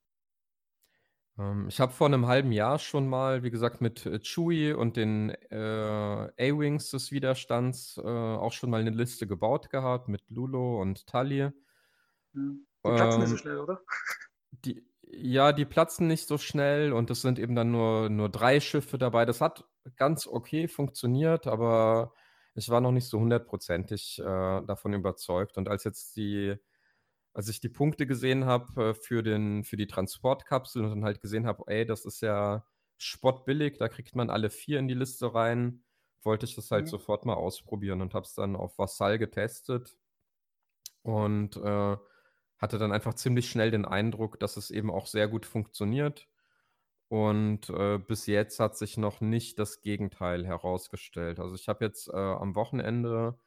Ähm, 1.37 1.67
ich 1.69 1.79
habe 1.79 1.91
vor 1.93 2.07
einem 2.07 2.27
halben 2.27 2.51
Jahr 2.51 2.79
schon 2.79 3.07
mal, 3.07 3.43
wie 3.43 3.51
gesagt, 3.51 3.81
mit 3.81 4.05
äh, 4.05 4.19
Chewie 4.19 4.73
und 4.73 4.97
den 4.97 5.29
äh, 5.49 5.55
A-Wings 5.57 6.91
des 6.91 7.11
Widerstands 7.11 7.97
äh, 7.97 8.01
auch 8.01 8.51
schon 8.53 8.69
mal 8.69 8.81
eine 8.81 8.89
Liste 8.91 9.27
gebaut 9.27 9.69
gehabt 9.69 10.07
mit 10.07 10.23
Lulo 10.29 10.81
und 10.81 11.07
Tali. 11.07 11.51
Hm, 12.33 12.67
die 12.85 12.91
platzen 12.91 13.21
nicht 13.21 13.29
so 13.29 13.35
Ähm, 13.35 13.37
schnell, 13.37 13.59
oder? 13.59 13.81
Die, 14.51 14.85
ja, 15.03 15.51
die 15.53 15.65
platzen 15.65 16.07
nicht 16.07 16.27
so 16.27 16.37
schnell 16.37 16.93
und 16.93 17.09
es 17.09 17.21
sind 17.21 17.39
eben 17.39 17.55
dann 17.55 17.71
nur, 17.71 18.09
nur 18.09 18.29
drei 18.29 18.59
Schiffe 18.59 18.97
dabei. 18.97 19.25
Das 19.25 19.41
hat 19.41 19.65
ganz 19.95 20.27
okay 20.27 20.67
funktioniert, 20.67 21.47
aber 21.47 22.13
ich 22.55 22.69
war 22.69 22.81
noch 22.81 22.91
nicht 22.91 23.07
so 23.07 23.19
hundertprozentig 23.19 24.19
äh, 24.19 24.23
davon 24.23 24.93
überzeugt. 24.93 25.57
Und 25.57 25.69
als 25.69 25.83
jetzt 25.83 26.15
die, 26.17 26.55
als 27.33 27.49
ich 27.49 27.59
die 27.61 27.69
Punkte 27.69 28.07
gesehen 28.07 28.45
habe 28.45 28.91
äh, 28.91 28.93
für 28.93 29.23
den, 29.23 29.63
für 29.63 29.77
die 29.77 29.87
Transportkapsel 29.87 30.83
und 30.83 30.89
dann 30.91 31.05
halt 31.05 31.21
gesehen 31.21 31.47
habe, 31.47 31.63
ey, 31.67 31.85
das 31.85 32.05
ist 32.05 32.21
ja 32.21 32.65
spottbillig, 32.97 33.77
da 33.79 33.89
kriegt 33.89 34.15
man 34.15 34.29
alle 34.29 34.49
vier 34.49 34.79
in 34.79 34.87
die 34.87 34.93
Liste 34.95 35.33
rein, 35.33 35.83
wollte 36.23 36.45
ich 36.45 36.55
das 36.55 36.71
halt 36.71 36.87
Mhm. 36.87 36.89
sofort 36.89 37.25
mal 37.25 37.35
ausprobieren 37.35 38.01
und 38.01 38.13
habe 38.13 38.25
es 38.25 38.35
dann 38.35 38.55
auf 38.55 38.77
Vassal 38.79 39.17
getestet 39.19 39.97
und 41.03 41.57
äh, 41.57 41.97
hatte 42.57 42.77
dann 42.77 42.91
einfach 42.91 43.13
ziemlich 43.15 43.49
schnell 43.49 43.71
den 43.71 43.85
Eindruck, 43.85 44.39
dass 44.39 44.57
es 44.57 44.69
eben 44.71 44.91
auch 44.91 45.07
sehr 45.07 45.27
gut 45.27 45.45
funktioniert. 45.45 46.27
Und 47.11 47.69
äh, 47.69 47.97
bis 47.97 48.25
jetzt 48.25 48.61
hat 48.61 48.77
sich 48.77 48.95
noch 48.95 49.19
nicht 49.19 49.59
das 49.59 49.81
Gegenteil 49.81 50.45
herausgestellt. 50.45 51.41
Also 51.41 51.55
ich 51.55 51.67
habe 51.67 51.83
jetzt 51.83 52.07
äh, 52.07 52.15
am 52.15 52.55
Wochenende 52.55 53.37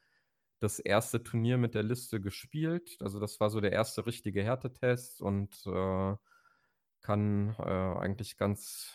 das 0.60 0.80
erste 0.80 1.22
Turnier 1.22 1.56
mit 1.56 1.74
der 1.74 1.82
Liste 1.82 2.20
gespielt. 2.20 2.98
Also 3.00 3.20
das 3.20 3.40
war 3.40 3.48
so 3.48 3.62
der 3.62 3.72
erste 3.72 4.04
richtige 4.04 4.44
Härtetest 4.44 5.22
und 5.22 5.66
äh, 5.66 6.14
kann 7.00 7.56
äh, 7.58 7.62
eigentlich 7.62 8.36
ganz 8.36 8.92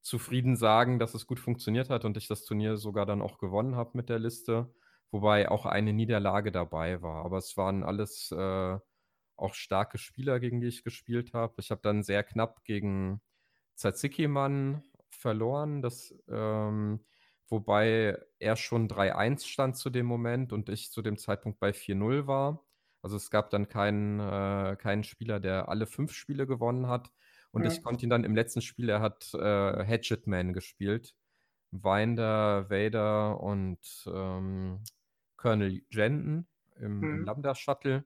zufrieden 0.00 0.56
sagen, 0.56 0.98
dass 0.98 1.12
es 1.12 1.26
gut 1.26 1.38
funktioniert 1.38 1.90
hat 1.90 2.06
und 2.06 2.16
ich 2.16 2.28
das 2.28 2.44
Turnier 2.44 2.78
sogar 2.78 3.04
dann 3.04 3.20
auch 3.20 3.36
gewonnen 3.38 3.76
habe 3.76 3.90
mit 3.92 4.08
der 4.08 4.20
Liste, 4.20 4.74
wobei 5.10 5.50
auch 5.50 5.66
eine 5.66 5.92
Niederlage 5.92 6.50
dabei 6.50 7.02
war. 7.02 7.26
Aber 7.26 7.36
es 7.36 7.58
waren 7.58 7.84
alles 7.84 8.32
äh, 8.32 8.78
auch 9.36 9.54
starke 9.54 9.98
Spieler, 9.98 10.40
gegen 10.40 10.62
die 10.62 10.68
ich 10.68 10.82
gespielt 10.82 11.34
habe. 11.34 11.56
Ich 11.58 11.70
habe 11.70 11.82
dann 11.82 12.02
sehr 12.02 12.24
knapp 12.24 12.64
gegen 12.64 13.20
Tzatziki-Mann 13.78 14.82
verloren, 15.10 15.82
das, 15.82 16.14
ähm, 16.28 17.00
wobei 17.48 18.18
er 18.38 18.56
schon 18.56 18.88
3-1 18.88 19.46
stand 19.46 19.76
zu 19.76 19.90
dem 19.90 20.06
Moment 20.06 20.52
und 20.52 20.68
ich 20.68 20.92
zu 20.92 21.02
dem 21.02 21.18
Zeitpunkt 21.18 21.60
bei 21.60 21.72
4-0 21.72 22.26
war. 22.26 22.66
Also 23.02 23.16
es 23.16 23.30
gab 23.30 23.50
dann 23.50 23.68
keinen, 23.68 24.20
äh, 24.20 24.76
keinen 24.76 25.04
Spieler, 25.04 25.40
der 25.40 25.68
alle 25.68 25.86
fünf 25.86 26.12
Spiele 26.12 26.46
gewonnen 26.46 26.88
hat. 26.88 27.12
Und 27.52 27.64
ich 27.66 27.80
Mhm. 27.80 27.82
konnte 27.82 28.04
ihn 28.06 28.10
dann 28.10 28.24
im 28.24 28.34
letzten 28.36 28.60
Spiel, 28.62 28.88
er 28.90 29.00
hat 29.00 29.32
äh, 29.34 29.38
Hatchetman 29.86 30.52
gespielt. 30.52 31.14
Winder, 31.70 32.70
Vader 32.70 33.40
und 33.40 34.04
ähm, 34.06 34.82
Colonel 35.36 35.82
Jenton 35.90 36.48
im, 36.76 37.10
im 37.10 37.22
Mhm. 37.22 37.24
Lambda-Shuttle. 37.24 38.04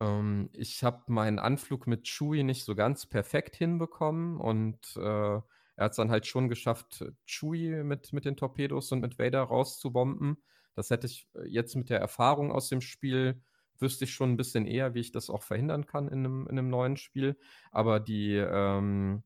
Ähm, 0.00 0.50
ich 0.52 0.82
habe 0.84 1.04
meinen 1.08 1.38
Anflug 1.38 1.86
mit 1.86 2.06
Chewie 2.06 2.44
nicht 2.44 2.64
so 2.64 2.74
ganz 2.74 3.06
perfekt 3.06 3.56
hinbekommen 3.56 4.38
und 4.38 4.96
äh, 4.96 5.40
er 5.78 5.84
hat 5.84 5.92
es 5.92 5.96
dann 5.96 6.10
halt 6.10 6.26
schon 6.26 6.48
geschafft, 6.48 7.04
Chewie 7.24 7.84
mit, 7.84 8.12
mit 8.12 8.24
den 8.24 8.36
Torpedos 8.36 8.90
und 8.92 9.00
mit 9.00 9.18
Vader 9.18 9.42
rauszubomben. 9.42 10.42
Das 10.74 10.90
hätte 10.90 11.06
ich 11.06 11.28
äh, 11.34 11.46
jetzt 11.46 11.76
mit 11.76 11.90
der 11.90 12.00
Erfahrung 12.00 12.52
aus 12.52 12.68
dem 12.68 12.80
Spiel, 12.80 13.42
wüsste 13.78 14.04
ich 14.04 14.12
schon 14.12 14.32
ein 14.32 14.36
bisschen 14.36 14.66
eher, 14.66 14.94
wie 14.94 15.00
ich 15.00 15.12
das 15.12 15.30
auch 15.30 15.42
verhindern 15.42 15.86
kann 15.86 16.08
in 16.08 16.20
einem, 16.20 16.42
in 16.48 16.58
einem 16.58 16.68
neuen 16.70 16.96
Spiel. 16.96 17.38
Aber 17.70 18.00
die, 18.00 18.34
ähm, 18.34 19.22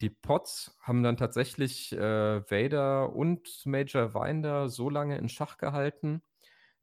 die 0.00 0.10
Pots 0.10 0.76
haben 0.80 1.02
dann 1.02 1.16
tatsächlich 1.16 1.92
äh, 1.92 2.50
Vader 2.50 3.14
und 3.14 3.66
Major 3.66 4.14
Winder 4.14 4.68
so 4.68 4.90
lange 4.90 5.18
in 5.18 5.28
Schach 5.28 5.58
gehalten, 5.58 6.22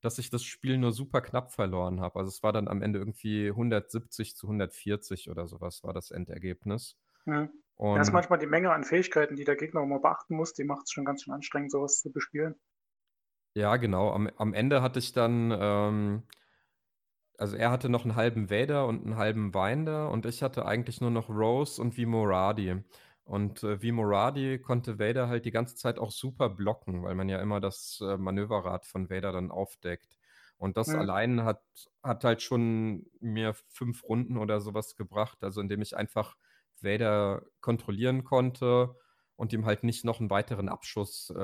dass 0.05 0.19
ich 0.19 0.29
das 0.29 0.43
Spiel 0.43 0.77
nur 0.77 0.91
super 0.91 1.21
knapp 1.21 1.51
verloren 1.51 1.99
habe. 1.99 2.19
Also 2.19 2.29
es 2.29 2.43
war 2.43 2.53
dann 2.53 2.67
am 2.67 2.81
Ende 2.81 2.99
irgendwie 2.99 3.49
170 3.49 4.35
zu 4.35 4.47
140 4.47 5.29
oder 5.29 5.47
sowas 5.47 5.83
war 5.83 5.93
das 5.93 6.11
Endergebnis. 6.11 6.97
Ja, 7.25 7.43
ist 7.43 7.51
Und 7.75 8.13
manchmal 8.13 8.39
die 8.39 8.45
Menge 8.45 8.71
an 8.71 8.83
Fähigkeiten, 8.83 9.35
die 9.35 9.43
der 9.43 9.55
Gegner 9.55 9.85
mal 9.85 9.99
beachten 9.99 10.35
muss, 10.35 10.53
die 10.53 10.63
macht 10.63 10.83
es 10.85 10.91
schon 10.91 11.05
ganz 11.05 11.23
schön 11.23 11.33
anstrengend, 11.33 11.71
sowas 11.71 12.01
zu 12.01 12.11
bespielen. 12.11 12.55
ja, 13.55 13.77
genau. 13.77 14.11
Am, 14.11 14.29
am 14.37 14.53
Ende 14.53 14.81
hatte 14.81 14.99
ich 14.99 15.13
dann, 15.13 15.51
ähm, 15.59 16.23
also 17.37 17.57
er 17.57 17.71
hatte 17.71 17.89
noch 17.89 18.03
einen 18.03 18.15
halben 18.15 18.49
Vader 18.49 18.87
und 18.87 19.03
einen 19.03 19.17
halben 19.17 19.53
Winder 19.53 20.11
und 20.11 20.25
ich 20.25 20.43
hatte 20.43 20.65
eigentlich 20.65 21.01
nur 21.01 21.11
noch 21.11 21.29
Rose 21.29 21.81
und 21.81 21.97
Vimoradi. 21.97 22.83
Und 23.25 23.63
äh, 23.63 23.81
Vimoradi 23.81 24.59
konnte 24.59 24.99
Vader 24.99 25.27
halt 25.27 25.45
die 25.45 25.51
ganze 25.51 25.75
Zeit 25.75 25.99
auch 25.99 26.11
super 26.11 26.49
blocken, 26.49 27.03
weil 27.03 27.15
man 27.15 27.27
ja 27.29 27.41
immer 27.41 27.59
das 27.59 27.99
äh, 28.01 28.17
Manöverrad 28.17 28.85
von 28.85 29.09
Vader 29.09 29.31
dann 29.31 29.51
aufdeckt. 29.51 30.17
Und 30.57 30.77
das 30.77 30.93
Mhm. 30.93 30.95
allein 30.95 31.43
hat, 31.43 31.63
hat 32.03 32.23
halt 32.23 32.41
schon 32.43 33.07
mir 33.19 33.53
fünf 33.53 34.03
Runden 34.03 34.37
oder 34.37 34.61
sowas 34.61 34.95
gebracht, 34.95 35.43
also 35.43 35.59
indem 35.61 35.81
ich 35.81 35.97
einfach 35.97 36.37
Vader 36.81 37.43
kontrollieren 37.61 38.23
konnte 38.23 38.95
und 39.35 39.53
ihm 39.53 39.65
halt 39.65 39.83
nicht 39.83 40.05
noch 40.05 40.19
einen 40.19 40.29
weiteren 40.29 40.69
Abschuss 40.69 41.33
äh, 41.35 41.39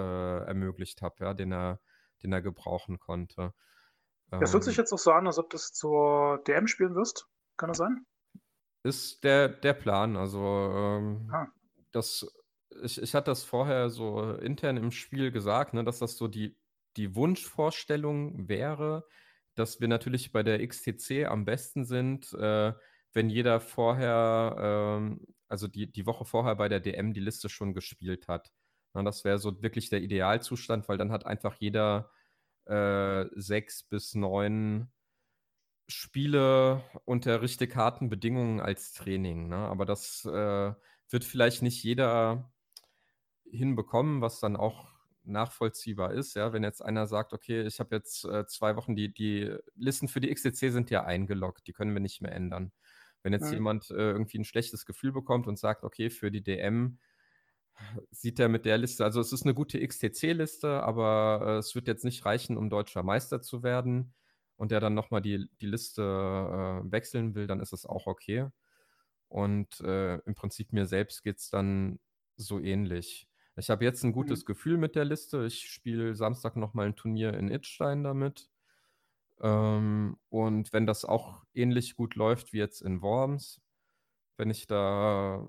ermöglicht 0.46 1.02
habe, 1.02 1.26
ja, 1.26 1.34
den 1.34 1.52
er, 1.52 1.82
den 2.24 2.32
er 2.32 2.42
gebrauchen 2.42 3.00
konnte. 3.00 3.54
Das 4.40 4.52
hört 4.54 4.66
sich 4.66 4.76
Ähm, 4.76 4.78
jetzt 4.78 4.92
auch 4.92 5.00
so 5.00 5.14
an, 5.14 5.26
als 5.26 5.40
ob 5.40 5.50
du 5.50 5.56
es 5.56 5.72
zur 5.72 6.40
DM 6.46 6.68
spielen 6.68 6.96
wirst. 6.96 7.30
Kann 7.56 7.70
das 7.70 7.78
sein? 7.78 8.06
ist 8.84 9.24
der, 9.24 9.50
der 9.50 9.74
Plan. 9.74 10.16
Also 10.18 10.40
ähm, 10.40 11.34
Ah. 11.34 11.52
Das, 11.92 12.28
ich, 12.84 13.02
ich 13.02 13.16
hatte 13.16 13.32
das 13.32 13.44
vorher 13.44 13.90
so 13.90 14.34
intern 14.36 14.78
im 14.78 14.92
Spiel 14.92 15.32
gesagt, 15.32 15.74
ne, 15.74 15.84
dass 15.84 16.00
das 16.00 16.18
so 16.18 16.28
die, 16.28 16.58
die 16.98 17.16
Wunschvorstellung 17.16 18.48
wäre, 18.48 19.06
dass 19.56 19.80
wir 19.80 19.88
natürlich 19.88 20.32
bei 20.32 20.44
der 20.44 20.66
XTC 20.66 21.26
am 21.26 21.46
besten 21.46 21.86
sind, 21.86 22.34
äh, 22.34 22.74
wenn 23.14 23.30
jeder 23.30 23.60
vorher, 23.60 24.56
ähm, 24.60 25.26
also 25.48 25.68
die, 25.68 25.92
die 25.92 26.06
Woche 26.06 26.26
vorher 26.26 26.56
bei 26.56 26.70
der 26.70 26.80
DM 26.80 27.14
die 27.14 27.20
Liste 27.20 27.50
schon 27.50 27.74
gespielt 27.74 28.28
hat. 28.28 28.52
Na, 28.94 29.04
das 29.04 29.24
wäre 29.24 29.40
so 29.40 29.62
wirklich 29.62 29.90
der 29.90 30.02
Idealzustand, 30.02 30.88
weil 30.90 30.98
dann 30.98 31.12
hat 31.12 31.26
einfach 31.26 31.56
jeder 31.60 32.12
äh, 32.66 33.26
sechs 33.36 33.84
bis 33.84 34.16
neun 34.16 34.92
Spiele 35.88 36.84
unter 37.06 37.42
richtig 37.42 37.76
harten 37.76 38.10
Bedingungen 38.10 38.62
als 38.62 38.94
Training. 38.94 39.50
Ne? 39.50 39.58
Aber 39.58 39.86
das 39.86 40.26
äh, 40.26 40.74
wird 41.12 41.24
vielleicht 41.24 41.62
nicht 41.62 41.84
jeder 41.84 42.52
hinbekommen, 43.46 44.22
was 44.22 44.40
dann 44.40 44.56
auch 44.56 44.90
nachvollziehbar 45.24 46.14
ist. 46.14 46.36
Ja? 46.36 46.54
Wenn 46.54 46.64
jetzt 46.64 46.82
einer 46.82 47.08
sagt, 47.08 47.34
okay, 47.34 47.62
ich 47.66 47.80
habe 47.80 47.96
jetzt 47.96 48.26
äh, 48.26 48.46
zwei 48.48 48.76
Wochen, 48.76 48.96
die, 48.96 49.14
die 49.14 49.56
Listen 49.76 50.08
für 50.08 50.20
die 50.22 50.34
XTC 50.34 50.72
sind 50.72 50.90
ja 50.90 51.04
eingeloggt, 51.04 51.68
die 51.68 51.74
können 51.74 51.94
wir 51.94 52.02
nicht 52.02 52.22
mehr 52.22 52.32
ändern. 52.32 52.72
Wenn 53.24 53.34
jetzt 53.34 53.50
Mhm. 53.50 53.54
jemand 53.56 53.92
äh, 53.92 54.12
irgendwie 54.12 54.40
ein 54.40 54.46
schlechtes 54.46 54.86
Gefühl 54.86 55.12
bekommt 55.12 55.48
und 55.48 55.60
sagt, 55.60 55.84
okay, 55.84 56.10
für 56.10 56.32
die 56.32 56.44
DM 56.44 57.00
sieht 58.12 58.40
er 58.40 58.50
mit 58.50 58.66
der 58.66 58.78
Liste, 58.78 59.04
also 59.04 59.20
es 59.22 59.32
ist 59.34 59.44
eine 59.44 59.54
gute 59.54 59.80
XTC-Liste, 59.80 60.84
aber 60.84 61.42
äh, 61.46 61.58
es 61.58 61.76
wird 61.76 61.88
jetzt 61.88 62.06
nicht 62.06 62.26
reichen, 62.26 62.58
um 62.58 62.70
deutscher 62.70 63.04
Meister 63.04 63.42
zu 63.42 63.64
werden 63.64 64.14
und 64.56 64.72
der 64.72 64.80
dann 64.80 64.94
nochmal 64.94 65.22
die, 65.22 65.48
die 65.62 65.68
Liste 65.68 66.02
äh, 66.02 66.92
wechseln 66.92 67.36
will, 67.36 67.48
dann 67.48 67.60
ist 67.60 67.74
es 67.74 67.86
auch 67.86 68.08
okay. 68.08 68.48
Und 69.32 69.80
äh, 69.80 70.18
im 70.26 70.36
Prinzip 70.36 70.74
mir 70.74 70.86
selbst 70.86 71.24
geht 71.24 71.38
es 71.38 71.50
dann 71.50 72.00
so 72.36 72.60
ähnlich. 72.60 73.30
Ich 73.56 73.70
habe 73.70 73.86
jetzt 73.86 74.04
ein 74.04 74.12
gutes 74.12 74.46
Gefühl 74.46 74.78
mit 74.78 74.94
der 74.96 75.06
Liste. 75.06 75.46
Ich 75.46 75.70
spiele 75.70 76.16
Samstag 76.16 76.58
nochmal 76.58 76.88
ein 76.88 76.98
Turnier 76.98 77.34
in 77.36 77.50
Itstein 77.50 78.04
damit. 78.04 78.50
Ähm, 79.40 80.18
und 80.28 80.74
wenn 80.74 80.86
das 80.86 81.06
auch 81.06 81.46
ähnlich 81.54 81.96
gut 81.96 82.16
läuft 82.16 82.52
wie 82.52 82.58
jetzt 82.58 82.82
in 82.82 83.02
Worms, 83.02 83.62
wenn 84.36 84.50
ich 84.50 84.68
da 84.68 85.48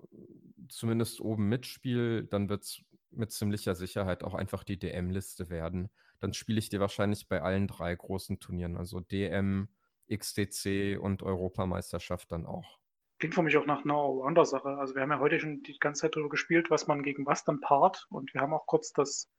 zumindest 0.69 1.21
oben 1.21 1.49
mitspiele, 1.49 2.23
dann 2.25 2.49
wird 2.49 2.63
es 2.63 2.83
mit 3.11 3.33
ziemlicher 3.33 3.75
Sicherheit 3.75 4.23
auch 4.23 4.35
einfach 4.35 4.63
die 4.63 4.79
DM-Liste 4.79 5.51
werden. 5.51 5.91
Dann 6.21 6.35
spiele 6.35 6.61
ich 6.61 6.69
die 6.69 6.79
wahrscheinlich 6.79 7.27
bei 7.27 7.43
allen 7.43 7.67
drei 7.67 7.97
großen 7.97 8.39
Turnieren, 8.39 8.77
also 8.77 9.01
DM, 9.01 9.69
XTC 10.09 10.99
und 11.01 11.25
Europameisterschaft 11.25 12.31
dann 12.31 12.47
auch. 12.47 12.82
Klingt 13.23 13.37
für 13.37 13.43
mich 13.45 13.57
auch 13.57 13.67
nach 13.67 13.85
einer 13.85 13.95
Allrounder-Sache. 13.95 14.71
Also 14.79 14.97
wir 14.97 15.03
haben 15.03 15.13
ja 15.13 15.21
heute 15.21 15.39
schon 15.39 15.63
die 15.63 15.79
ganze 15.79 16.01
Zeit 16.01 16.17
darüber 16.17 16.31
gespielt, 16.31 16.71
was 16.71 16.89
man 16.89 17.05
gegen 17.05 17.25
was 17.25 17.45
dann 17.45 17.61
paart. 17.61 18.05
Und 18.11 18.35
wir 18.35 18.41
haben 18.41 18.53
auch 18.53 18.67
kurz 18.67 18.93
das 18.93 19.31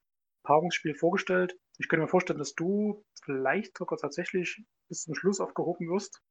Paarungsspiel 0.43 0.95
vorgestellt. 0.95 1.57
Ich 1.79 1.89
könnte 1.89 2.03
mir 2.03 2.07
vorstellen, 2.07 2.39
dass 2.39 2.55
du 2.55 3.03
vielleicht 3.25 3.77
sogar 3.77 3.99
tatsächlich 3.99 4.63
bis 4.87 5.01
zum 5.01 5.15
Schluss 5.15 5.41
aufgehoben 5.41 5.89
wirst, 5.89 6.21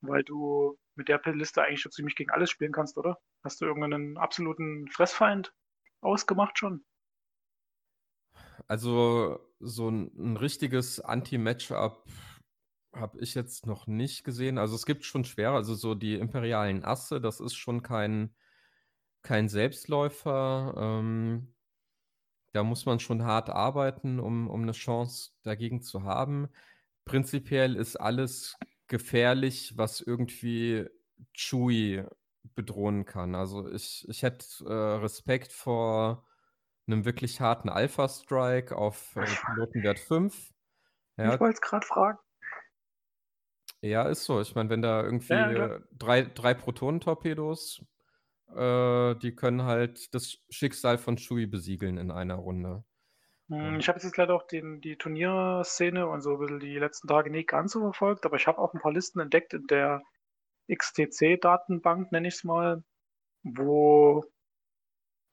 weil 0.00 0.24
du 0.24 0.78
mit 0.94 1.08
der 1.08 1.20
Liste 1.34 1.62
eigentlich 1.62 1.82
schon 1.82 1.92
ziemlich 1.92 2.16
gegen 2.16 2.30
alles 2.30 2.48
spielen 2.48 2.72
kannst, 2.72 2.96
oder? 2.96 3.18
Hast 3.44 3.60
du 3.60 3.66
irgendeinen 3.66 4.16
absoluten 4.16 4.88
Fressfeind 4.90 5.52
ausgemacht 6.00 6.56
schon? 6.56 6.86
Also 8.66 9.40
so 9.60 9.90
ein, 9.90 10.10
ein 10.16 10.36
richtiges 10.38 11.00
Anti-Matchup 11.00 12.02
habe 12.92 13.20
ich 13.20 13.34
jetzt 13.34 13.66
noch 13.66 13.86
nicht 13.86 14.24
gesehen. 14.24 14.58
Also 14.58 14.74
es 14.74 14.86
gibt 14.86 15.04
schon 15.04 15.24
schwer, 15.24 15.52
also 15.52 15.74
so 15.74 15.94
die 15.94 16.14
imperialen 16.14 16.84
Asse, 16.84 17.20
das 17.20 17.40
ist 17.40 17.54
schon 17.54 17.82
kein, 17.82 18.34
kein 19.22 19.48
Selbstläufer. 19.48 20.74
Ähm, 20.76 21.54
da 22.52 22.62
muss 22.64 22.86
man 22.86 22.98
schon 22.98 23.24
hart 23.24 23.50
arbeiten, 23.50 24.18
um, 24.18 24.48
um 24.48 24.62
eine 24.62 24.72
Chance 24.72 25.32
dagegen 25.42 25.82
zu 25.82 26.02
haben. 26.02 26.48
Prinzipiell 27.04 27.76
ist 27.76 27.96
alles 27.96 28.56
gefährlich, 28.88 29.74
was 29.76 30.00
irgendwie 30.00 30.88
Chewie 31.34 32.04
bedrohen 32.54 33.04
kann. 33.04 33.34
Also 33.34 33.70
ich, 33.70 34.08
ich 34.08 34.22
hätte 34.22 34.46
äh, 34.64 34.72
Respekt 35.00 35.52
vor 35.52 36.26
einem 36.86 37.04
wirklich 37.04 37.40
harten 37.40 37.68
Alpha-Strike 37.68 38.74
auf 38.76 39.14
äh, 39.16 39.26
Pilotenwert 39.26 39.98
5. 39.98 40.52
Ja. 41.18 41.34
Ich 41.34 41.40
wollte 41.40 41.54
es 41.54 41.60
gerade 41.60 41.86
fragen. 41.86 42.18
Ja, 43.80 44.08
ist 44.08 44.24
so. 44.24 44.40
Ich 44.40 44.54
meine, 44.54 44.70
wenn 44.70 44.82
da 44.82 45.02
irgendwie 45.02 45.34
ja, 45.34 45.78
drei, 45.92 46.22
drei 46.22 46.54
Protonentorpedos, 46.54 47.84
äh, 48.54 49.14
die 49.16 49.34
können 49.34 49.62
halt 49.62 50.14
das 50.14 50.38
Schicksal 50.50 50.98
von 50.98 51.18
Shui 51.18 51.46
besiegeln 51.46 51.96
in 51.96 52.10
einer 52.10 52.36
Runde. 52.36 52.84
Hm, 53.48 53.78
ich 53.78 53.88
habe 53.88 53.98
jetzt 53.98 54.16
leider 54.16 54.34
auch 54.34 54.46
den, 54.46 54.80
die 54.80 54.96
Turnierszene 54.96 56.06
und 56.06 56.20
so 56.20 56.32
ein 56.32 56.38
bisschen 56.38 56.60
die 56.60 56.78
letzten 56.78 57.08
Tage 57.08 57.30
nicht 57.30 57.48
ganz 57.48 57.72
so 57.72 57.80
verfolgt, 57.80 58.26
aber 58.26 58.36
ich 58.36 58.46
habe 58.46 58.58
auch 58.58 58.74
ein 58.74 58.80
paar 58.80 58.92
Listen 58.92 59.20
entdeckt 59.20 59.54
in 59.54 59.66
der 59.66 60.02
XTC-Datenbank, 60.70 62.12
nenne 62.12 62.28
ich 62.28 62.34
es 62.34 62.44
mal, 62.44 62.82
wo 63.42 64.24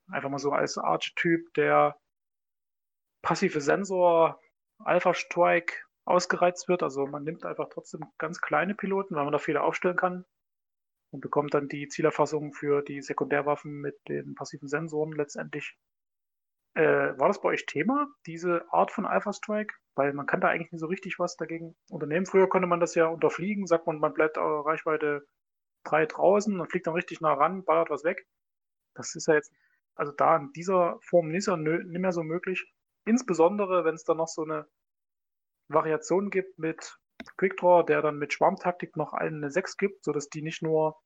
einfach 0.09 0.29
mal 0.29 0.39
so 0.39 0.51
als 0.51 0.77
Archetyp 0.77 1.53
der 1.55 1.97
passive 3.21 3.59
Sensor 3.59 4.39
Alpha 4.79 5.13
Strike 5.13 5.84
ausgereizt 6.05 6.67
wird. 6.67 6.83
Also 6.83 7.05
man 7.07 7.23
nimmt 7.23 7.45
einfach 7.45 7.69
trotzdem 7.69 8.05
ganz 8.17 8.39
kleine 8.41 8.75
Piloten, 8.75 9.15
weil 9.15 9.23
man 9.23 9.33
da 9.33 9.39
viele 9.39 9.61
aufstellen 9.61 9.97
kann 9.97 10.25
und 11.11 11.21
bekommt 11.21 11.53
dann 11.53 11.67
die 11.67 11.87
Zielerfassung 11.87 12.53
für 12.53 12.81
die 12.81 13.01
Sekundärwaffen 13.01 13.81
mit 13.81 13.97
den 14.07 14.35
passiven 14.35 14.67
Sensoren 14.67 15.11
letztendlich. 15.13 15.77
Äh, 16.75 17.17
war 17.17 17.29
das 17.29 17.41
bei 17.41 17.49
euch 17.49 17.65
Thema, 17.65 18.07
diese 18.25 18.65
Art 18.71 18.91
von 18.91 19.05
Alpha 19.05 19.31
Strike? 19.33 19.73
Weil 19.95 20.13
man 20.13 20.25
kann 20.25 20.41
da 20.41 20.49
eigentlich 20.49 20.73
nicht 20.73 20.81
so 20.81 20.87
richtig 20.87 21.19
was 21.19 21.37
dagegen 21.37 21.75
unternehmen. 21.89 22.25
Früher 22.25 22.49
konnte 22.49 22.67
man 22.67 22.81
das 22.81 22.95
ja 22.95 23.07
unterfliegen, 23.07 23.65
sagt 23.65 23.87
man, 23.87 23.97
man 23.99 24.13
bleibt 24.13 24.37
Reichweite 24.37 25.25
3 25.85 26.05
draußen 26.05 26.59
und 26.59 26.69
fliegt 26.69 26.87
dann 26.87 26.95
richtig 26.95 27.21
nah 27.21 27.33
ran, 27.33 27.63
ballert 27.63 27.89
was 27.89 28.03
weg. 28.03 28.27
Das 28.93 29.15
ist 29.15 29.27
ja 29.27 29.35
jetzt, 29.35 29.53
also 29.95 30.11
da 30.11 30.35
in 30.35 30.51
dieser 30.51 30.99
Form 31.01 31.29
nicht, 31.29 31.47
nicht 31.47 31.87
mehr 31.87 32.11
so 32.11 32.23
möglich. 32.23 32.69
Insbesondere, 33.05 33.85
wenn 33.85 33.95
es 33.95 34.03
dann 34.03 34.17
noch 34.17 34.27
so 34.27 34.43
eine 34.43 34.67
Variation 35.68 36.30
gibt 36.30 36.59
mit 36.59 36.97
Quickdraw, 37.38 37.84
der 37.84 38.01
dann 38.01 38.18
mit 38.18 38.34
Schwarmtaktik 38.34 38.95
noch 38.95 39.13
allen 39.13 39.36
eine 39.36 39.51
6 39.51 39.78
gibt, 39.78 40.03
sodass 40.03 40.30
die 40.30 40.41
nicht 40.41 40.61
nur 40.61 40.99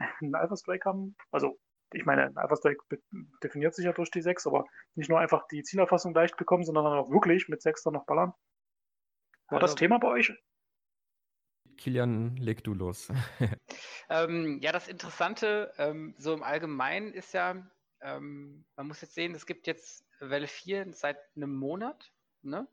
einen 0.20 0.34
Alpha 0.34 0.56
Strike 0.56 0.88
haben. 0.88 1.16
Also, 1.30 1.58
ich 1.92 2.04
meine, 2.04 2.24
ein 2.24 2.36
Alpha 2.36 2.56
Strike 2.56 2.82
definiert 3.42 3.74
sich 3.74 3.84
ja 3.84 3.92
durch 3.92 4.10
die 4.10 4.22
6, 4.22 4.46
aber 4.46 4.66
nicht 4.94 5.08
nur 5.08 5.20
einfach 5.20 5.46
die 5.48 5.62
Zielerfassung 5.62 6.14
leicht 6.14 6.36
bekommen, 6.36 6.64
sondern 6.64 6.84
dann 6.84 6.98
auch 6.98 7.10
wirklich 7.10 7.48
mit 7.48 7.62
6 7.62 7.82
dann 7.84 7.94
noch 7.94 8.06
ballern. 8.06 8.32
War 9.48 9.62
also, 9.62 9.66
das 9.66 9.74
Thema 9.74 9.98
bei 9.98 10.08
euch? 10.08 10.32
Kilian, 11.76 12.36
leg 12.36 12.62
du 12.64 12.74
los. 12.74 13.10
ähm, 14.08 14.58
ja, 14.60 14.72
das 14.72 14.88
Interessante 14.88 15.72
ähm, 15.78 16.14
so 16.18 16.32
im 16.32 16.42
Allgemeinen 16.42 17.12
ist 17.12 17.34
ja, 17.34 17.66
ähm, 18.00 18.64
man 18.76 18.86
muss 18.86 19.00
jetzt 19.00 19.14
sehen, 19.14 19.34
es 19.34 19.46
gibt 19.46 19.66
jetzt 19.66 20.04
Welle 20.20 20.46
4 20.46 20.92
seit 20.92 21.18
einem 21.36 21.54
Monat. 21.54 22.12
Ne? 22.42 22.68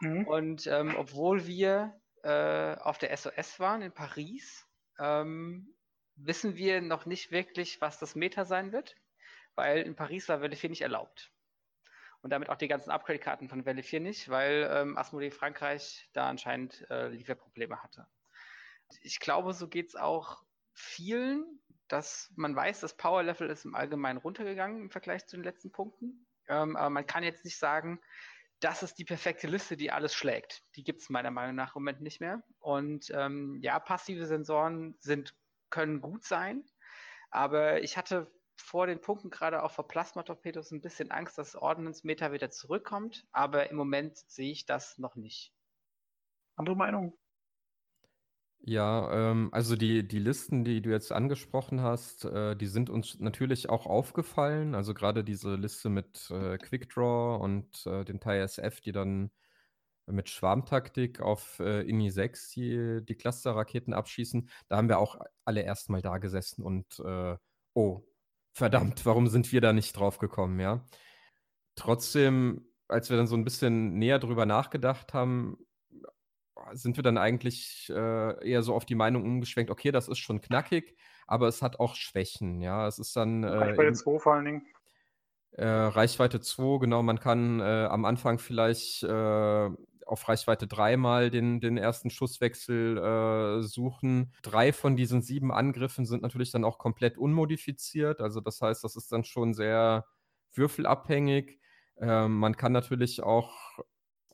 Mhm. 0.00 0.26
Und 0.26 0.66
ähm, 0.66 0.94
obwohl 0.96 1.46
wir 1.46 1.98
äh, 2.22 2.76
auf 2.76 2.98
der 2.98 3.16
SOS 3.16 3.60
waren 3.60 3.82
in 3.82 3.92
Paris, 3.92 4.66
ähm, 4.98 5.74
wissen 6.16 6.56
wir 6.56 6.80
noch 6.80 7.06
nicht 7.06 7.30
wirklich, 7.30 7.80
was 7.80 7.98
das 7.98 8.14
Meta 8.14 8.44
sein 8.44 8.72
wird, 8.72 8.96
weil 9.54 9.82
in 9.82 9.94
Paris 9.94 10.28
war 10.28 10.40
Welle 10.40 10.56
4 10.56 10.70
nicht 10.70 10.82
erlaubt. 10.82 11.32
Und 12.22 12.30
damit 12.30 12.48
auch 12.48 12.56
die 12.56 12.68
ganzen 12.68 12.90
Upgrade-Karten 12.90 13.48
von 13.48 13.64
Welle 13.64 13.82
4 13.82 14.00
nicht, 14.00 14.28
weil 14.28 14.68
ähm, 14.72 14.96
Asmodee 14.96 15.30
Frankreich 15.30 16.08
da 16.12 16.28
anscheinend 16.28 16.88
äh, 16.90 17.08
Lieferprobleme 17.08 17.82
hatte. 17.82 18.06
Ich 19.02 19.20
glaube, 19.20 19.52
so 19.52 19.68
geht 19.68 19.88
es 19.88 19.96
auch 19.96 20.42
vielen, 20.72 21.60
dass 21.88 22.32
man 22.36 22.56
weiß, 22.56 22.80
das 22.80 22.96
Power-Level 22.96 23.48
ist 23.48 23.64
im 23.64 23.74
Allgemeinen 23.74 24.18
runtergegangen 24.18 24.80
im 24.82 24.90
Vergleich 24.90 25.26
zu 25.26 25.36
den 25.36 25.44
letzten 25.44 25.70
Punkten. 25.70 26.26
Ähm, 26.48 26.76
aber 26.76 26.90
man 26.90 27.06
kann 27.06 27.22
jetzt 27.22 27.44
nicht 27.44 27.58
sagen, 27.58 28.00
das 28.60 28.82
ist 28.82 28.98
die 28.98 29.04
perfekte 29.04 29.46
Liste, 29.46 29.76
die 29.76 29.90
alles 29.90 30.14
schlägt. 30.14 30.62
Die 30.76 30.84
gibt 30.84 31.02
es 31.02 31.10
meiner 31.10 31.30
Meinung 31.30 31.54
nach 31.54 31.76
im 31.76 31.82
Moment 31.82 32.00
nicht 32.00 32.20
mehr. 32.20 32.42
Und 32.58 33.10
ähm, 33.14 33.58
ja, 33.62 33.78
passive 33.78 34.26
Sensoren 34.26 34.96
sind, 34.98 35.34
können 35.70 36.00
gut 36.00 36.24
sein, 36.24 36.64
aber 37.30 37.82
ich 37.82 37.96
hatte 37.96 38.32
vor 38.56 38.86
den 38.86 39.00
Punkten 39.00 39.30
gerade 39.30 39.62
auch 39.62 39.72
vor 39.72 39.86
Plasmatorpedos 39.86 40.70
ein 40.70 40.80
bisschen 40.80 41.10
Angst, 41.10 41.38
dass 41.38 41.56
Ordnance 41.56 42.06
Meta 42.06 42.32
wieder 42.32 42.50
zurückkommt, 42.50 43.26
aber 43.32 43.70
im 43.70 43.76
Moment 43.76 44.16
sehe 44.16 44.50
ich 44.50 44.64
das 44.64 44.96
noch 44.98 45.16
nicht. 45.16 45.52
Andere 46.56 46.76
Meinung? 46.76 47.18
Ja, 48.68 49.30
ähm, 49.30 49.48
also 49.52 49.76
die, 49.76 50.06
die 50.08 50.18
Listen, 50.18 50.64
die 50.64 50.82
du 50.82 50.90
jetzt 50.90 51.12
angesprochen 51.12 51.82
hast, 51.82 52.24
äh, 52.24 52.56
die 52.56 52.66
sind 52.66 52.90
uns 52.90 53.20
natürlich 53.20 53.68
auch 53.70 53.86
aufgefallen. 53.86 54.74
Also 54.74 54.92
gerade 54.92 55.22
diese 55.22 55.54
Liste 55.54 55.88
mit 55.88 56.28
äh, 56.32 56.58
Quickdraw 56.58 57.36
und 57.40 57.86
äh, 57.86 58.04
den 58.04 58.18
Teil 58.18 58.40
SF, 58.42 58.80
die 58.80 58.90
dann 58.90 59.30
mit 60.06 60.30
Schwarmtaktik 60.30 61.20
auf 61.20 61.60
äh, 61.60 61.82
INI 61.82 62.10
6 62.10 62.50
die, 62.50 63.00
die 63.04 63.14
Cluster-Raketen 63.16 63.94
abschießen. 63.94 64.50
Da 64.68 64.76
haben 64.76 64.88
wir 64.88 64.98
auch 64.98 65.16
alle 65.44 65.62
erstmal 65.62 66.02
da 66.02 66.18
gesessen 66.18 66.64
und 66.64 66.98
äh, 67.00 67.36
oh, 67.74 68.02
verdammt, 68.52 69.06
warum 69.06 69.28
sind 69.28 69.52
wir 69.52 69.60
da 69.60 69.72
nicht 69.72 69.92
drauf 69.96 70.18
gekommen, 70.18 70.58
ja? 70.60 70.84
Trotzdem, 71.76 72.66
als 72.88 73.10
wir 73.10 73.16
dann 73.16 73.26
so 73.28 73.36
ein 73.36 73.44
bisschen 73.44 73.98
näher 73.98 74.18
drüber 74.18 74.46
nachgedacht 74.46 75.14
haben, 75.14 75.58
sind 76.72 76.96
wir 76.96 77.02
dann 77.02 77.18
eigentlich 77.18 77.90
äh, 77.94 78.48
eher 78.48 78.62
so 78.62 78.74
auf 78.74 78.84
die 78.84 78.94
Meinung 78.94 79.24
umgeschwenkt, 79.24 79.70
okay, 79.70 79.92
das 79.92 80.08
ist 80.08 80.18
schon 80.18 80.40
knackig, 80.40 80.96
aber 81.26 81.48
es 81.48 81.62
hat 81.62 81.80
auch 81.80 81.94
Schwächen, 81.94 82.60
ja. 82.60 82.86
Es 82.86 82.98
ist 82.98 83.16
dann. 83.16 83.44
Äh, 83.44 83.48
Reichweite 83.48 83.92
2 83.92 84.18
vor 84.18 84.34
allen 84.34 84.44
Dingen. 84.44 84.66
Äh, 85.52 85.66
Reichweite 85.66 86.40
2, 86.40 86.80
genau, 86.80 87.02
man 87.02 87.18
kann 87.18 87.60
äh, 87.60 87.86
am 87.90 88.04
Anfang 88.04 88.38
vielleicht 88.38 89.02
äh, 89.02 89.70
auf 90.06 90.28
Reichweite 90.28 90.66
3 90.66 90.96
mal 90.96 91.30
den, 91.30 91.60
den 91.60 91.76
ersten 91.78 92.10
Schusswechsel 92.10 92.98
äh, 92.98 93.62
suchen. 93.62 94.32
Drei 94.42 94.72
von 94.72 94.96
diesen 94.96 95.22
sieben 95.22 95.52
Angriffen 95.52 96.06
sind 96.06 96.22
natürlich 96.22 96.52
dann 96.52 96.64
auch 96.64 96.78
komplett 96.78 97.18
unmodifiziert. 97.18 98.20
Also 98.20 98.40
das 98.40 98.60
heißt, 98.60 98.84
das 98.84 98.96
ist 98.96 99.10
dann 99.10 99.24
schon 99.24 99.54
sehr 99.54 100.06
würfelabhängig. 100.52 101.58
Ähm, 101.98 102.38
man 102.38 102.56
kann 102.56 102.72
natürlich 102.72 103.22
auch 103.22 103.80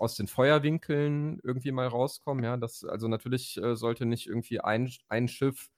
aus 0.03 0.17
den 0.17 0.27
Feuerwinkeln 0.27 1.41
irgendwie 1.43 1.73
mal 1.73 1.87
rauskommen. 1.87 2.45
Ja, 2.45 2.57
das, 2.57 2.85
also 2.85 3.09
natürlich 3.09 3.57
äh, 3.63 3.77
sollte 3.77 4.05
nicht 4.05 4.27
irgendwie 4.27 4.61
ein, 4.61 4.91
ein 5.09 5.29
Schiff 5.29 5.71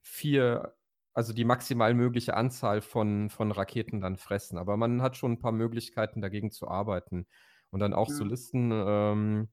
vier, 0.00 0.74
also 1.12 1.32
die 1.32 1.44
maximal 1.44 1.94
mögliche 1.94 2.34
Anzahl 2.34 2.80
von, 2.80 3.30
von 3.30 3.52
Raketen 3.52 4.00
dann 4.00 4.16
fressen. 4.16 4.58
Aber 4.58 4.76
man 4.76 5.02
hat 5.02 5.16
schon 5.16 5.32
ein 5.32 5.40
paar 5.40 5.52
Möglichkeiten, 5.52 6.22
dagegen 6.22 6.50
zu 6.50 6.68
arbeiten. 6.68 7.26
Und 7.70 7.80
dann 7.80 7.94
auch 7.94 8.08
ja. 8.08 8.14
so 8.14 8.24
Listen. 8.24 8.70
Ähm, 8.72 9.48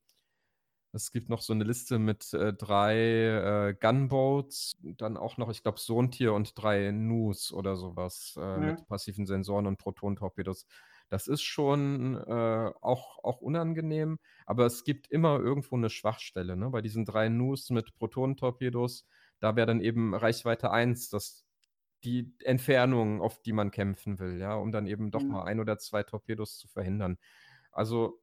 es 0.93 1.12
gibt 1.12 1.30
noch 1.30 1.41
so 1.41 1.53
eine 1.53 1.66
Liste 1.66 1.99
mit 1.99 2.34
äh, 2.34 2.53
drei 2.53 2.95
äh, 2.95 3.76
Gunboats, 3.80 4.78
dann 4.82 5.18
auch 5.18 5.38
noch, 5.38 5.49
ich 5.49 5.62
glaube, 5.62 5.80
Sontier 5.80 6.34
und 6.34 6.53
drei 6.55 6.91
Nus 6.91 7.51
oder 7.51 7.76
sowas 7.76 8.36
äh, 8.38 8.41
ja. 8.41 8.58
mit 8.58 8.88
passiven 8.88 9.28
Sensoren 9.28 9.68
und 9.68 9.78
Protontorpedos. 9.78 10.66
Das 11.10 11.28
ist 11.28 11.41
schon 11.43 12.16
äh, 12.18 12.72
auch, 12.82 13.24
auch 13.24 13.41
unangenehm, 13.41 14.20
aber 14.45 14.66
es 14.66 14.84
gibt 14.84 15.08
immer 15.10 15.39
irgendwo 15.39 15.76
eine 15.78 15.89
Schwachstelle. 15.89 16.55
Ne? 16.58 16.70
Bei 16.70 16.82
diesen 16.82 17.05
drei 17.05 17.30
Nus 17.30 17.70
mit 17.70 17.95
Protonentorpedos, 17.95 19.05
da 19.39 19.55
wäre 19.55 19.68
dann 19.68 19.82
eben 19.82 20.14
Reichweite 20.16 20.72
1 20.72 21.10
das 21.10 21.45
die 22.03 22.36
Entfernung, 22.43 23.22
auf 23.22 23.41
die 23.41 23.53
man 23.53 23.72
kämpfen 23.72 24.20
will, 24.20 24.38
ja, 24.39 24.55
um 24.55 24.72
dann 24.72 24.86
eben 24.88 25.10
doch 25.12 25.28
Mhm. 25.28 25.30
mal 25.30 25.43
ein 25.45 25.60
oder 25.60 25.80
zwei 25.80 26.03
Torpedos 26.03 26.58
zu 26.60 26.68
verhindern. 26.68 27.18
Also, 27.72 28.22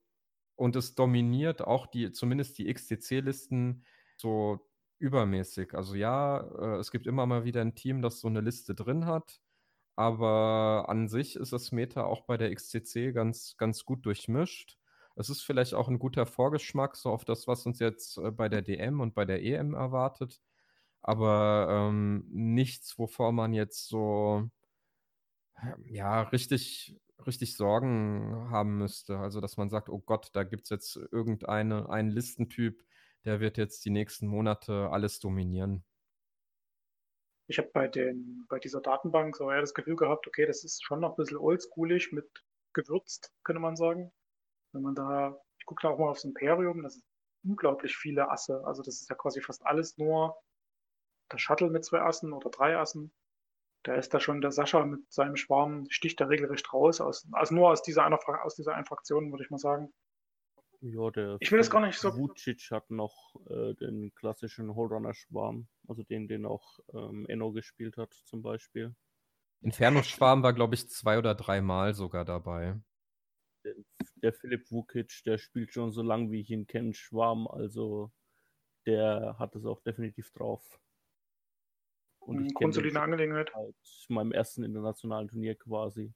und 0.57 0.77
es 0.77 0.95
dominiert 0.95 1.63
auch 1.63 1.87
die, 1.87 2.13
zumindest 2.13 2.59
die 2.59 2.69
XTC-Listen 2.69 3.85
so 4.17 4.71
übermäßig. 4.99 5.75
Also 5.75 5.95
ja, 5.97 6.41
äh, 6.77 6.79
es 6.79 6.91
gibt 6.93 7.07
immer 7.07 7.27
mal 7.27 7.45
wieder 7.45 7.61
ein 7.63 7.75
Team, 7.75 8.03
das 8.03 8.21
so 8.21 8.29
eine 8.29 8.41
Liste 8.41 8.75
drin 8.75 9.07
hat, 9.07 9.41
aber 9.97 10.87
an 10.89 11.09
sich 11.09 11.37
ist 11.37 11.53
das 11.53 11.73
Meta 11.73 12.05
auch 12.05 12.23
bei 12.23 12.37
der 12.37 12.51
XCC 12.53 13.13
ganz, 13.13 13.57
ganz 13.57 13.85
gut 13.85 14.05
durchmischt. 14.07 14.79
Es 15.17 15.31
ist 15.31 15.43
vielleicht 15.43 15.75
auch 15.75 15.89
ein 15.89 15.99
guter 15.99 16.27
Vorgeschmack 16.27 16.97
so 16.97 17.11
auf 17.11 17.25
das, 17.25 17.47
was 17.49 17.67
uns 17.67 17.79
jetzt 17.79 18.19
äh, 18.19 18.31
bei 18.33 18.49
der 18.49 18.63
DM 18.63 19.01
und 19.01 19.15
bei 19.15 19.25
der 19.25 19.43
EM 19.43 19.75
erwartet, 19.75 20.43
aber 21.03 21.69
ähm, 21.71 22.27
nichts, 22.31 22.99
wovor 22.99 23.33
man 23.33 23.55
jetzt 23.55 23.89
so 23.89 24.51
ja 25.87 26.23
richtig 26.23 26.97
richtig 27.27 27.57
Sorgen 27.57 28.51
haben 28.51 28.77
müsste. 28.79 29.19
Also, 29.19 29.41
dass 29.41 29.57
man 29.57 29.71
sagt: 29.71 29.89
„Oh 29.89 29.99
Gott, 30.01 30.31
da 30.35 30.45
gibt's 30.45 30.71
jetzt 30.71 30.97
irgendeine 31.13 31.89
einen 31.89 32.11
Listentyp, 32.11 32.85
der 33.25 33.41
wird 33.41 33.57
jetzt 33.59 33.85
die 33.85 33.91
nächsten 33.91 34.27
Monate 34.27 34.91
alles 34.91 35.21
dominieren.“ 35.21 35.85
Ich 37.47 37.59
habe 37.59 37.69
bei 37.73 37.89
den 37.89 38.47
bei 38.49 38.59
dieser 38.59 38.81
Datenbank 38.81 39.37
so 39.37 39.51
eher 39.51 39.61
das 39.61 39.75
Gefühl 39.75 39.97
gehabt, 39.97 40.27
okay, 40.27 40.47
das 40.47 40.65
ist 40.65 40.83
schon 40.85 41.01
noch 41.01 41.11
ein 41.11 41.17
bisschen 41.17 41.39
oldschoolig 41.39 42.13
mit 42.13 42.27
gewürzt, 42.73 43.33
könnte 43.45 43.61
man 43.61 43.77
sagen. 43.77 44.13
Wenn 44.73 44.83
man 44.83 44.95
da 44.95 45.39
ich 45.65 45.67
gucke 45.67 45.81
da 45.83 45.89
auch 45.89 45.99
mal 45.99 46.11
aufs 46.11 46.25
Imperium, 46.25 46.83
das 46.83 46.95
sind 46.95 47.05
unglaublich 47.43 47.97
viele 47.97 48.31
Asse. 48.31 48.63
Also, 48.67 48.83
das 48.83 49.01
ist 49.01 49.09
ja 49.09 49.17
quasi 49.17 49.41
fast 49.41 49.65
alles 49.65 49.97
nur 49.97 50.37
der 51.33 51.39
Shuttle 51.39 51.71
mit 51.71 51.87
zwei 51.87 52.03
Assen 52.03 52.35
oder 52.35 52.51
drei 52.51 52.77
Assen. 52.77 53.11
Da 53.83 53.95
ist 53.95 54.13
da 54.13 54.21
schon 54.21 54.43
der 54.43 54.53
Sascha 54.53 54.85
mit 54.85 55.11
seinem 55.11 55.37
Schwarm, 55.37 55.87
sticht 55.89 56.21
da 56.21 56.27
regelrecht 56.27 56.71
raus, 56.73 57.01
aus, 57.01 57.27
also 57.33 57.55
nur 57.55 57.71
aus 57.71 57.83
dieser 57.83 58.05
einen 58.05 58.19
Fraktion, 58.19 59.31
würde 59.31 59.43
ich 59.43 59.51
mal 59.51 59.59
sagen. 59.59 59.91
Ja, 60.87 61.11
der 61.11 61.39
Ich 61.41 61.51
will 61.51 61.57
das 61.59 61.71
gar 61.71 61.81
nicht 61.81 61.99
so- 61.99 62.15
Vucic 62.15 62.71
hat 62.71 62.91
noch 62.91 63.35
äh, 63.49 63.73
den 63.75 64.15
klassischen 64.15 64.75
Holdrunner-Schwarm, 64.75 65.67
also 65.89 66.03
den, 66.03 66.29
den 66.29 66.45
auch 66.45 66.79
ähm, 66.93 67.25
Enno 67.27 67.53
gespielt 67.53 67.97
hat, 67.97 68.13
zum 68.13 68.43
Beispiel. 68.43 68.95
Inferno-Schwarm 69.63 70.43
war, 70.43 70.53
glaube 70.53 70.75
ich, 70.75 70.91
zwei 70.91 71.17
oder 71.17 71.35
dreimal 71.35 71.95
sogar 71.95 72.27
dabei. 72.27 72.79
Der, 73.65 73.75
der 74.17 74.33
Philipp 74.35 74.71
Vukic, 74.71 75.23
der 75.25 75.39
spielt 75.39 75.73
schon 75.73 75.91
so 75.91 76.03
lange, 76.03 76.31
wie 76.31 76.41
ich 76.41 76.51
ihn 76.51 76.67
kenne, 76.67 76.93
Schwarm, 76.93 77.49
also 77.49 78.13
der 78.85 79.37
hat 79.39 79.57
es 79.57 79.65
auch 79.65 79.81
definitiv 79.81 80.33
drauf. 80.33 80.79
Und 82.19 82.35
ich 82.37 82.41
kenne 82.41 82.49
den 82.49 82.55
grundsolide 82.57 83.01
Angelegenheit. 83.01 83.51
seit 83.55 84.11
meinem 84.11 84.33
ersten 84.33 84.65
internationalen 84.65 85.29
Turnier 85.29 85.55
quasi. 85.55 86.13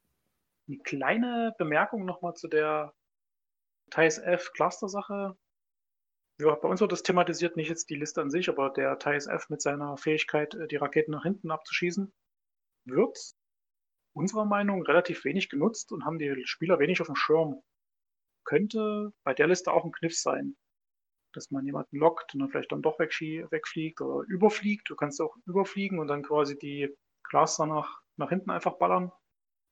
Eine 0.69 0.79
kleine 0.81 1.55
Bemerkung 1.57 2.05
nochmal 2.05 2.35
zu 2.35 2.49
der 2.49 2.95
Thais 3.91 4.18
F 4.18 4.53
Cluster-Sache. 4.53 5.36
Ja, 6.41 6.55
bei 6.55 6.68
uns 6.68 6.80
wird 6.80 6.93
das 6.93 7.03
thematisiert, 7.03 7.57
nicht 7.57 7.68
jetzt 7.68 7.91
die 7.91 7.97
Liste 7.97 8.20
an 8.20 8.30
sich, 8.30 8.49
aber 8.49 8.70
der 8.70 8.99
Thais 8.99 9.26
F 9.26 9.49
mit 9.49 9.61
seiner 9.61 9.97
Fähigkeit, 9.97 10.55
äh, 10.55 10.68
die 10.68 10.76
Raketen 10.76 11.12
nach 11.12 11.24
hinten 11.24 11.51
abzuschießen, 11.51 12.12
wird 12.84 13.18
unserer 14.14 14.45
Meinung 14.45 14.82
relativ 14.82 15.24
wenig 15.24 15.49
genutzt 15.49 15.93
und 15.93 16.05
haben 16.05 16.18
die 16.18 16.43
Spieler 16.45 16.78
wenig 16.78 17.01
auf 17.01 17.07
dem 17.07 17.16
Schirm. 17.16 17.62
Könnte 18.45 19.12
bei 19.24 19.34
der 19.34 19.47
Liste 19.47 19.72
auch 19.72 19.84
ein 19.84 19.93
Kniff 19.93 20.18
sein, 20.18 20.57
dass 21.34 21.51
man 21.51 21.64
jemanden 21.66 21.99
lockt 21.99 22.34
und 22.34 22.41
dann 22.41 22.51
vielleicht 22.51 22.72
dann 22.72 22.82
doch 22.82 22.99
wegfliegt 22.99 24.01
oder 24.01 24.26
überfliegt. 24.26 24.89
Du 24.91 24.97
kannst 24.97 25.20
auch 25.20 25.36
überfliegen 25.47 25.99
und 25.99 26.09
dann 26.09 26.22
quasi 26.22 26.59
die 26.59 26.95
Cluster 27.24 27.66
nach, 27.66 28.01
nach 28.16 28.30
hinten 28.30 28.51
einfach 28.51 28.78
ballern. 28.78 29.12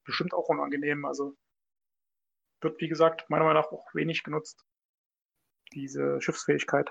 Bestimmt 0.05 0.35
auch 0.35 0.49
unangenehm. 0.49 1.05
Also 1.05 1.37
wird, 2.67 2.81
wie 2.81 2.89
gesagt, 2.89 3.29
meiner 3.31 3.45
Meinung 3.45 3.63
nach 3.63 3.73
auch 3.73 3.95
wenig 3.95 4.23
genutzt. 4.23 4.65
Diese 5.73 6.21
Schiffsfähigkeit. 6.21 6.91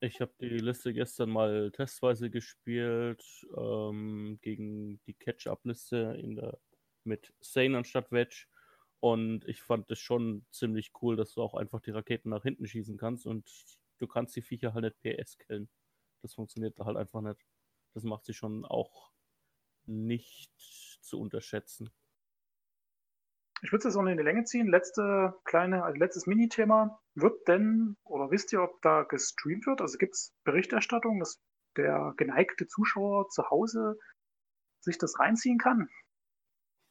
Ich 0.00 0.20
habe 0.20 0.32
die 0.40 0.48
Liste 0.48 0.94
gestern 0.94 1.30
mal 1.30 1.70
testweise 1.72 2.30
gespielt 2.30 3.22
ähm, 3.56 4.38
gegen 4.40 5.00
die 5.04 5.14
Catch-Up-Liste 5.14 6.22
mit 7.04 7.32
Sane 7.40 7.76
anstatt 7.76 8.10
Wedge 8.10 8.46
und 9.00 9.46
ich 9.46 9.62
fand 9.62 9.90
es 9.90 9.98
schon 9.98 10.46
ziemlich 10.50 10.92
cool, 11.02 11.16
dass 11.16 11.34
du 11.34 11.42
auch 11.42 11.54
einfach 11.54 11.80
die 11.80 11.90
Raketen 11.90 12.30
nach 12.30 12.42
hinten 12.42 12.66
schießen 12.66 12.96
kannst 12.96 13.26
und 13.26 13.50
du 13.98 14.06
kannst 14.06 14.34
die 14.36 14.42
Viecher 14.42 14.72
halt 14.72 14.84
nicht 15.02 15.18
PS 15.18 15.36
killen. 15.38 15.68
Das 16.22 16.34
funktioniert 16.34 16.78
da 16.78 16.86
halt 16.86 16.96
einfach 16.96 17.20
nicht. 17.20 17.40
Das 17.92 18.02
macht 18.04 18.24
sie 18.24 18.34
schon 18.34 18.64
auch 18.64 19.12
nicht 19.84 20.52
zu 21.00 21.20
unterschätzen. 21.20 21.90
Ich 23.62 23.72
würde 23.72 23.78
es 23.78 23.84
jetzt 23.84 23.96
auch 23.96 24.02
nicht 24.02 24.12
in 24.12 24.18
die 24.18 24.24
Länge 24.24 24.44
ziehen. 24.44 24.68
Letzte 24.68 25.34
kleine, 25.44 25.84
also 25.84 25.98
letztes 25.98 26.26
Mini-Thema. 26.26 26.98
Wird 27.14 27.46
denn, 27.48 27.96
oder 28.04 28.30
wisst 28.30 28.52
ihr, 28.52 28.62
ob 28.62 28.80
da 28.82 29.02
gestreamt 29.02 29.66
wird? 29.66 29.80
Also 29.80 29.98
gibt 29.98 30.14
es 30.14 30.32
Berichterstattung, 30.44 31.20
dass 31.20 31.40
der 31.76 32.14
geneigte 32.16 32.66
Zuschauer 32.66 33.28
zu 33.28 33.50
Hause 33.50 33.98
sich 34.80 34.98
das 34.98 35.18
reinziehen 35.18 35.58
kann? 35.58 35.88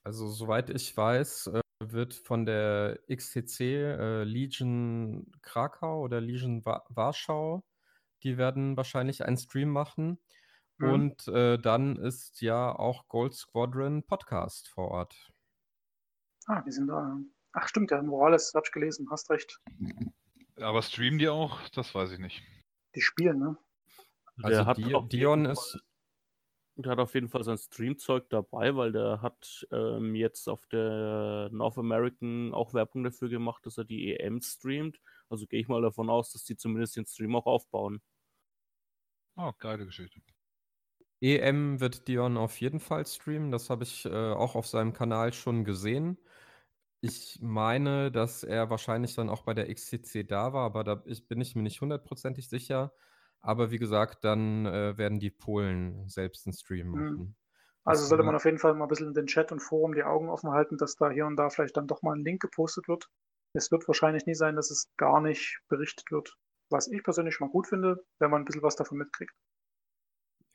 Also, 0.04 0.28
soweit 0.28 0.70
ich 0.70 0.96
weiß, 0.96 1.48
äh, 1.48 1.62
wird 1.84 2.14
von 2.14 2.46
der 2.46 3.00
XTC 3.12 3.60
äh, 3.62 4.24
Legion 4.24 5.32
Krakau 5.42 6.02
oder 6.02 6.22
Legion 6.22 6.66
Wa 6.66 6.84
Warschau, 6.90 7.64
die 8.24 8.38
werden 8.38 8.78
wahrscheinlich 8.78 9.26
einen 9.26 9.38
Stream 9.38 9.70
machen. 9.70 10.20
Mhm. 10.78 10.90
Und 10.90 11.28
äh, 11.28 11.58
dann 11.58 11.98
ist 11.98 12.42
ja 12.42 12.74
auch 12.74 13.08
Gold 13.08 13.34
Squadron 13.34 14.04
Podcast 14.04 14.70
vor 14.70 14.90
Ort. 14.90 15.32
Ah, 16.50 16.64
die 16.64 16.72
sind 16.72 16.88
da. 16.88 17.16
Ach, 17.54 17.68
stimmt, 17.68 17.92
der 17.92 18.02
Morales, 18.02 18.54
hab 18.56 18.66
ich 18.66 18.72
gelesen, 18.72 19.08
hast 19.12 19.30
recht. 19.30 19.62
Aber 20.60 20.82
streamen 20.82 21.20
die 21.20 21.30
auch? 21.30 21.60
Das 21.70 21.94
weiß 21.94 22.12
ich 22.12 22.20
nicht. 22.20 22.42
Die 22.96 23.02
spielen, 23.02 23.38
ne? 23.38 23.58
Also 24.42 24.64
jeden 24.82 25.10
Dion 25.10 25.46
ist, 25.46 25.80
Der 26.76 26.94
hat 26.94 27.00
auf 27.00 27.14
jeden 27.14 27.30
Fall 27.30 27.44
sein 27.44 27.60
Streamzeug 27.60 28.30
dabei, 28.30 28.76
weil 28.76 28.92
der 28.92 29.22
hat 29.22 29.68
ähm, 29.72 30.16
jetzt 30.16 30.48
auf 30.48 30.66
der 30.68 31.50
North 31.52 31.78
American 31.78 32.52
auch 32.54 32.74
Werbung 32.74 33.04
dafür 33.04 33.30
gemacht, 33.30 33.64
dass 33.68 33.78
er 33.78 33.86
die 33.86 34.16
EM 34.16 34.42
streamt. 34.42 35.00
Also 35.30 35.46
gehe 35.46 35.60
ich 35.60 35.68
mal 35.68 35.84
davon 35.84 36.10
aus, 36.10 36.32
dass 36.32 36.46
die 36.46 36.56
zumindest 36.58 36.96
den 36.96 37.06
Stream 37.06 37.36
auch 37.36 37.46
aufbauen. 37.46 38.02
Oh, 39.38 39.52
geile 39.58 39.86
Geschichte. 39.86 40.22
EM 41.22 41.80
wird 41.80 42.08
Dion 42.08 42.38
auf 42.38 42.60
jeden 42.62 42.80
Fall 42.80 43.06
streamen. 43.06 43.52
Das 43.52 43.70
habe 43.70 43.84
ich 43.84 44.06
äh, 44.06 44.10
auch 44.10 44.56
auf 44.56 44.68
seinem 44.68 44.94
Kanal 44.94 45.34
schon 45.34 45.64
gesehen. 45.66 46.18
Ich 47.02 47.40
meine, 47.42 48.12
dass 48.12 48.44
er 48.44 48.70
wahrscheinlich 48.70 49.16
dann 49.16 49.30
auch 49.30 49.44
bei 49.44 49.54
der 49.54 49.70
XCC 49.70 50.24
da 50.24 50.52
war, 50.54 50.66
aber 50.66 50.84
da 50.84 51.02
ich, 51.06 51.28
bin 51.28 51.40
ich 51.40 51.56
mir 51.56 51.62
nicht 51.64 51.80
hundertprozentig 51.82 52.50
sicher. 52.50 52.94
Aber 53.42 53.72
wie 53.72 53.78
gesagt, 53.80 54.26
dann 54.26 54.66
äh, 54.66 54.98
werden 54.98 55.20
die 55.20 55.30
Polen 55.32 56.10
selbst 56.10 56.46
einen 56.46 56.54
Stream 56.54 56.88
Mhm. 56.94 57.24
machen. 57.28 57.38
Also 57.86 58.06
Das 58.06 58.10
sollte 58.10 58.24
man 58.24 58.36
auf 58.36 58.46
jeden 58.46 58.60
Fall 58.60 58.76
mal 58.76 58.86
ein 58.86 58.90
bisschen 58.90 59.10
in 59.10 59.14
den 59.16 59.28
Chat 59.28 59.52
und 59.52 59.62
Forum 59.62 59.94
die 59.96 60.04
Augen 60.04 60.30
offen 60.30 60.52
halten, 60.52 60.78
dass 60.78 60.96
da 60.96 61.10
hier 61.12 61.26
und 61.28 61.36
da 61.38 61.50
vielleicht 61.50 61.78
dann 61.78 61.88
doch 61.88 62.02
mal 62.04 62.16
ein 62.16 62.24
Link 62.24 62.42
gepostet 62.42 62.88
wird. 62.88 63.10
Es 63.54 63.72
wird 63.72 63.88
wahrscheinlich 63.88 64.26
nie 64.28 64.36
sein, 64.36 64.56
dass 64.56 64.72
es 64.72 64.92
gar 64.98 65.22
nicht 65.22 65.60
berichtet 65.70 66.12
wird. 66.12 66.36
Was 66.70 66.88
ich 66.90 67.04
persönlich 67.04 67.36
schon 67.36 67.48
mal 67.48 67.52
gut 67.54 67.68
finde, 67.68 68.06
wenn 68.20 68.32
man 68.32 68.44
ein 68.44 68.46
bisschen 68.46 68.64
was 68.64 68.76
davon 68.76 69.00
mitkriegt. 69.00 69.34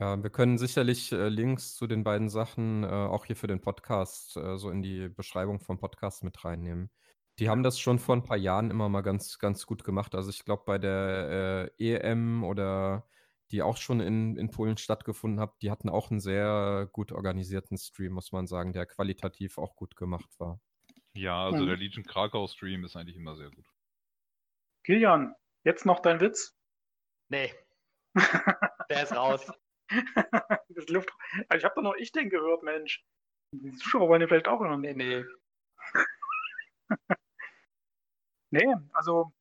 Ja, 0.01 0.21
wir 0.23 0.31
können 0.31 0.59
sicherlich 0.59 1.13
äh, 1.13 1.29
Links 1.29 1.77
zu 1.77 1.87
den 1.87 2.03
beiden 2.03 2.29
Sachen 2.29 2.83
äh, 2.83 2.87
auch 2.89 3.27
hier 3.27 3.37
für 3.37 3.47
den 3.47 3.61
Podcast 3.61 4.37
äh, 4.37 4.57
so 4.59 4.71
in 4.71 4.83
die 4.83 5.09
Beschreibung 5.09 5.61
vom 5.61 5.79
Podcast 5.79 6.25
mit 6.25 6.45
reinnehmen. 6.45 6.91
Die 7.39 7.49
haben 7.49 7.63
das 7.63 7.79
schon 7.79 7.99
vor 7.99 8.17
ein 8.17 8.25
paar 8.25 8.37
Jahren 8.37 8.71
immer 8.71 8.89
mal 8.89 9.03
ganz, 9.03 9.39
ganz 9.39 9.67
gut 9.67 9.85
gemacht. 9.85 10.15
Also 10.15 10.31
ich 10.31 10.45
glaube, 10.45 10.65
bei 10.67 10.79
der 10.79 11.71
äh, 11.79 11.95
EM 11.97 12.45
oder 12.45 13.09
die 13.51 13.63
auch 13.63 13.77
schon 13.77 14.01
in, 14.01 14.37
in 14.37 14.51
Polen 14.51 14.77
stattgefunden 14.79 15.39
hat, 15.39 15.55
die 15.63 15.71
hatten 15.71 15.89
auch 15.89 16.11
einen 16.11 16.21
sehr 16.21 16.89
gut 16.93 17.13
organisierten 17.13 17.77
Stream, 17.79 18.13
muss 18.13 18.33
man 18.33 18.47
sagen, 18.47 18.73
der 18.73 18.87
qualitativ 18.87 19.59
auch 19.59 19.77
gut 19.77 19.95
gemacht 19.97 20.29
war. 20.39 20.61
Ja, 21.17 21.45
also 21.45 21.63
Mhm. 21.63 21.69
der 21.69 21.77
Legion 21.77 22.05
Krakau 22.05 22.49
Stream 22.49 22.85
ist 22.85 22.97
eigentlich 22.97 23.17
immer 23.17 23.37
sehr 23.37 23.51
gut. 23.51 23.67
Kilian, 24.85 25.35
jetzt 25.63 25.87
noch 25.87 26.01
dein 26.01 26.21
Witz. 26.21 26.57
Nee, 27.29 27.53
der 28.91 29.03
ist 29.05 29.15
raus. 29.15 29.53
Das 30.69 30.89
Luft. 30.89 31.11
Also 31.49 31.59
ich 31.59 31.65
habe 31.65 31.75
doch 31.77 31.83
noch 31.83 31.95
ich 31.95 32.11
den 32.11 32.31
gehört, 32.31 32.63
Mensch. 32.63 33.05
Die 33.53 33.73
Zuschauer 33.75 34.09
wollen 34.09 34.21
den 34.21 34.29
vielleicht 34.29 34.49
auch 34.49 34.61
hören. 34.61 34.81
Nee, 34.81 34.95
nee. 34.95 35.25
Nee, 38.51 38.73
also 38.93 39.33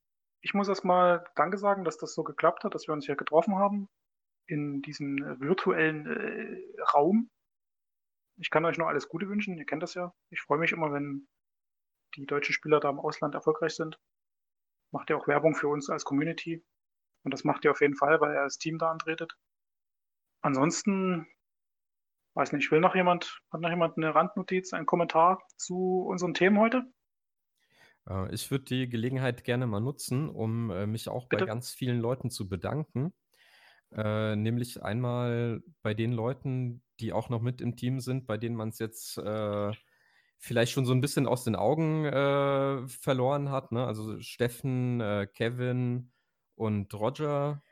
ich 0.42 0.56
muss 0.56 0.68
erstmal 0.68 1.24
Danke 1.36 1.60
sagen, 1.60 1.84
dass 1.84 2.00
das 2.00 2.16
so 2.16 2.24
geklappt 2.24 2.64
hat, 2.64 2.74
dass 2.74 2.88
wir 2.88 2.94
uns 2.94 3.06
hier 3.06 3.16
getroffen 3.16 3.56
haben 3.56 3.88
in 4.48 4.82
diesem 4.82 5.18
äh, 5.20 5.40
virtuellen 5.40 6.08
äh, 6.08 6.82
Raum. 6.82 7.30
Ich 8.38 8.50
kann 8.50 8.66
euch 8.66 8.80
noch 8.80 8.88
alles 8.88 9.08
Gute 9.08 9.30
wünschen, 9.30 9.56
ihr 9.56 9.66
kennt 9.66 9.84
das 9.84 9.94
ja. 9.94 10.14
Ich 10.32 10.42
freue 10.42 10.58
mich 10.58 10.72
immer, 10.72 10.92
wenn 10.92 11.28
die 12.16 12.26
deutschen 12.26 12.54
Spieler 12.54 12.80
da 12.80 12.90
im 12.90 13.00
Ausland 13.00 13.36
erfolgreich 13.36 13.76
sind. 13.76 14.00
Macht 14.92 15.12
ihr 15.12 15.18
auch 15.18 15.28
Werbung 15.28 15.54
für 15.54 15.68
uns 15.68 15.92
als 15.92 16.06
Community. 16.06 16.64
Und 17.24 17.32
das 17.32 17.44
macht 17.44 17.66
ihr 17.66 17.72
auf 17.72 17.82
jeden 17.82 17.96
Fall, 17.96 18.20
weil 18.20 18.34
ihr 18.34 18.42
als 18.42 18.58
Team 18.58 18.80
da 18.80 18.90
antretet. 18.90 19.38
Ansonsten 20.44 21.28
Weiß 22.36 22.52
nicht, 22.52 22.72
will 22.72 22.80
noch 22.80 22.96
jemand, 22.96 23.42
hat 23.52 23.62
noch 23.62 23.70
jemand 23.70 23.98
eine 23.98 24.16
Randnotiz, 24.16 24.74
einen 24.74 24.88
Kommentar 24.88 25.44
zu 25.56 26.04
unseren 26.08 26.34
Themen 26.34 26.60
heute? 26.60 26.84
Äh, 28.10 28.34
ich 28.34 28.50
würde 28.50 28.66
die 28.66 28.90
Gelegenheit 28.90 29.44
gerne 29.44 29.68
mal 29.68 29.82
nutzen, 29.82 30.30
um 30.30 30.72
äh, 30.72 30.88
mich 30.88 31.10
auch 31.10 31.28
bei 31.28 31.38
Bitte? 31.38 31.46
ganz 31.46 31.72
vielen 31.72 32.00
Leuten 32.00 32.32
zu 32.32 32.50
bedanken. 32.50 33.14
Äh, 33.92 34.36
nämlich 34.36 34.82
einmal 34.82 35.62
bei 35.84 35.94
den 35.94 36.12
Leuten, 36.12 36.82
die 37.00 37.14
auch 37.14 37.30
noch 37.30 37.42
mit 37.42 37.62
im 37.62 37.76
Team 37.76 38.00
sind, 38.00 38.26
bei 38.26 38.38
denen 38.38 38.56
man 38.56 38.70
es 38.70 38.80
jetzt 38.80 39.20
äh, 39.20 39.72
vielleicht 40.40 40.72
schon 40.72 40.88
so 40.88 40.94
ein 40.94 41.02
bisschen 41.02 41.28
aus 41.28 41.44
den 41.44 41.56
Augen 41.56 42.06
äh, 42.06 42.88
verloren 42.88 43.52
hat. 43.52 43.72
Ne? 43.72 43.86
Also 43.86 44.20
Steffen, 44.22 45.00
äh, 45.02 45.28
Kevin 45.32 46.12
und 46.56 46.94
Roger, 46.94 47.64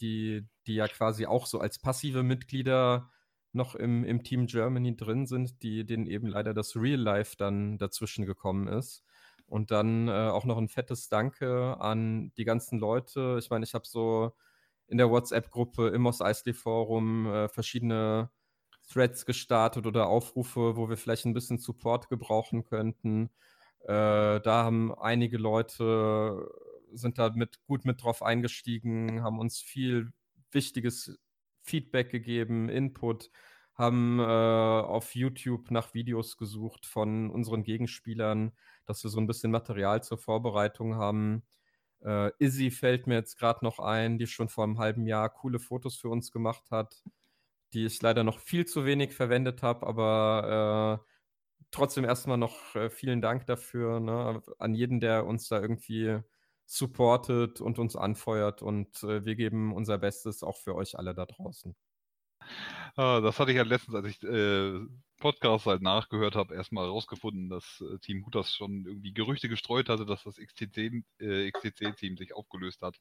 die, 0.00 0.48
die 0.70 0.76
ja 0.76 0.86
quasi 0.86 1.26
auch 1.26 1.46
so 1.46 1.58
als 1.58 1.80
passive 1.80 2.22
Mitglieder 2.22 3.10
noch 3.52 3.74
im, 3.74 4.04
im 4.04 4.22
Team 4.22 4.46
Germany 4.46 4.96
drin 4.96 5.26
sind, 5.26 5.62
die 5.64 5.84
denen 5.84 6.06
eben 6.06 6.28
leider 6.28 6.54
das 6.54 6.76
Real 6.76 7.00
Life 7.00 7.34
dann 7.36 7.76
dazwischen 7.78 8.24
gekommen 8.24 8.68
ist. 8.68 9.04
Und 9.46 9.72
dann 9.72 10.06
äh, 10.06 10.12
auch 10.12 10.44
noch 10.44 10.58
ein 10.58 10.68
fettes 10.68 11.08
Danke 11.08 11.76
an 11.80 12.32
die 12.36 12.44
ganzen 12.44 12.78
Leute. 12.78 13.38
Ich 13.40 13.50
meine, 13.50 13.64
ich 13.64 13.74
habe 13.74 13.84
so 13.84 14.32
in 14.86 14.98
der 14.98 15.10
WhatsApp-Gruppe 15.10 15.88
im 15.88 16.02
Moss 16.02 16.20
Eisley 16.20 16.54
Forum 16.54 17.26
äh, 17.26 17.48
verschiedene 17.48 18.30
Threads 18.92 19.26
gestartet 19.26 19.86
oder 19.86 20.06
Aufrufe, 20.06 20.76
wo 20.76 20.88
wir 20.88 20.96
vielleicht 20.96 21.24
ein 21.24 21.34
bisschen 21.34 21.58
Support 21.58 22.08
gebrauchen 22.08 22.64
könnten. 22.64 23.30
Äh, 23.82 24.40
da 24.40 24.64
haben 24.64 24.94
einige 24.94 25.36
Leute 25.36 26.48
sind 26.92 27.18
da 27.18 27.30
mit, 27.30 27.64
gut 27.66 27.84
mit 27.84 28.02
drauf 28.02 28.22
eingestiegen, 28.22 29.22
haben 29.22 29.40
uns 29.40 29.60
viel 29.60 30.12
wichtiges 30.52 31.18
Feedback 31.62 32.10
gegeben, 32.10 32.68
Input, 32.68 33.30
haben 33.74 34.18
äh, 34.20 34.22
auf 34.22 35.14
YouTube 35.14 35.70
nach 35.70 35.94
Videos 35.94 36.36
gesucht 36.36 36.86
von 36.86 37.30
unseren 37.30 37.62
Gegenspielern, 37.62 38.52
dass 38.86 39.02
wir 39.04 39.10
so 39.10 39.18
ein 39.20 39.26
bisschen 39.26 39.50
Material 39.50 40.02
zur 40.02 40.18
Vorbereitung 40.18 40.96
haben. 40.96 41.44
Äh, 42.04 42.30
Izzy 42.38 42.70
fällt 42.70 43.06
mir 43.06 43.14
jetzt 43.14 43.38
gerade 43.38 43.64
noch 43.64 43.78
ein, 43.78 44.18
die 44.18 44.26
schon 44.26 44.48
vor 44.48 44.64
einem 44.64 44.78
halben 44.78 45.06
Jahr 45.06 45.30
coole 45.30 45.58
Fotos 45.58 45.96
für 45.96 46.08
uns 46.08 46.30
gemacht 46.30 46.70
hat, 46.70 47.02
die 47.72 47.86
ich 47.86 48.02
leider 48.02 48.24
noch 48.24 48.38
viel 48.38 48.66
zu 48.66 48.84
wenig 48.84 49.14
verwendet 49.14 49.62
habe, 49.62 49.86
aber 49.86 51.00
äh, 51.06 51.10
trotzdem 51.70 52.04
erstmal 52.04 52.38
noch 52.38 52.74
äh, 52.76 52.90
vielen 52.90 53.22
Dank 53.22 53.46
dafür 53.46 54.00
ne, 54.00 54.42
an 54.58 54.74
jeden, 54.74 55.00
der 55.00 55.26
uns 55.26 55.48
da 55.48 55.60
irgendwie 55.60 56.20
supportet 56.70 57.60
und 57.60 57.80
uns 57.80 57.96
anfeuert 57.96 58.62
und 58.62 59.02
äh, 59.02 59.24
wir 59.24 59.34
geben 59.34 59.72
unser 59.72 59.98
Bestes 59.98 60.44
auch 60.44 60.56
für 60.56 60.76
euch 60.76 60.96
alle 60.96 61.14
da 61.14 61.26
draußen. 61.26 61.74
Ah, 62.96 63.20
das 63.20 63.40
hatte 63.40 63.50
ich 63.50 63.58
halt 63.58 63.68
letztens, 63.68 63.96
als 63.96 64.06
ich 64.06 64.22
äh, 64.22 64.78
Podcasts 65.18 65.66
halt 65.66 65.82
nachgehört 65.82 66.36
habe, 66.36 66.54
erstmal 66.54 66.86
herausgefunden, 66.86 67.48
dass 67.48 67.82
äh, 67.82 67.98
Team 67.98 68.24
Hutas 68.24 68.54
schon 68.54 68.84
irgendwie 68.86 69.12
Gerüchte 69.12 69.48
gestreut 69.48 69.88
hatte, 69.88 70.06
dass 70.06 70.22
das 70.22 70.36
XTC, 70.36 71.02
äh, 71.18 71.50
XTC-Team 71.50 72.16
sich 72.16 72.34
aufgelöst 72.34 72.82
hat. 72.82 72.96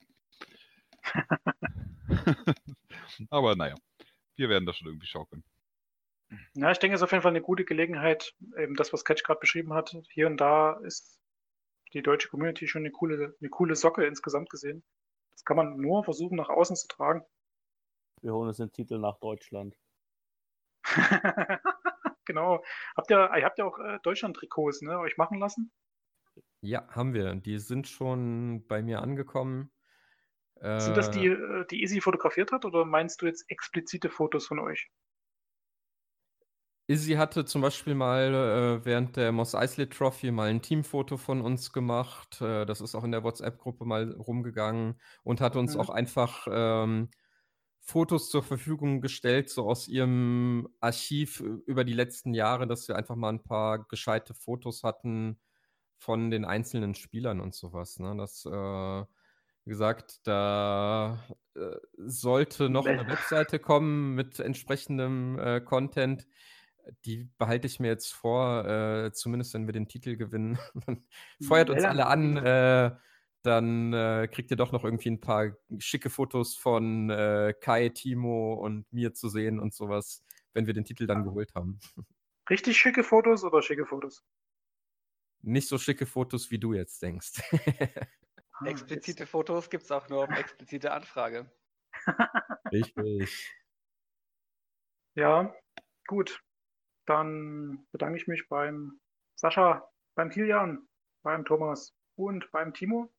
Aber 3.29 3.55
naja, 3.55 3.75
wir 4.35 4.49
werden 4.49 4.65
das 4.65 4.77
schon 4.77 4.87
irgendwie 4.87 5.07
schaukeln. 5.07 5.43
Ja, 6.55 6.71
ich 6.71 6.79
denke, 6.79 6.95
es 6.95 7.01
ist 7.01 7.03
auf 7.03 7.11
jeden 7.11 7.21
Fall 7.21 7.31
eine 7.31 7.41
gute 7.41 7.65
Gelegenheit, 7.65 8.33
eben 8.57 8.75
das, 8.75 8.93
was 8.93 9.05
Catch 9.05 9.23
gerade 9.23 9.39
beschrieben 9.39 9.73
hat. 9.73 9.95
Hier 10.09 10.25
und 10.25 10.37
da 10.37 10.73
ist 10.73 11.18
die 11.93 12.01
deutsche 12.01 12.29
Community 12.29 12.67
schon 12.67 12.81
eine 12.83 12.91
coole, 12.91 13.35
eine 13.39 13.49
coole 13.49 13.75
Socke 13.75 14.05
insgesamt 14.05 14.49
gesehen. 14.49 14.83
Das 15.31 15.43
kann 15.43 15.57
man 15.57 15.77
nur 15.77 16.03
versuchen, 16.03 16.35
nach 16.35 16.49
außen 16.49 16.75
zu 16.75 16.87
tragen. 16.87 17.23
Wir 18.21 18.33
holen 18.33 18.49
uns 18.49 18.57
den 18.57 18.71
Titel 18.71 18.99
nach 18.99 19.17
Deutschland. 19.19 19.77
genau. 22.25 22.63
Habt 22.95 23.11
ihr, 23.11 23.31
ihr 23.35 23.45
habt 23.45 23.57
ja 23.57 23.65
auch 23.65 23.79
äh, 23.79 23.99
Deutschland-Trikots, 24.03 24.81
ne, 24.81 24.99
euch 24.99 25.17
machen 25.17 25.39
lassen? 25.39 25.71
Ja, 26.61 26.87
haben 26.89 27.13
wir. 27.13 27.35
Die 27.35 27.57
sind 27.59 27.87
schon 27.87 28.65
bei 28.67 28.81
mir 28.81 29.01
angekommen. 29.01 29.71
Sind 30.61 30.97
das 30.97 31.09
die, 31.11 31.27
Äh, 31.27 31.61
äh, 31.61 31.65
die 31.67 31.81
Easy 31.81 32.01
fotografiert 32.01 32.51
hat 32.51 32.65
oder 32.65 32.83
meinst 32.83 33.21
du 33.21 33.27
jetzt 33.27 33.49
explizite 33.49 34.09
Fotos 34.09 34.45
von 34.45 34.59
euch? 34.59 34.89
Izzy 36.89 37.13
hatte 37.13 37.45
zum 37.45 37.61
Beispiel 37.61 37.93
mal 37.93 38.33
äh, 38.81 38.85
während 38.85 39.15
der 39.15 39.31
Moss 39.31 39.53
Eisley 39.53 39.87
Trophy 39.87 40.31
mal 40.31 40.49
ein 40.49 40.63
Teamfoto 40.63 41.17
von 41.17 41.41
uns 41.41 41.71
gemacht. 41.71 42.41
Äh, 42.41 42.65
das 42.65 42.81
ist 42.81 42.95
auch 42.95 43.03
in 43.03 43.11
der 43.11 43.23
WhatsApp-Gruppe 43.23 43.85
mal 43.85 44.11
rumgegangen 44.13 44.99
und 45.23 45.39
hat 45.39 45.55
uns 45.55 45.75
Mhm. 45.75 45.79
auch 45.81 45.89
einfach 45.91 46.47
ähm, 46.51 47.09
Fotos 47.79 48.29
zur 48.31 48.41
Verfügung 48.43 49.01
gestellt, 49.01 49.49
so 49.51 49.69
aus 49.69 49.87
ihrem 49.87 50.67
Archiv 50.79 51.41
über 51.41 51.83
die 51.83 51.93
letzten 51.93 52.33
Jahre, 52.33 52.65
dass 52.67 52.87
wir 52.87 52.95
einfach 52.95 53.15
mal 53.15 53.29
ein 53.29 53.43
paar 53.43 53.85
gescheite 53.87 54.33
Fotos 54.33 54.83
hatten 54.83 55.39
von 55.99 56.31
den 56.31 56.45
einzelnen 56.45 56.95
Spielern 56.95 57.39
und 57.39 57.53
sowas. 57.55 57.99
Ne? 57.99 58.15
Das, 58.17 58.45
äh, 58.45 58.49
wie 58.51 59.69
gesagt, 59.69 60.21
da 60.27 61.23
äh, 61.55 61.75
sollte 61.97 62.69
noch 62.69 62.87
eine 62.87 63.07
Webseite 63.07 63.59
kommen 63.59 64.15
mit 64.15 64.39
entsprechendem 64.39 65.37
äh, 65.39 65.61
Content. 65.61 66.27
Die 67.05 67.29
behalte 67.37 67.67
ich 67.67 67.79
mir 67.79 67.87
jetzt 67.87 68.13
vor, 68.13 68.65
äh, 68.65 69.11
zumindest 69.11 69.53
wenn 69.53 69.67
wir 69.67 69.73
den 69.73 69.87
Titel 69.87 70.15
gewinnen. 70.15 70.57
Feuert 71.41 71.69
uns 71.69 71.83
alle 71.83 72.07
an, 72.07 72.37
äh, 72.37 72.95
dann 73.43 73.93
äh, 73.93 74.27
kriegt 74.31 74.51
ihr 74.51 74.57
doch 74.57 74.71
noch 74.71 74.83
irgendwie 74.83 75.11
ein 75.11 75.21
paar 75.21 75.55
schicke 75.77 76.09
Fotos 76.09 76.55
von 76.55 77.09
äh, 77.09 77.53
Kai, 77.59 77.89
Timo 77.89 78.53
und 78.53 78.91
mir 78.91 79.13
zu 79.13 79.29
sehen 79.29 79.59
und 79.59 79.73
sowas, 79.73 80.23
wenn 80.53 80.67
wir 80.67 80.73
den 80.73 80.85
Titel 80.85 81.07
dann 81.07 81.23
geholt 81.23 81.53
haben. 81.55 81.79
Richtig 82.49 82.77
schicke 82.77 83.03
Fotos 83.03 83.43
oder 83.43 83.61
schicke 83.61 83.85
Fotos? 83.85 84.23
Nicht 85.41 85.67
so 85.67 85.77
schicke 85.77 86.05
Fotos, 86.05 86.51
wie 86.51 86.59
du 86.59 86.73
jetzt 86.73 87.01
denkst. 87.01 87.41
Ah, 88.61 88.65
Explizite 88.65 89.25
Fotos 89.25 89.69
gibt 89.69 89.83
es 89.85 89.91
auch 89.91 90.09
nur 90.09 90.23
auf 90.23 90.29
explizite 90.37 90.91
Anfrage. 90.91 91.49
Richtig. 92.71 93.55
Ja, 95.15 95.53
gut. 96.07 96.43
Dann 97.09 97.87
bedanke 97.91 98.17
ich 98.17 98.27
mich 98.27 98.47
beim 98.49 98.99
Sascha, 99.35 99.89
beim 100.15 100.29
Kilian, 100.29 100.87
beim 101.23 101.43
Thomas 101.43 101.95
und 102.15 102.51
beim 102.51 102.71
Timo. 102.71 103.11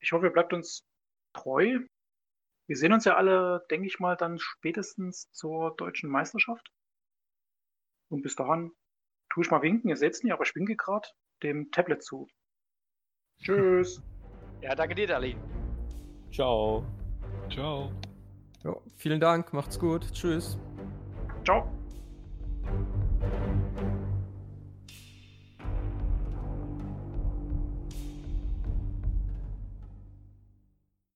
Ich 0.00 0.12
hoffe, 0.12 0.26
ihr 0.26 0.32
bleibt 0.32 0.54
uns 0.54 0.86
treu. 1.34 1.80
Wir 2.66 2.76
sehen 2.78 2.94
uns 2.94 3.04
ja 3.04 3.16
alle, 3.16 3.66
denke 3.70 3.86
ich 3.88 4.00
mal, 4.00 4.16
dann 4.16 4.38
spätestens 4.38 5.30
zur 5.32 5.76
deutschen 5.76 6.08
Meisterschaft. 6.08 6.72
Und 8.08 8.22
bis 8.22 8.36
dahin 8.36 8.72
tue 9.28 9.44
ich 9.44 9.50
mal 9.50 9.60
winken. 9.60 9.90
Ihr 9.90 9.98
seht 9.98 10.14
es 10.14 10.22
nicht, 10.22 10.32
aber 10.32 10.44
ich 10.44 10.54
winke 10.54 10.74
gerade 10.74 11.06
dem 11.42 11.70
Tablet 11.72 12.02
zu. 12.02 12.26
Tschüss. 13.42 14.02
Ja, 14.62 14.74
danke 14.74 14.94
dir, 14.94 15.06
Dali. 15.06 15.36
Ciao. 16.32 16.86
Ciao. 17.50 17.92
Jo, 18.62 18.82
vielen 18.96 19.20
Dank, 19.20 19.52
macht's 19.52 19.78
gut. 19.78 20.10
Tschüss. 20.14 20.58
Ciao. 21.44 21.83